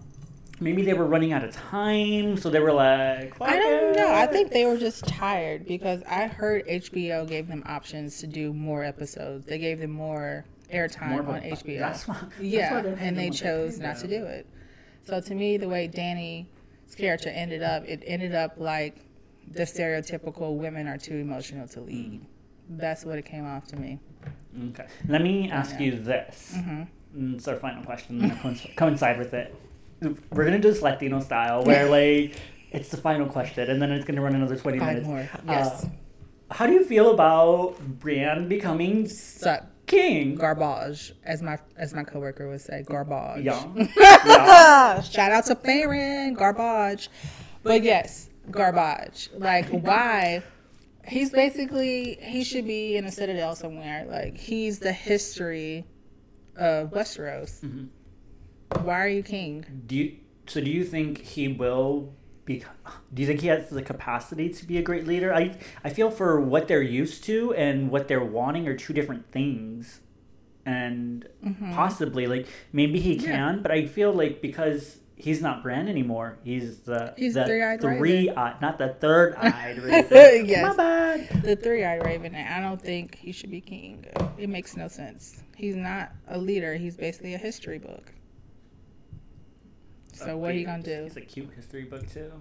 maybe 0.59 0.81
they 0.83 0.93
were 0.93 1.05
running 1.05 1.33
out 1.33 1.43
of 1.43 1.51
time, 1.53 2.37
so 2.37 2.49
they 2.49 2.59
were 2.59 2.73
like, 2.73 3.39
I 3.41 3.57
don't 3.57 3.95
know. 3.95 4.13
I 4.13 4.25
think 4.27 4.51
they 4.51 4.65
were 4.65 4.77
just 4.77 5.05
tired 5.05 5.67
because 5.67 6.01
I 6.07 6.27
heard 6.27 6.65
HBO 6.67 7.27
gave 7.27 7.47
them 7.47 7.63
options 7.65 8.19
to 8.19 8.27
do 8.27 8.53
more 8.53 8.83
episodes. 8.83 9.45
They 9.45 9.57
gave 9.57 9.79
them 9.79 9.91
more 9.91 10.45
airtime 10.73 11.09
More 11.23 11.35
on 11.35 11.41
HBO. 11.41 11.79
That's 11.79 12.07
why, 12.07 12.17
that's 12.21 12.41
yeah, 12.41 12.77
and 12.97 13.17
they 13.17 13.29
chose 13.29 13.79
not 13.79 13.97
to 13.97 14.07
do 14.07 14.23
it. 14.25 14.47
So 15.03 15.21
to 15.21 15.35
me, 15.35 15.57
the 15.57 15.69
way 15.69 15.87
Dany's 15.87 16.47
character 16.93 17.29
ended 17.29 17.63
up, 17.63 17.83
it 17.85 18.03
ended 18.05 18.35
up 18.35 18.53
like 18.57 18.97
the 19.51 19.63
stereotypical 19.63 20.55
women 20.57 20.87
are 20.87 20.97
too 20.97 21.15
emotional 21.15 21.67
to 21.69 21.81
lead. 21.81 22.21
That's 22.69 23.05
what 23.05 23.17
it 23.17 23.25
came 23.25 23.45
off 23.45 23.65
to 23.67 23.75
me. 23.77 23.99
Okay, 24.69 24.85
let 25.07 25.21
me 25.21 25.49
ask 25.51 25.79
you 25.79 25.99
this. 25.99 26.53
Mm-hmm. 26.55 26.83
Mm, 27.17 27.35
It's 27.35 27.47
our 27.47 27.55
final 27.55 27.83
question. 27.83 28.21
Coinc- 28.21 28.75
coincide 28.81 29.17
with 29.17 29.33
it. 29.33 29.53
We're 30.31 30.45
gonna 30.45 30.59
do 30.59 30.69
this 30.71 30.81
Latino 30.81 31.19
style, 31.21 31.63
where 31.63 31.89
like 31.89 32.35
it's 32.71 32.89
the 32.89 32.97
final 32.97 33.27
question, 33.27 33.69
and 33.69 33.81
then 33.81 33.91
it's 33.91 34.05
gonna 34.05 34.21
run 34.21 34.35
another 34.35 34.57
twenty 34.57 34.79
Five 34.79 34.87
minutes. 35.03 35.07
more. 35.07 35.29
Yes. 35.47 35.85
Uh, 35.85 35.89
how 36.51 36.67
do 36.67 36.73
you 36.73 36.83
feel 36.83 37.11
about 37.11 37.79
Brienne 37.99 38.47
becoming 38.47 39.07
king? 39.87 40.35
garbage, 40.35 41.13
as 41.23 41.41
my 41.41 41.57
as 41.77 41.93
my 41.93 42.03
coworker 42.03 42.49
would 42.49 42.61
say, 42.61 42.83
garbage. 42.83 43.43
Yeah. 43.43 43.65
yeah. 43.97 45.01
Shout 45.01 45.31
out 45.31 45.45
to 45.45 45.55
Farron, 45.55 46.33
garbage. 46.33 47.09
But 47.63 47.83
yes, 47.83 48.29
garbage. 48.51 49.29
Like 49.35 49.69
why? 49.69 50.43
He's 51.07 51.31
basically 51.31 52.17
he 52.21 52.43
should 52.43 52.65
be 52.65 52.97
in 52.97 53.05
a 53.05 53.11
citadel 53.11 53.55
somewhere. 53.55 54.05
Like 54.09 54.37
he's 54.37 54.79
the 54.79 54.93
history 54.93 55.85
of 56.55 56.91
Westeros. 56.91 57.61
Mm-hmm. 57.61 58.85
Why 58.85 58.99
are 59.01 59.07
you 59.07 59.23
king? 59.23 59.65
Do 59.85 59.95
you 59.95 60.17
so 60.47 60.61
do 60.61 60.69
you 60.69 60.83
think 60.83 61.21
he 61.21 61.47
will 61.47 62.13
be 62.45 62.63
do 63.13 63.21
you 63.21 63.27
think 63.27 63.41
he 63.41 63.47
has 63.47 63.69
the 63.69 63.81
capacity 63.81 64.49
to 64.49 64.65
be 64.65 64.77
a 64.77 64.81
great 64.81 65.05
leader? 65.07 65.33
I 65.33 65.57
I 65.83 65.89
feel 65.89 66.11
for 66.11 66.39
what 66.39 66.67
they're 66.67 66.81
used 66.81 67.23
to 67.25 67.53
and 67.55 67.89
what 67.89 68.07
they're 68.07 68.23
wanting 68.23 68.67
are 68.67 68.75
two 68.75 68.93
different 68.93 69.31
things. 69.31 70.01
And 70.67 71.27
possibly 71.73 72.25
like 72.27 72.47
maybe 72.73 72.99
he 72.99 73.15
Mm-hmm. 73.17 73.25
Yeah. 73.27 73.35
can, 73.35 73.61
but 73.61 73.71
I 73.71 73.85
feel 73.85 74.11
like 74.11 74.41
because 74.41 74.97
he's 75.15 75.39
not 75.41 75.61
Bran 75.63 75.87
anymore, 75.87 76.37
he's 76.43 76.79
the 76.79 77.13
He's 77.17 77.35
the 77.35 77.45
three-eyed 77.45 77.81
three 77.81 78.29
eye, 78.31 78.55
not 78.61 78.77
the 78.79 78.89
third 78.99 79.35
eyed 79.35 79.77
raven. 79.83 80.45
Yes. 80.47 80.63
My 80.63 80.75
bad. 80.75 81.43
The 81.43 81.55
three-eyed 81.55 82.03
raven. 82.03 82.33
and 82.35 82.51
I 82.53 82.67
don't 82.67 82.81
think 82.81 83.15
he 83.15 83.31
should 83.31 83.51
be 83.51 83.61
king. 83.61 84.05
It 84.39 84.49
makes 84.49 84.75
no 84.75 84.87
sense. 84.87 85.43
He's 85.55 85.75
not 85.75 86.11
a 86.29 86.37
leader. 86.37 86.73
He's 86.75 86.97
basically 86.97 87.35
a 87.35 87.37
history 87.39 87.77
book. 87.77 88.11
So 90.15 90.37
what 90.37 90.51
are 90.51 90.53
you 90.53 90.65
gonna 90.65 90.83
do? 90.83 91.03
It's 91.05 91.17
a 91.17 91.21
cute 91.21 91.49
history 91.55 91.83
book 91.83 92.09
too. 92.11 92.31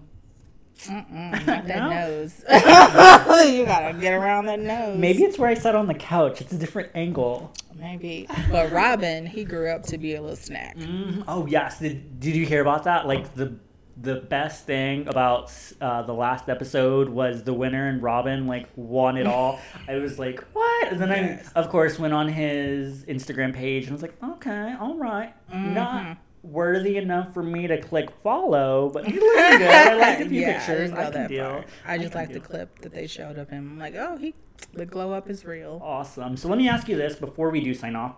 Mm-mm, 0.86 1.46
not 1.46 1.66
that 1.66 1.88
nose. 1.90 2.44
you 3.54 3.64
gotta 3.64 3.96
get 3.98 4.12
around 4.14 4.46
that 4.46 4.58
nose. 4.60 4.98
Maybe 4.98 5.22
it's 5.22 5.38
where 5.38 5.48
I 5.48 5.54
sat 5.54 5.74
on 5.76 5.86
the 5.86 5.94
couch. 5.94 6.40
It's 6.40 6.52
a 6.52 6.58
different 6.58 6.90
angle. 6.94 7.52
Maybe. 7.78 8.26
But 8.50 8.72
Robin, 8.72 9.24
he 9.26 9.44
grew 9.44 9.70
up 9.70 9.84
to 9.84 9.98
be 9.98 10.14
a 10.16 10.20
little 10.20 10.36
snack. 10.36 10.76
Mhm. 10.76 11.24
Oh 11.28 11.46
yes, 11.46 11.78
did, 11.78 12.18
did 12.20 12.34
you 12.34 12.44
hear 12.46 12.60
about 12.60 12.84
that? 12.84 13.06
Like 13.06 13.34
the 13.34 13.56
the 14.02 14.16
best 14.16 14.66
thing 14.66 15.06
about 15.06 15.52
uh, 15.80 16.02
the 16.02 16.12
last 16.12 16.48
episode 16.48 17.08
was 17.08 17.44
the 17.44 17.52
winner 17.54 17.86
and 17.88 18.02
Robin 18.02 18.48
like 18.48 18.68
won 18.74 19.16
it 19.16 19.26
all. 19.28 19.60
I 19.88 19.96
was 19.96 20.18
like, 20.18 20.42
what? 20.52 20.88
And 20.92 21.00
then 21.00 21.08
Yes. 21.10 21.52
I 21.54 21.60
of 21.60 21.68
course 21.68 21.96
went 22.00 22.12
on 22.12 22.26
his 22.28 23.04
Instagram 23.04 23.54
page 23.54 23.84
and 23.84 23.92
I 23.92 23.94
was 23.94 24.02
like, 24.02 24.20
okay, 24.22 24.74
all 24.80 24.96
right, 24.96 25.32
Mm-hmm. 25.52 25.74
not 25.74 26.16
worthy 26.44 26.96
enough 26.98 27.32
for 27.34 27.42
me 27.42 27.66
to 27.66 27.80
click 27.80 28.10
follow, 28.22 28.90
but 28.90 29.06
he's 29.06 29.20
looking 29.20 29.58
good. 29.58 29.68
I 29.70 29.94
like 29.98 30.18
the 30.18 30.28
few 30.28 30.40
Yeah, 30.42 30.58
pictures. 30.58 30.92
I, 30.92 31.04
go 31.06 31.10
can 31.12 31.28
deal. 31.28 31.64
I 31.84 31.98
just 31.98 32.14
like 32.14 32.32
the 32.32 32.40
clip 32.40 32.78
that 32.80 32.92
they 32.92 33.06
showed 33.06 33.38
of 33.38 33.48
him. 33.48 33.72
I'm 33.72 33.78
like, 33.78 33.94
oh, 33.96 34.16
he, 34.16 34.34
the 34.72 34.86
glow 34.86 35.12
up 35.12 35.28
is 35.30 35.44
real. 35.44 35.80
Awesome. 35.82 36.36
So 36.36 36.48
let 36.48 36.58
me 36.58 36.68
ask 36.68 36.88
you 36.88 36.96
this 36.96 37.16
before 37.16 37.50
we 37.50 37.60
do 37.60 37.74
sign 37.74 37.96
off. 37.96 38.14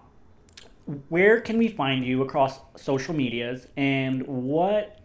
Where 1.09 1.41
can 1.41 1.59
we 1.59 1.69
find 1.69 2.05
you 2.05 2.23
across 2.23 2.61
social 2.77 3.15
medias 3.15 3.67
and 3.77 4.25
what 4.27 5.01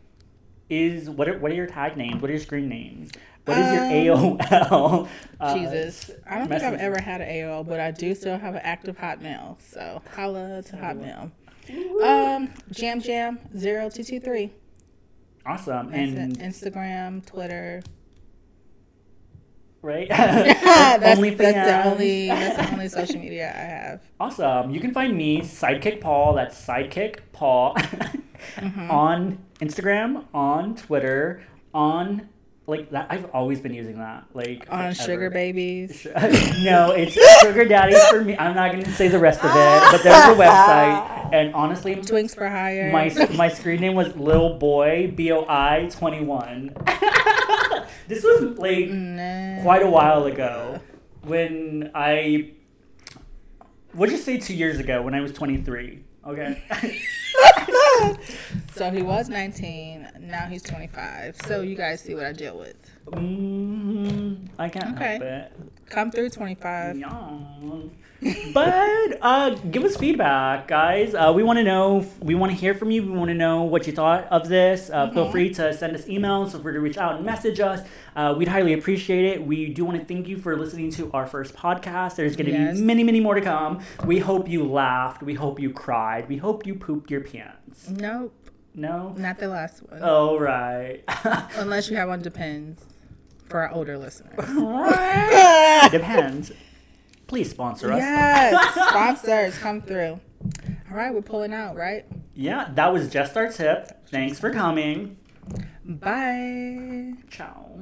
is 0.69 1.09
what 1.09 1.27
are, 1.27 1.37
what 1.39 1.51
are 1.51 1.55
your 1.55 1.67
tag 1.67 1.97
names? 1.97 2.21
What 2.21 2.29
are 2.29 2.33
your 2.33 2.41
screen 2.41 2.69
names? 2.69 3.11
What 3.45 3.57
is 3.57 3.71
your 3.73 3.83
Um, 4.15 4.37
AOL? 4.37 5.07
uh, 5.39 5.57
Jesus. 5.57 6.11
I 6.29 6.37
don't 6.37 6.47
think 6.47 6.61
I've 6.61 6.79
ever 6.79 7.01
had 7.01 7.21
an 7.21 7.27
AOL, 7.29 7.67
but 7.67 7.79
I 7.79 7.89
do 7.89 8.13
still 8.13 8.37
have 8.37 8.53
an 8.53 8.61
active 8.63 8.97
Hotmail. 8.97 9.57
So 9.61 10.01
holla 10.15 10.61
to 10.61 10.75
Hotmail. 10.75 11.31
Um, 11.69 12.49
Jam 12.71 13.01
Jam 13.01 13.37
0223. 13.53 14.51
Awesome. 15.45 15.93
And. 15.93 16.37
Instagram, 16.37 17.25
Twitter. 17.25 17.81
right? 19.81 20.07
that's, 20.09 20.99
that's 21.01 21.19
the 21.19 21.83
only 21.85 22.27
that's 22.27 22.57
the 22.57 22.73
only 22.73 22.87
social 22.99 23.19
media 23.19 23.49
I 23.55 23.59
have. 23.59 24.01
Awesome. 24.19 24.71
You 24.71 24.79
can 24.79 24.93
find 24.93 25.15
me, 25.15 25.41
SideKick 25.41 26.01
Paul. 26.01 26.33
That's 26.35 26.59
SideKick 26.65 27.19
Paul 27.33 27.75
Mm-hmm. 28.57 28.89
on 28.89 29.37
Instagram, 29.59 30.25
on 30.33 30.75
Twitter, 30.75 31.43
on 31.75 32.27
like 32.65 32.89
that. 32.89 33.05
I've 33.11 33.25
always 33.35 33.61
been 33.61 33.73
using 33.73 33.99
that. 33.99 34.25
Like 34.33 34.65
On 34.71 34.79
forever. 34.79 34.93
Sugar 34.95 35.29
Babies. 35.29 36.07
no, 36.63 36.89
it's 36.91 37.13
Sugar 37.41 37.65
Daddy 37.65 37.95
for 38.09 38.23
me. 38.23 38.35
I'm 38.35 38.55
not 38.55 38.71
going 38.71 38.83
to 38.83 38.91
say 38.93 39.09
the 39.09 39.19
rest 39.19 39.41
of 39.41 39.51
it, 39.51 39.91
but 39.91 40.01
there's 40.01 40.35
a 40.35 40.41
website, 40.41 41.20
and 41.31 41.53
honestly, 41.53 41.95
Twinks 41.95 42.35
for 42.35 42.47
Hire. 42.47 42.91
my 42.91 43.09
my 43.35 43.49
screen 43.49 43.81
name 43.81 43.95
was 43.95 44.15
Lil 44.15 44.57
Boy 44.57 45.11
B 45.15 45.31
O 45.31 45.45
I 45.47 45.89
21. 45.91 46.75
this 48.07 48.23
was 48.23 48.57
like 48.57 48.89
quite 49.63 49.83
a 49.83 49.89
while 49.89 50.25
ago 50.25 50.79
when 51.23 51.91
I. 51.95 52.51
What'd 53.93 54.13
you 54.13 54.21
say 54.21 54.37
two 54.37 54.55
years 54.55 54.79
ago 54.79 55.01
when 55.01 55.13
I 55.13 55.19
was 55.19 55.33
23? 55.33 56.03
Okay. 56.25 56.63
So 58.73 58.89
he 58.91 59.01
was 59.01 59.29
19. 59.29 60.07
Now 60.21 60.47
he's 60.47 60.63
25. 60.63 61.35
So 61.45 61.61
you 61.61 61.75
guys 61.75 62.01
see 62.01 62.15
what 62.15 62.25
I 62.25 62.33
deal 62.33 62.57
with. 62.57 62.75
Mm, 63.07 64.47
I 64.57 64.69
can't 64.69 64.95
Okay. 64.95 65.11
help 65.13 65.21
it. 65.23 65.51
Come 65.89 66.11
through 66.11 66.29
25. 66.29 66.97
Yeah. 66.97 67.09
but 68.53 69.17
uh, 69.21 69.49
give 69.71 69.83
us 69.83 69.97
feedback, 69.97 70.67
guys. 70.67 71.15
Uh, 71.15 71.33
we 71.35 71.41
want 71.43 71.57
to 71.57 71.63
know. 71.63 72.05
We 72.21 72.35
want 72.35 72.51
to 72.51 72.57
hear 72.57 72.73
from 72.75 72.91
you. 72.91 73.01
We 73.01 73.09
want 73.17 73.29
to 73.29 73.33
know 73.33 73.63
what 73.63 73.87
you 73.87 73.93
thought 73.93 74.25
of 74.31 74.47
this. 74.47 74.89
Uh, 74.93 75.09
Feel 75.11 75.29
free 75.31 75.51
to 75.55 75.73
send 75.73 75.95
us 75.95 76.05
emails. 76.05 76.51
Feel 76.51 76.61
free 76.61 76.73
to 76.73 76.79
reach 76.79 76.97
out 76.97 77.15
and 77.15 77.25
message 77.25 77.59
us. 77.59 77.81
Uh, 78.15 78.35
we'd 78.37 78.47
highly 78.47 78.73
appreciate 78.73 79.25
it. 79.25 79.45
We 79.45 79.69
do 79.69 79.83
want 79.83 79.99
to 79.99 80.05
thank 80.05 80.27
you 80.27 80.37
for 80.37 80.55
listening 80.55 80.91
to 80.91 81.11
our 81.13 81.25
first 81.25 81.55
podcast. 81.55 82.15
There's 82.15 82.35
going 82.35 82.45
to 82.45 82.51
Yes. 82.51 82.77
be 82.79 82.83
many, 82.85 83.03
many 83.03 83.19
more 83.19 83.33
to 83.35 83.41
come. 83.41 83.79
We 84.05 84.19
hope 84.19 84.47
you 84.47 84.63
laughed. 84.65 85.23
We 85.23 85.33
hope 85.33 85.59
you 85.59 85.71
cried. 85.71 86.29
We 86.29 86.37
hope 86.37 86.65
you 86.65 86.75
pooped 86.75 87.09
your 87.09 87.21
pants. 87.21 87.89
Nope. 87.89 88.33
No. 88.73 89.13
Not 89.17 89.37
the 89.39 89.47
last 89.47 89.79
one. 89.89 89.99
Oh, 90.01 90.39
right. 90.39 91.03
Unless 91.55 91.89
you 91.89 91.97
have 91.97 92.09
one 92.09 92.21
depends 92.21 92.83
for 93.49 93.61
our 93.61 93.71
older 93.71 93.97
listeners. 93.97 94.37
Depends. 95.91 96.51
Please 97.27 97.49
sponsor 97.49 97.91
us. 97.91 97.99
Yes. 97.99 98.73
Sponsors 98.89 99.57
come 99.57 99.81
through. 99.81 100.19
All 100.89 100.97
right, 100.97 101.13
we're 101.13 101.21
pulling 101.21 101.53
out, 101.53 101.75
right? 101.75 102.05
Yeah, 102.33 102.69
that 102.73 102.91
was 102.91 103.09
just 103.09 103.37
our 103.37 103.49
tip. 103.49 104.07
Thanks 104.07 104.39
for 104.39 104.51
coming. 104.51 105.17
Bye. 105.85 107.13
Ciao. 107.29 107.79